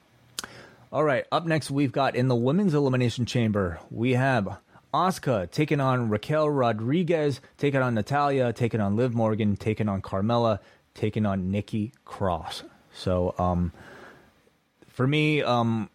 [0.91, 4.59] All right, up next we've got in the women's elimination chamber, we have
[4.93, 10.59] Asuka taking on Raquel Rodriguez, taking on Natalya, taking on Liv Morgan, taking on Carmella,
[10.95, 12.63] taking on Nikki Cross.
[12.93, 13.71] So, um,
[14.87, 15.89] for me, um,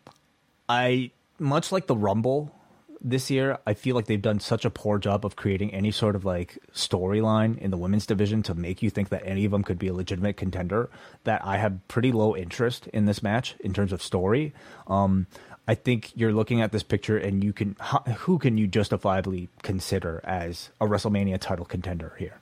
[0.68, 2.54] I much like the Rumble
[3.02, 6.14] this year, I feel like they've done such a poor job of creating any sort
[6.14, 9.62] of like storyline in the women's division to make you think that any of them
[9.62, 10.90] could be a legitimate contender.
[11.24, 14.52] That I have pretty low interest in this match in terms of story.
[14.86, 15.26] Um,
[15.66, 17.76] I think you're looking at this picture and you can
[18.18, 22.38] who can you justifiably consider as a WrestleMania title contender here?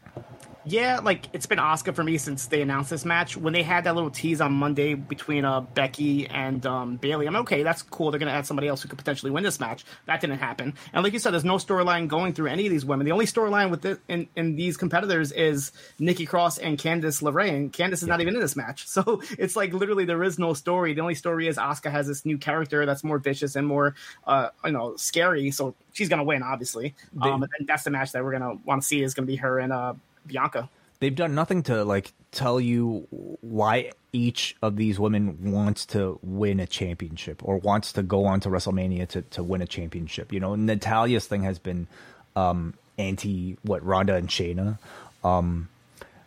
[0.64, 3.36] Yeah, like it's been Asuka for me since they announced this match.
[3.36, 7.36] When they had that little tease on Monday between uh, Becky and um, Bayley, I'm
[7.36, 7.62] okay.
[7.62, 8.10] That's cool.
[8.10, 9.84] They're gonna add somebody else who could potentially win this match.
[10.06, 10.74] That didn't happen.
[10.92, 13.06] And like you said, there's no storyline going through any of these women.
[13.06, 17.48] The only storyline with this, in, in these competitors is Nikki Cross and Candice LeRae,
[17.48, 18.86] and Candice is not even in this match.
[18.98, 20.92] So it's like literally there is no story.
[20.92, 23.94] The only story is Asuka has this new character that's more vicious and more,
[24.26, 25.52] uh, you know, scary.
[25.52, 26.96] So she's gonna win, obviously.
[27.12, 29.36] They, um, and that's the match that we're gonna want to see is gonna be
[29.36, 29.94] her and uh,
[30.28, 30.68] Bianca.
[31.00, 33.06] They've done nothing to like tell you
[33.40, 38.40] why each of these women wants to win a championship or wants to go on
[38.40, 40.32] to WrestleMania to, to win a championship.
[40.32, 41.86] You know, Natalya's thing has been
[42.34, 44.78] um, anti what Ronda and Shayna.
[45.22, 45.68] Um,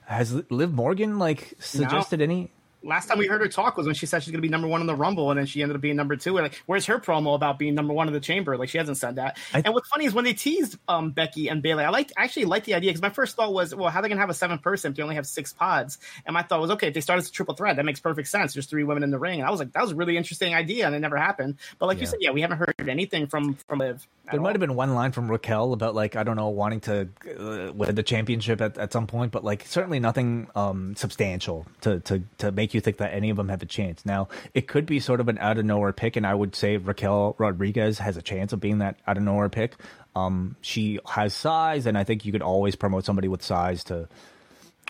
[0.05, 2.23] has Liv Morgan like suggested no.
[2.25, 2.51] any?
[2.83, 4.67] Last time we heard her talk was when she said she's going to be number
[4.67, 6.37] one in the Rumble, and then she ended up being number two.
[6.37, 8.57] And like, where's her promo about being number one in the Chamber?
[8.57, 9.37] Like, she hasn't said that.
[9.53, 12.45] I, and what's funny is when they teased um, Becky and Bayley, I like actually
[12.45, 14.29] like the idea because my first thought was, well, how are they going to have
[14.29, 15.99] a seven person if they only have six pods?
[16.25, 18.27] And my thought was, okay, if they start as a triple threat, that makes perfect
[18.27, 18.53] sense.
[18.53, 20.53] There's three women in the ring, and I was like, that was a really interesting
[20.53, 21.57] idea, and it never happened.
[21.79, 22.01] But like yeah.
[22.01, 24.07] you said, yeah, we haven't heard anything from from Liv.
[24.31, 27.09] There might have been one line from Raquel about like I don't know wanting to
[27.37, 31.99] uh, win the championship at, at some point, but like certainly nothing um, substantial to,
[32.01, 34.05] to to make you think that any of them have a chance.
[34.05, 36.77] Now, it could be sort of an out of nowhere pick, and I would say
[36.77, 39.75] Raquel Rodriguez has a chance of being that out of nowhere pick.
[40.15, 44.07] Um, she has size, and I think you could always promote somebody with size to.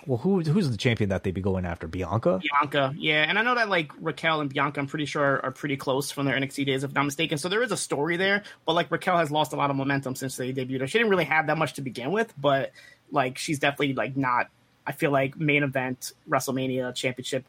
[0.07, 1.87] Well, who who's the champion that they'd be going after?
[1.87, 2.39] Bianca.
[2.41, 5.51] Bianca, yeah, and I know that like Raquel and Bianca, I'm pretty sure are, are
[5.51, 7.37] pretty close from their NXT days, if not mistaken.
[7.37, 10.15] So there is a story there, but like Raquel has lost a lot of momentum
[10.15, 10.87] since they debuted.
[10.87, 12.71] She didn't really have that much to begin with, but
[13.11, 14.49] like she's definitely like not.
[14.87, 17.45] I feel like main event WrestleMania championship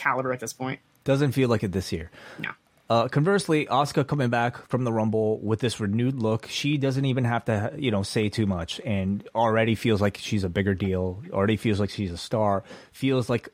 [0.00, 0.80] caliber at this point.
[1.04, 2.10] Doesn't feel like it this year.
[2.38, 2.50] No.
[2.90, 7.24] Uh, conversely, Asuka coming back from the Rumble with this renewed look, she doesn't even
[7.24, 11.22] have to, you know, say too much, and already feels like she's a bigger deal.
[11.30, 12.64] Already feels like she's a star.
[12.90, 13.48] Feels like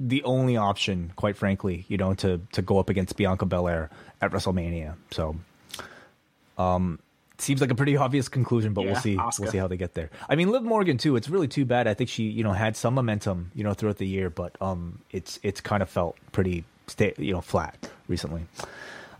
[0.00, 3.90] the only option, quite frankly, you know, to to go up against Bianca Belair
[4.22, 4.94] at WrestleMania.
[5.10, 5.36] So,
[6.56, 6.98] um,
[7.42, 9.16] seems like a pretty obvious conclusion, but yeah, we'll see.
[9.16, 10.10] We'll see how they get there.
[10.28, 11.16] I mean, Liv Morgan too.
[11.16, 11.86] It's really too bad.
[11.86, 15.00] I think she, you know, had some momentum, you know, throughout the year, but um,
[15.10, 18.42] it's it's kind of felt pretty, sta- you know, flat recently.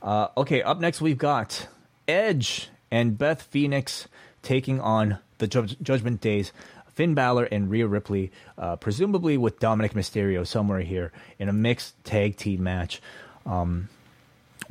[0.02, 1.68] Uh, okay, up next we've got
[2.08, 4.08] Edge and Beth Phoenix
[4.42, 6.52] taking on the Ju- Judgment Days.
[6.94, 11.94] Finn Balor and Rhea Ripley, uh, presumably with Dominik Mysterio somewhere here in a mixed
[12.04, 13.00] tag team match.
[13.46, 13.88] Um,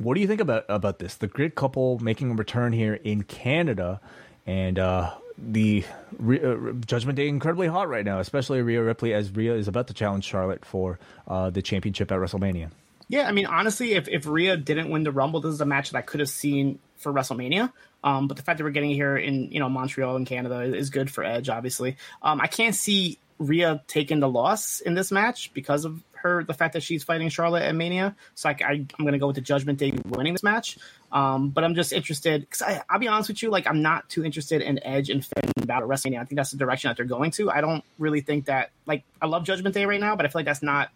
[0.02, 1.14] what do you think about about this?
[1.14, 4.00] The grid couple making a return here in Canada,
[4.46, 5.84] and uh, the
[6.20, 9.94] uh, Judgment Day incredibly hot right now, especially Rhea Ripley as Rhea is about to
[9.94, 10.98] challenge Charlotte for
[11.28, 12.70] uh, the championship at WrestleMania.
[13.08, 15.90] Yeah, I mean, honestly, if if Rhea didn't win the Rumble, this is a match
[15.90, 17.72] that I could have seen for WrestleMania.
[18.04, 20.90] Um, but the fact that we're getting here in you know Montreal in Canada is
[20.90, 21.48] good for Edge.
[21.48, 26.44] Obviously, um, I can't see Rhea taking the loss in this match because of her
[26.44, 28.14] the fact that she's fighting Charlotte at Mania.
[28.34, 30.78] So I, I, am going to go with the Judgment Day winning this match.
[31.10, 34.24] Um, but I'm just interested because I'll be honest with you, like I'm not too
[34.24, 36.20] interested in Edge and Finn Balor WrestleMania.
[36.20, 37.50] I think that's the direction that they're going to.
[37.50, 40.38] I don't really think that like I love Judgment Day right now, but I feel
[40.38, 40.90] like that's not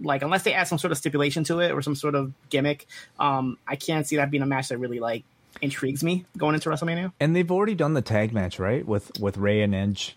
[0.00, 2.86] like unless they add some sort of stipulation to it or some sort of gimmick.
[3.18, 5.24] Um, I can't see that being a match that really like
[5.62, 7.12] intrigues me going into WrestleMania.
[7.18, 8.86] And they've already done the tag match, right?
[8.86, 10.16] With with Rey and Edge.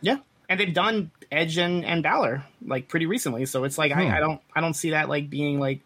[0.00, 3.46] Yeah and they've done Edge and, and Balor like pretty recently.
[3.46, 4.00] So it's like hmm.
[4.00, 5.80] I, I don't I don't see that like being like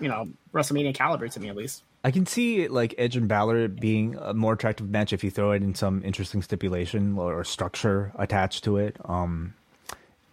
[0.00, 1.82] you know WrestleMania caliber to me at least.
[2.04, 5.50] I can see like Edge and Balor being a more attractive match if you throw
[5.50, 8.96] it in some interesting stipulation or, structure attached to it.
[9.04, 9.54] Um,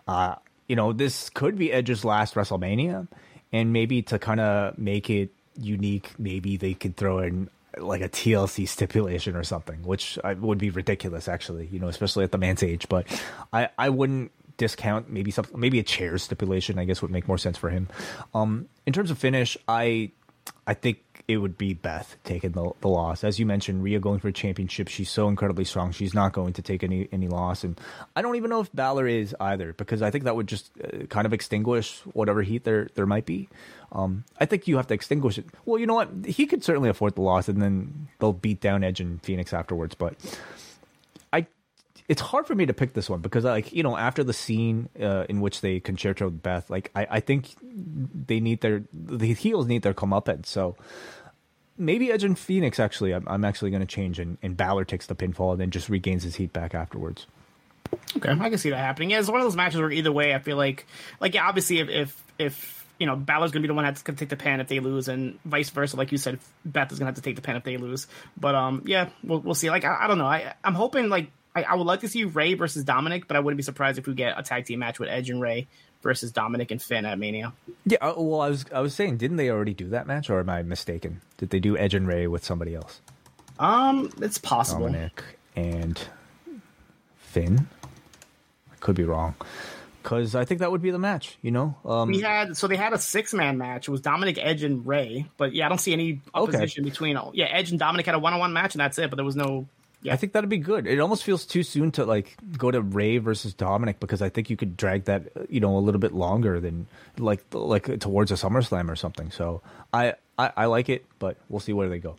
[0.07, 0.35] uh,
[0.67, 3.07] you know, this could be Edge's last WrestleMania,
[3.51, 8.09] and maybe to kind of make it unique, maybe they could throw in like a
[8.09, 11.67] TLC stipulation or something, which would be ridiculous, actually.
[11.67, 12.87] You know, especially at the man's age.
[12.89, 13.07] But
[13.53, 16.79] I I wouldn't discount maybe something maybe a chair stipulation.
[16.79, 17.89] I guess would make more sense for him.
[18.33, 20.11] Um, in terms of finish, I
[20.67, 23.23] I think it would be Beth taking the, the loss.
[23.23, 24.87] As you mentioned, Rhea going for a championship.
[24.87, 25.91] She's so incredibly strong.
[25.91, 27.63] She's not going to take any any loss.
[27.63, 27.79] And
[28.15, 31.05] I don't even know if Balor is either because I think that would just uh,
[31.07, 33.49] kind of extinguish whatever heat there there might be.
[33.91, 35.45] Um, I think you have to extinguish it.
[35.65, 36.09] Well, you know what?
[36.25, 39.95] He could certainly afford the loss, and then they'll beat down Edge and Phoenix afterwards.
[39.95, 40.15] But
[41.31, 41.47] I,
[42.09, 44.89] it's hard for me to pick this one because, like, you know, after the scene
[45.01, 49.65] uh, in which they Con-Chair-To Beth, like, I, I think they need their the heels
[49.65, 50.47] need their comeuppance.
[50.47, 50.75] So
[51.77, 55.07] maybe Edge and Phoenix actually, I'm, I'm actually going to change, and, and Balor takes
[55.07, 57.27] the pinfall and then just regains his heat back afterwards.
[58.17, 59.11] Okay, I can see that happening.
[59.11, 60.85] Yeah, it's one of those matches where either way, I feel like,
[61.19, 64.17] like, yeah, obviously, if if, if you know, Balor's gonna be the one that's gonna
[64.17, 65.97] take the pin if they lose, and vice versa.
[65.97, 68.07] Like you said, Beth is gonna have to take the pin if they lose.
[68.37, 69.69] But um, yeah, we'll we'll see.
[69.69, 70.25] Like I, I don't know.
[70.25, 73.39] I I'm hoping like I, I would like to see Rey versus Dominik, but I
[73.39, 75.67] wouldn't be surprised if we get a tag team match with Edge and Rey
[76.05, 77.51] versus Dominik and Finn at Mania.
[77.85, 80.39] Yeah, uh, well, I was I was saying, didn't they already do that match, or
[80.39, 81.19] am I mistaken?
[81.37, 83.01] Did they do Edge and Rey with somebody else?
[83.57, 84.87] Um, it's possible.
[84.87, 85.23] Dominik
[85.55, 85.99] and
[87.17, 87.67] Finn.
[88.71, 89.33] I could be wrong
[90.03, 91.39] because I think that would be the match.
[91.41, 93.87] You know, um, we had so they had a six man match.
[93.87, 95.25] It was Dominik, Edge, and Rey.
[95.37, 96.89] But yeah, I don't see any opposition okay.
[96.91, 97.19] between.
[97.33, 99.09] Yeah, Edge and Dominik had a one on one match, and that's it.
[99.09, 99.67] But there was no.
[100.05, 100.13] Yeah.
[100.13, 100.85] I think that'd be good.
[100.85, 104.51] It almost feels too soon to like go to Rey versus Dominik because I think
[104.51, 106.87] you could drag that you know a little bit longer than
[107.17, 109.31] like like towards a SummerSlam or something.
[109.31, 109.61] So
[109.91, 112.17] I I, I like it, but we'll see where they go.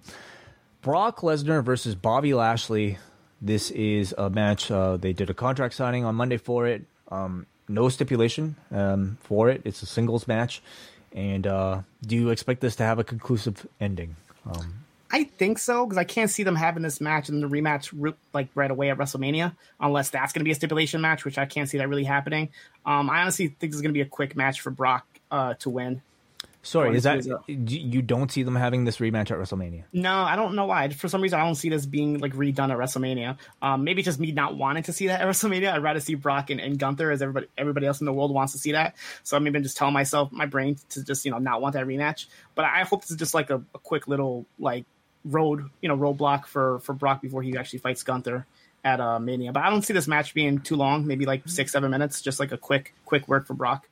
[0.83, 2.99] Brock Lesnar versus Bobby Lashley.
[3.41, 4.71] This is a match.
[4.71, 6.85] Uh, they did a contract signing on Monday for it.
[7.09, 9.63] Um, no stipulation um, for it.
[9.65, 10.63] It's a singles match.
[11.13, 14.17] And uh, do you expect this to have a conclusive ending?
[14.45, 18.15] Um, I think so because I can't see them having this match and the rematch
[18.33, 21.47] like right away at WrestleMania unless that's going to be a stipulation match, which I
[21.47, 22.51] can't see that really happening.
[22.85, 25.55] Um, I honestly think this is going to be a quick match for Brock uh,
[25.55, 26.03] to win.
[26.67, 29.85] Sorry, is that you don't see them having this rematch at WrestleMania?
[29.93, 30.89] No, I don't know why.
[30.89, 33.39] For some reason, I don't see this being like redone at WrestleMania.
[33.63, 35.73] Um, maybe just me not wanting to see that at WrestleMania.
[35.73, 38.53] I'd rather see Brock and, and Gunther as everybody everybody else in the world wants
[38.55, 38.97] to see that.
[39.23, 41.87] So I'm even just telling myself my brain to just you know not want that
[41.87, 42.27] rematch.
[42.57, 44.87] But I hope this is just like a, a quick little like
[45.27, 48.47] road you know roadblock for for Brock before he actually fights Gunther
[48.85, 49.53] at uh, Mania.
[49.53, 51.07] But I don't see this match being too long.
[51.07, 53.89] Maybe like six seven minutes, just like a quick quick work for Brock.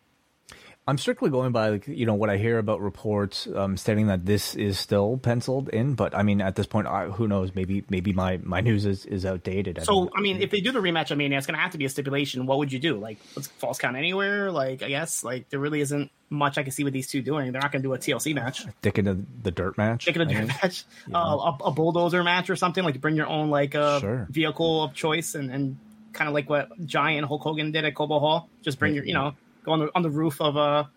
[0.86, 4.26] I'm strictly going by like you know what I hear about reports um, stating that
[4.26, 7.54] this is still penciled in, but I mean at this point, I, who knows?
[7.54, 9.78] Maybe maybe my, my news is, is outdated.
[9.78, 11.72] I so I mean, if they do the rematch, I mean, it's going to have
[11.72, 12.44] to be a stipulation.
[12.44, 12.98] What would you do?
[12.98, 14.50] Like, let's false count anywhere?
[14.50, 17.52] Like, I guess like there really isn't much I can see with these two doing.
[17.52, 18.66] They're not going to do a TLC match.
[18.82, 20.04] Dick into the dirt match.
[20.04, 20.84] Dick into the dirt match.
[21.08, 21.16] Yeah.
[21.16, 24.26] Uh, a, a, bulldozer match or something like bring your own like uh, sure.
[24.30, 25.78] vehicle of choice and, and
[26.12, 28.48] kind of like what Giant Hulk Hogan did at Cobo Hall.
[28.62, 29.34] Just bring your you know
[29.64, 30.90] go on the on the roof of a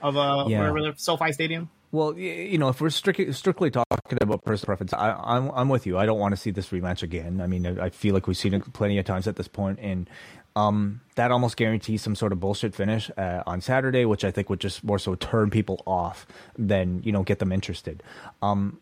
[0.00, 0.60] of a yeah.
[0.60, 1.70] wherever SoFi Stadium?
[1.90, 5.86] Well, you know, if we're strictly strictly talking about personal preference, I, I'm I'm with
[5.86, 5.98] you.
[5.98, 7.40] I don't want to see this rematch again.
[7.40, 10.08] I mean, I feel like we've seen it plenty of times at this point, and
[10.56, 14.48] um, that almost guarantees some sort of bullshit finish uh, on Saturday, which I think
[14.48, 16.26] would just more so turn people off
[16.58, 18.02] than you know get them interested.
[18.40, 18.78] Um,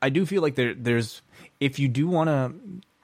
[0.00, 1.22] I do feel like there there's
[1.58, 2.52] if you do want to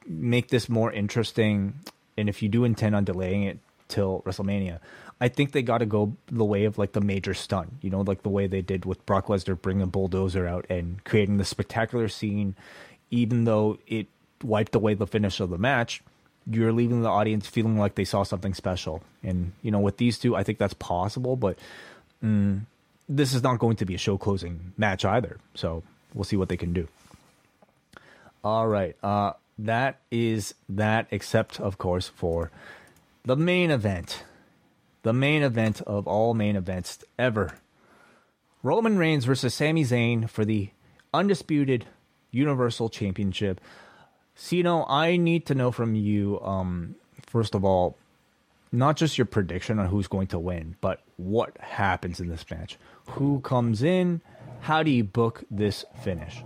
[0.05, 1.73] make this more interesting,
[2.17, 4.79] and if you do intend on delaying it till WrestleMania,
[5.21, 8.01] I think they got to go the way of like the major stunt, you know,
[8.01, 11.45] like the way they did with Brock Lesnar bringing a bulldozer out and creating the
[11.45, 12.55] spectacular scene,
[13.11, 14.07] even though it
[14.43, 16.01] wiped away the finish of the match.
[16.49, 20.17] You're leaving the audience feeling like they saw something special, and you know, with these
[20.17, 21.35] two, I think that's possible.
[21.35, 21.59] But
[22.23, 22.61] mm,
[23.07, 25.83] this is not going to be a show closing match either, so
[26.13, 26.87] we'll see what they can do.
[28.43, 32.49] All right, uh, that is that, except of course for
[33.25, 34.23] the main event
[35.03, 37.53] the main event of all main events ever.
[38.63, 40.69] Roman Reigns versus Sami Zayn for the
[41.13, 41.85] undisputed
[42.31, 43.61] Universal Championship.
[44.35, 46.95] Cino, I need to know from you, um,
[47.25, 47.97] first of all,
[48.71, 52.77] not just your prediction on who's going to win, but what happens in this match.
[53.11, 54.21] Who comes in?
[54.61, 56.43] How do you book this finish?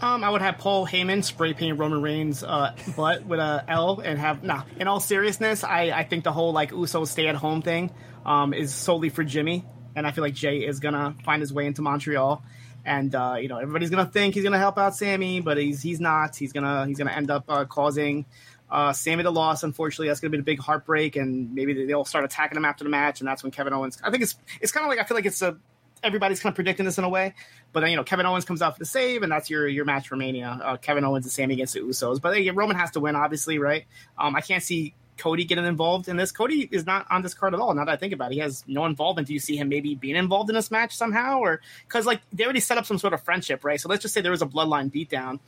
[0.00, 3.98] Um, I would have Paul Heyman spray paint Roman Reigns' uh, butt with a L
[3.98, 4.62] and have nah.
[4.78, 7.90] In all seriousness, I, I think the whole like Uso stay at home thing
[8.24, 9.64] um, is solely for Jimmy,
[9.96, 12.44] and I feel like Jey is gonna find his way into Montreal,
[12.84, 15.98] and uh, you know everybody's gonna think he's gonna help out Sami, but he's he's
[15.98, 16.36] not.
[16.36, 18.24] He's gonna he's gonna end up uh, causing
[18.70, 19.64] uh, Sami the loss.
[19.64, 22.90] Unfortunately, that's gonna be a big heartbreak, and maybe they'll start attacking him after the
[22.90, 23.98] match, and that's when Kevin Owens.
[24.04, 25.56] I think it's it's kind of like I feel like it's a
[26.02, 27.34] everybody's kind of predicting this in a way.
[27.72, 29.84] But then you know Kevin Owens comes out for the save, and that's your your
[29.84, 30.60] match for Mania.
[30.62, 32.20] Uh, Kevin Owens and Sami against the Usos.
[32.20, 33.84] But Roman has to win, obviously, right?
[34.16, 36.32] Um, I can't see Cody getting involved in this.
[36.32, 37.74] Cody is not on this card at all.
[37.74, 39.28] Now that I think about it, he has no involvement.
[39.28, 42.44] Do you see him maybe being involved in this match somehow, or because like they
[42.44, 43.80] already set up some sort of friendship, right?
[43.80, 45.40] So let's just say there was a bloodline beatdown,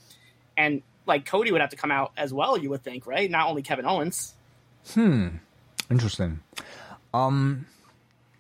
[0.57, 2.59] and like Cody would have to come out as well.
[2.59, 3.31] You would think, right?
[3.31, 4.35] Not only Kevin Owens.
[4.93, 5.29] Hmm.
[5.91, 6.41] Interesting.
[7.13, 7.67] Um,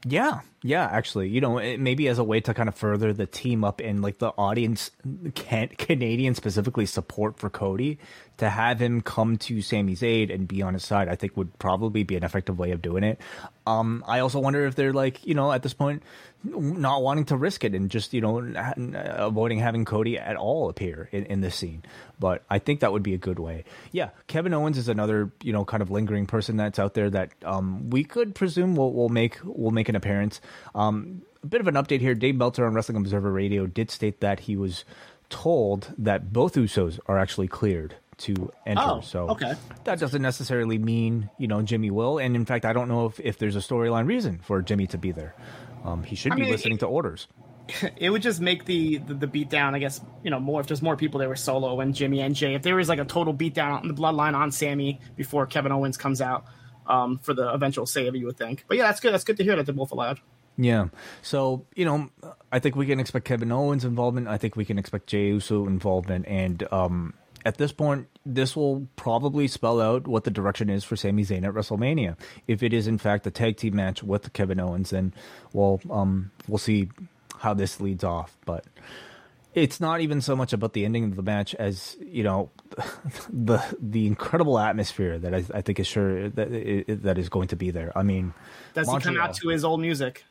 [0.04, 0.84] yeah, yeah.
[0.84, 3.80] Actually, you know, it, maybe as a way to kind of further the team up
[3.80, 4.90] and like the audience,
[5.34, 7.98] can, Canadian specifically support for Cody,
[8.38, 11.58] to have him come to Sami's aid and be on his side, I think would
[11.58, 13.20] probably be an effective way of doing it.
[13.66, 16.02] Um, I also wonder if they're like, you know, at this point,
[16.42, 18.38] not wanting to risk it and just you know
[19.18, 21.82] avoiding having Cody at all appear in, in this scene.
[22.18, 23.64] But I think that would be a good way.
[23.92, 27.32] Yeah, Kevin Owens is another you know kind of lingering person that's out there that
[27.44, 30.40] um, we could presume will, will make will make an appearance.
[30.74, 32.14] Um, a bit of an update here.
[32.14, 34.84] Dave Meltzer on Wrestling Observer Radio did state that he was
[35.30, 38.82] told that both Usos are actually cleared to enter.
[38.84, 39.54] Oh, so okay.
[39.84, 42.18] that doesn't necessarily mean you know Jimmy will.
[42.18, 44.98] And in fact, I don't know if, if there's a storyline reason for Jimmy to
[44.98, 45.34] be there.
[45.84, 47.26] Um, he should I be mean, listening it- to orders.
[47.96, 50.66] it would just make the, the the beat down, I guess, you know, more if
[50.66, 52.54] there's more people there were solo and Jimmy and Jey.
[52.54, 55.70] If there was like a total beat down on the bloodline on Sami before Kevin
[55.70, 56.46] Owens comes out
[56.86, 58.64] um, for the eventual save, you would think.
[58.66, 59.14] But yeah, that's good.
[59.14, 60.20] That's good to hear that they're both allowed.
[60.60, 60.88] Yeah.
[61.22, 62.10] So, you know,
[62.52, 64.28] I think we can expect Kevin Owens involvement.
[64.28, 66.26] I think we can expect Jey Uso involvement.
[66.28, 67.14] And um,
[67.46, 71.48] at this point, this will probably spell out what the direction is for Sami Zayn
[71.48, 72.16] at WrestleMania.
[72.46, 75.14] If it is, in fact, a tag team match with Kevin Owens, then,
[75.54, 76.90] well, um, we'll see
[77.38, 78.36] how this leads off.
[78.44, 78.66] But
[79.54, 82.50] it's not even so much about the ending of the match as you know
[83.30, 87.56] the the incredible atmosphere that I, I think is sure that that is going to
[87.56, 87.96] be there.
[87.96, 88.32] I mean,
[88.74, 90.24] Does he come out to his old music?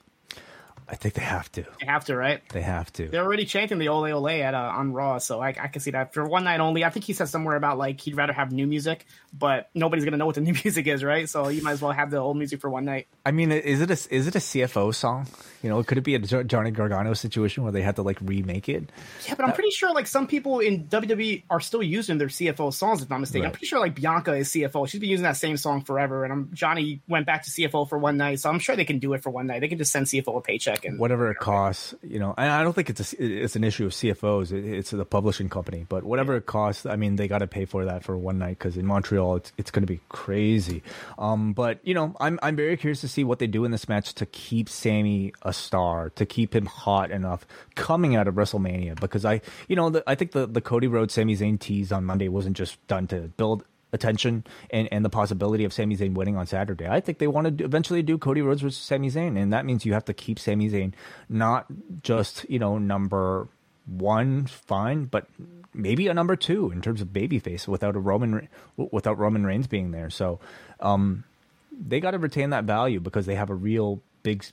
[0.91, 1.63] I think they have to.
[1.79, 2.41] They have to, right?
[2.49, 3.07] They have to.
[3.07, 5.91] They're already chanting the Ole Ole at uh, on Raw, so I, I can see
[5.91, 6.83] that for one night only.
[6.83, 10.17] I think he said somewhere about like he'd rather have new music, but nobody's gonna
[10.17, 11.29] know what the new music is, right?
[11.29, 13.07] So you might as well have the old music for one night.
[13.23, 15.27] I mean, is it a is it a CFO song?
[15.61, 18.67] You know, could it be a Johnny Gargano situation where they had to like remake
[18.67, 18.89] it?
[19.27, 22.73] Yeah, but I'm pretty sure like some people in WWE are still using their CFO
[22.73, 23.45] songs, if I'm not mistaken.
[23.45, 24.87] I'm pretty sure like Bianca is CFO.
[24.87, 27.97] She's been using that same song forever, and I'm, Johnny went back to CFO for
[27.97, 29.59] one night, so I'm sure they can do it for one night.
[29.59, 32.33] They can just send CFO a paycheck and Whatever it costs, you know.
[32.37, 34.51] And I don't think it's a, it's an issue of CFOs.
[34.51, 37.65] It, it's the publishing company, but whatever it costs, I mean, they got to pay
[37.65, 40.83] for that for one night because in Montreal, it's it's going to be crazy.
[41.17, 43.87] Um, but you know, I'm I'm very curious to see what they do in this
[43.89, 47.45] match to keep Sami a star, to keep him hot enough
[47.75, 48.99] coming out of WrestleMania.
[48.99, 52.05] Because I, you know, the, I think the the Cody Rhodes Sami Zayn tease on
[52.05, 56.37] Monday wasn't just done to build attention and, and the possibility of Sami Zayn winning
[56.37, 56.87] on Saturday.
[56.87, 59.85] I think they want to eventually do Cody Rhodes versus Sami Zayn, and that means
[59.85, 60.93] you have to keep Sami Zayn
[61.27, 61.65] not
[62.01, 63.47] just you know number
[63.85, 65.27] one, fine, but
[65.73, 68.47] maybe a number two in terms of babyface without a Roman
[68.77, 70.09] without Roman Reigns being there.
[70.09, 70.39] So
[70.79, 71.23] um,
[71.71, 74.45] they got to retain that value because they have a real big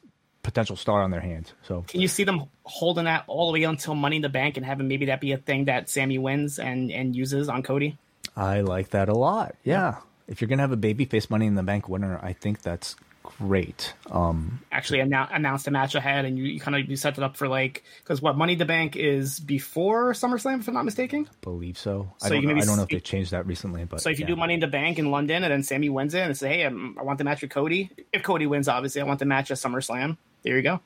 [0.42, 1.52] potential star on their hands.
[1.64, 4.56] So Can you see them holding that all the way until Money in the Bank
[4.56, 7.98] and having maybe that be a thing that Sami wins and and uses on Cody?
[8.36, 9.54] I like that a lot.
[9.64, 9.96] Yeah.
[10.28, 13.92] If you're gonna have a babyface Money in the Bank winner, I think that's great.
[14.10, 17.24] Um, Actually, annou- announced a match ahead, and you, you kind of you set it
[17.24, 21.28] up for like because what Money the Bank is before SummerSlam, if I'm not mistaken.
[21.42, 22.12] believe so.
[22.22, 23.84] I So you don't, can know, maybe I don't know if they changed that recently,
[23.84, 24.34] but So if you yeah.
[24.34, 26.62] do Money in the Bank in London, and then Sami wins it, and say, "Hey,
[26.64, 29.50] I'm, I want the match with Cody." If Cody wins, obviously, I want the match
[29.50, 30.16] at SummerSlam.
[30.42, 30.80] There you go.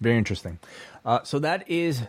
[0.00, 0.58] Very interesting.
[1.04, 2.02] Uh, so that is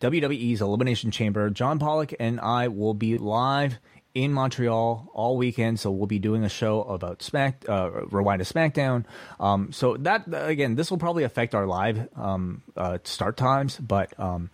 [0.00, 1.50] WWE's Elimination Chamber.
[1.50, 3.78] John Pollock and I will be live
[4.14, 5.78] in Montreal all weekend.
[5.78, 9.04] So we'll be doing a show about Smack, uh, Rewind to SmackDown.
[9.38, 14.18] Um, so that again, this will probably affect our live um, uh, start times, but.
[14.18, 14.50] Um,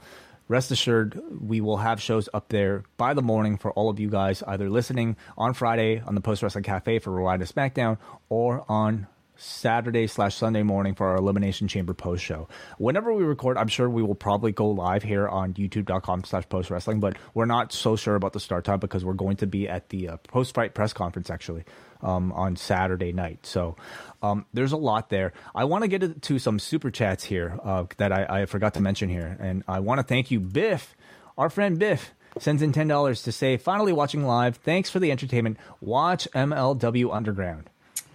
[0.48, 4.08] Rest assured, we will have shows up there by the morning for all of you
[4.08, 7.98] guys, either listening on Friday on the Post Wrestling Cafe for Rewind to SmackDown
[8.28, 12.48] or on Saturday slash Sunday morning for our Elimination Chamber post show.
[12.78, 16.70] Whenever we record, I'm sure we will probably go live here on youtube.com slash post
[16.70, 19.68] wrestling, but we're not so sure about the start time because we're going to be
[19.68, 21.64] at the uh, post fight press conference actually
[22.02, 23.44] um, on Saturday night.
[23.46, 23.76] So
[24.22, 25.32] um, there's a lot there.
[25.54, 28.80] I want to get to some super chats here uh, that I, I forgot to
[28.80, 29.36] mention here.
[29.40, 30.96] And I want to thank you, Biff,
[31.36, 34.56] our friend Biff sends in $10 to say, finally watching live.
[34.56, 35.58] Thanks for the entertainment.
[35.80, 37.70] Watch MLW Underground.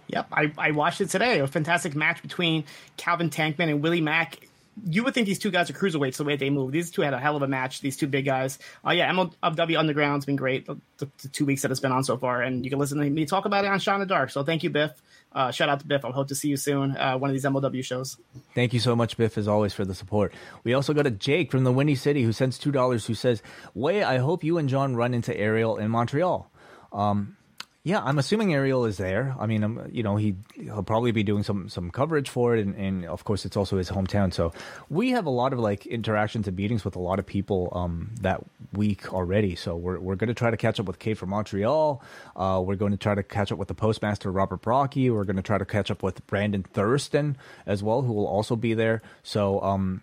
[0.08, 1.40] Yep, I, I watched it today.
[1.40, 2.64] A fantastic match between
[2.96, 4.48] Calvin Tankman and Willie Mack.
[4.86, 6.72] You would think these two guys are cruiserweights the way they move.
[6.72, 7.82] These two had a hell of a match.
[7.82, 8.58] These two big guys.
[8.86, 12.04] Uh, yeah, MLW Underground's been great the, the, the two weeks that it's been on
[12.04, 14.30] so far, and you can listen to me talk about it on Shine the Dark.
[14.30, 14.92] So thank you, Biff.
[15.34, 16.04] Uh, shout out to Biff.
[16.04, 16.96] I hope to see you soon.
[16.96, 18.18] Uh, one of these MLW shows.
[18.54, 20.34] Thank you so much, Biff, as always, for the support.
[20.64, 23.42] We also got a Jake from the Windy City who sends $2 who says,
[23.74, 26.50] Wai, I hope you and John run into Ariel in Montreal.
[26.92, 27.36] Um,
[27.84, 29.34] Yeah, I'm assuming Ariel is there.
[29.40, 32.64] I mean, um, you know, he he'll probably be doing some some coverage for it,
[32.64, 34.32] and, and of course, it's also his hometown.
[34.32, 34.52] So
[34.88, 38.12] we have a lot of like interactions and meetings with a lot of people um,
[38.20, 38.40] that
[38.72, 39.56] week already.
[39.56, 42.00] So we're we're going to try to catch up with Kate from Montreal.
[42.36, 45.10] Uh, we're going to try to catch up with the postmaster Robert Brocky.
[45.10, 47.36] We're going to try to catch up with Brandon Thurston
[47.66, 49.02] as well, who will also be there.
[49.24, 49.60] So.
[49.60, 50.02] Um,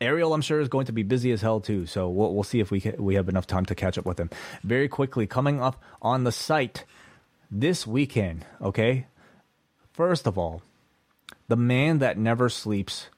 [0.00, 1.86] Ariel, I'm sure, is going to be busy as hell too.
[1.86, 4.30] So we'll, we'll see if we we have enough time to catch up with him.
[4.64, 6.84] Very quickly, coming up on the site
[7.52, 9.06] this weekend, okay?
[9.92, 10.62] First of all,
[11.48, 13.08] the man that never sleeps.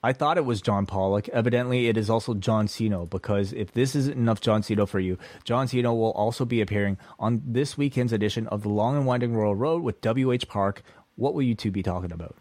[0.00, 1.28] I thought it was John Pollock.
[1.30, 5.18] Evidently, it is also John Cena because if this isn't enough John Cena for you,
[5.42, 9.34] John Cena will also be appearing on this weekend's edition of the Long and Winding
[9.34, 10.82] Royal Road with WH Park.
[11.16, 12.36] What will you two be talking about?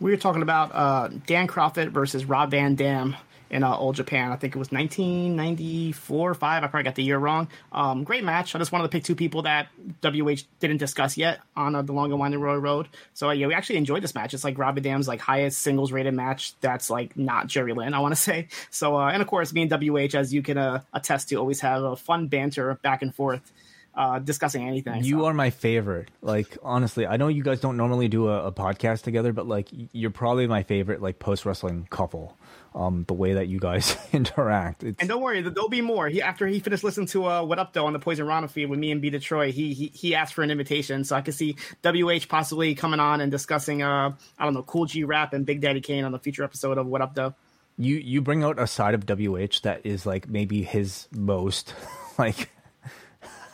[0.00, 3.14] We were talking about uh, Dan Kroffat versus Rob Van Dam
[3.50, 4.32] in uh, All Japan.
[4.32, 6.64] I think it was 1994 or 5.
[6.64, 7.48] I probably got the year wrong.
[7.72, 8.54] Um, great match.
[8.54, 9.68] I just wanted to pick two people that
[10.02, 12.88] WH didn't discuss yet on uh, the Long and Winding Royal Road.
[13.14, 14.34] So, uh, yeah, we actually enjoyed this match.
[14.34, 17.94] It's like Rob Van Dam's like highest singles rated match that's like not Jerry Lynn,
[17.94, 18.48] I want to say.
[18.70, 21.60] So, uh, and of course, me and WH, as you can uh, attest to, always
[21.60, 23.52] have a fun banter back and forth
[23.96, 25.02] uh, discussing anything.
[25.04, 25.24] You so.
[25.26, 26.10] are my favorite.
[26.20, 29.68] Like honestly, I know you guys don't normally do a, a podcast together, but like
[29.92, 32.36] you're probably my favorite like post wrestling couple.
[32.76, 34.84] Um, the way that you guys interact.
[34.84, 36.10] It's, And don't worry, there'll be more.
[36.10, 38.66] He after he finished listening to uh, What Up Though on the Poison Rana feed
[38.66, 41.32] with me and B Detroit, he, he he asked for an invitation, so I could
[41.32, 45.46] see WH possibly coming on and discussing uh I don't know Kool G Rap and
[45.46, 47.34] Big Daddy Kane on the future episode of What Up Though.
[47.78, 51.72] you you bring out a side of WH that is like maybe his most
[52.18, 52.50] like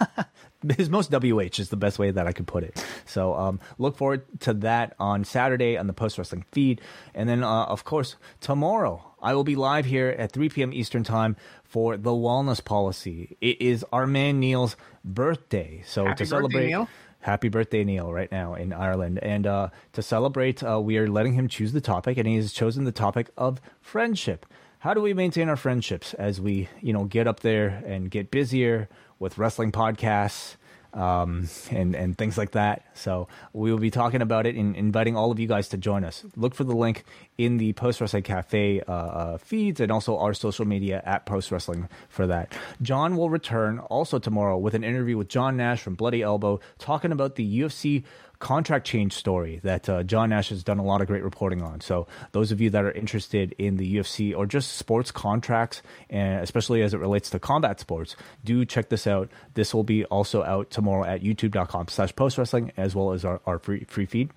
[0.76, 2.84] his most WH is the best way that I could put it.
[3.06, 6.80] So um, look forward to that on Saturday on the Post Wrestling feed,
[7.14, 10.72] and then uh, of course tomorrow I will be live here at 3 p.m.
[10.72, 13.36] Eastern time for the Wellness Policy.
[13.40, 16.66] It is our man Neil's birthday, so Happy to birthday, celebrate.
[16.66, 16.88] Neil.
[17.20, 19.20] Happy birthday, Neil, right now in Ireland.
[19.22, 22.52] And uh, to celebrate, uh, we are letting him choose the topic, and he has
[22.52, 24.44] chosen the topic of friendship.
[24.80, 28.32] How do we maintain our friendships as we, you know, get up there and get
[28.32, 28.88] busier
[29.20, 30.56] with wrestling podcasts
[30.94, 32.84] um, and, and things like that?
[32.94, 36.04] So we will be talking about it and inviting all of you guys to join
[36.04, 36.24] us.
[36.36, 37.04] Look for the link
[37.38, 41.50] in the Post Wrestling Cafe uh, uh, feeds and also our social media at Post
[41.50, 42.52] Wrestling for that.
[42.80, 47.12] John will return also tomorrow with an interview with John Nash from Bloody Elbow talking
[47.12, 48.04] about the UFC
[48.42, 51.80] contract change story that uh, John Nash has done a lot of great reporting on.
[51.80, 56.42] So those of you that are interested in the UFC or just sports contracts, and
[56.42, 59.30] especially as it relates to combat sports, do check this out.
[59.54, 63.40] This will be also out tomorrow at youtube.com slash post wrestling as well as our,
[63.46, 64.30] our free, free feed.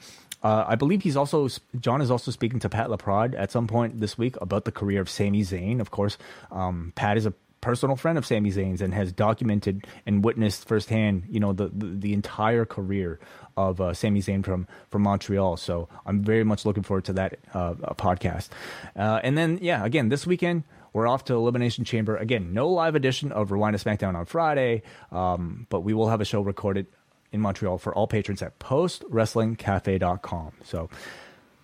[0.44, 1.50] Uh, I believe he's also
[1.80, 5.02] John is also speaking to Pat Laprade at some point this week about the career
[5.02, 5.82] of Sami Zayn.
[5.82, 6.20] Of course,
[6.52, 7.34] um, Pat is a
[7.66, 11.88] personal friend of Sami Zayn's and has documented and witnessed firsthand, you know, the the,
[11.88, 13.20] the entire career
[13.58, 15.58] of uh, Sami Zayn from from Montreal.
[15.58, 18.50] So I'm very much looking forward to that uh, podcast.
[18.96, 20.64] Uh, and then, yeah, again, this weekend
[20.94, 22.16] we're off to Elimination Chamber.
[22.16, 26.22] Again, no live edition of Rewind to SmackDown on Friday, um, but we will have
[26.22, 26.86] a show recorded
[27.32, 30.52] in Montreal for all patrons at postwrestlingcafe.com.
[30.64, 30.88] So,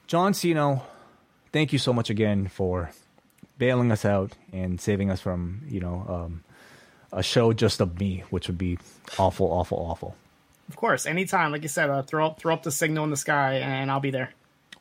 [0.07, 0.81] John Cino,
[1.53, 2.89] thank you so much again for
[3.61, 6.43] bailing us out and saving us from, you know, um,
[7.13, 8.79] a show just of me, which would be
[9.19, 10.15] awful, awful, awful.
[10.67, 13.17] Of course, anytime, like you said, uh, throw up throw up the signal in the
[13.17, 14.33] sky, and I'll be there.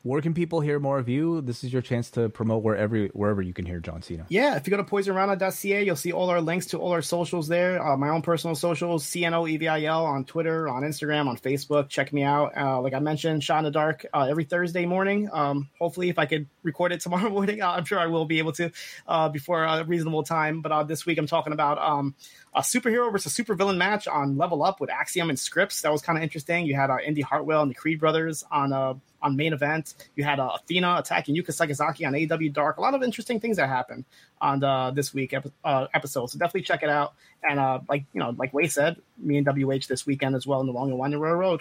[0.03, 1.43] Where can people hear more of you?
[1.43, 4.25] This is your chance to promote wherever wherever you can hear John Cino.
[4.31, 7.49] Yeah, if you go to poisonrana.ca, you'll see all our links to all our socials
[7.49, 7.85] there.
[7.85, 11.91] Uh, my own personal socials, CNOEVIL on Twitter, on Instagram, on Facebook.
[11.91, 12.57] Check me out.
[12.57, 15.29] Uh, like I mentioned, Shot in the Dark uh, every Thursday morning.
[15.31, 18.53] Um, hopefully, if I could record it tomorrow morning, I'm sure I will be able
[18.53, 18.71] to
[19.07, 20.63] uh, before a reasonable time.
[20.63, 22.15] But uh, this week, I'm talking about um,
[22.55, 25.83] a superhero versus supervillain match on Level Up with Axiom and Scrypts.
[25.83, 26.67] That was kind of interesting.
[26.67, 29.95] You had uh, Indi Hartwell and the Creed brothers on uh, on main event.
[30.17, 32.79] You had uh, Athena attacking Yuka Sakazaki on AEW Dark.
[32.79, 34.05] A lot of interesting things that happened
[34.41, 36.31] on the, this week ep- uh, episode.
[36.31, 37.15] So definitely check it out.
[37.43, 40.61] And uh, like you know, like Wai said, me and WH this weekend as well
[40.61, 41.61] in the Long and Winding Road.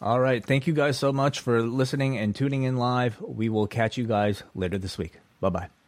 [0.00, 0.44] All right.
[0.44, 3.20] Thank you guys so much for listening and tuning in live.
[3.20, 5.20] We will catch you guys later this week.
[5.40, 5.81] Bye bye.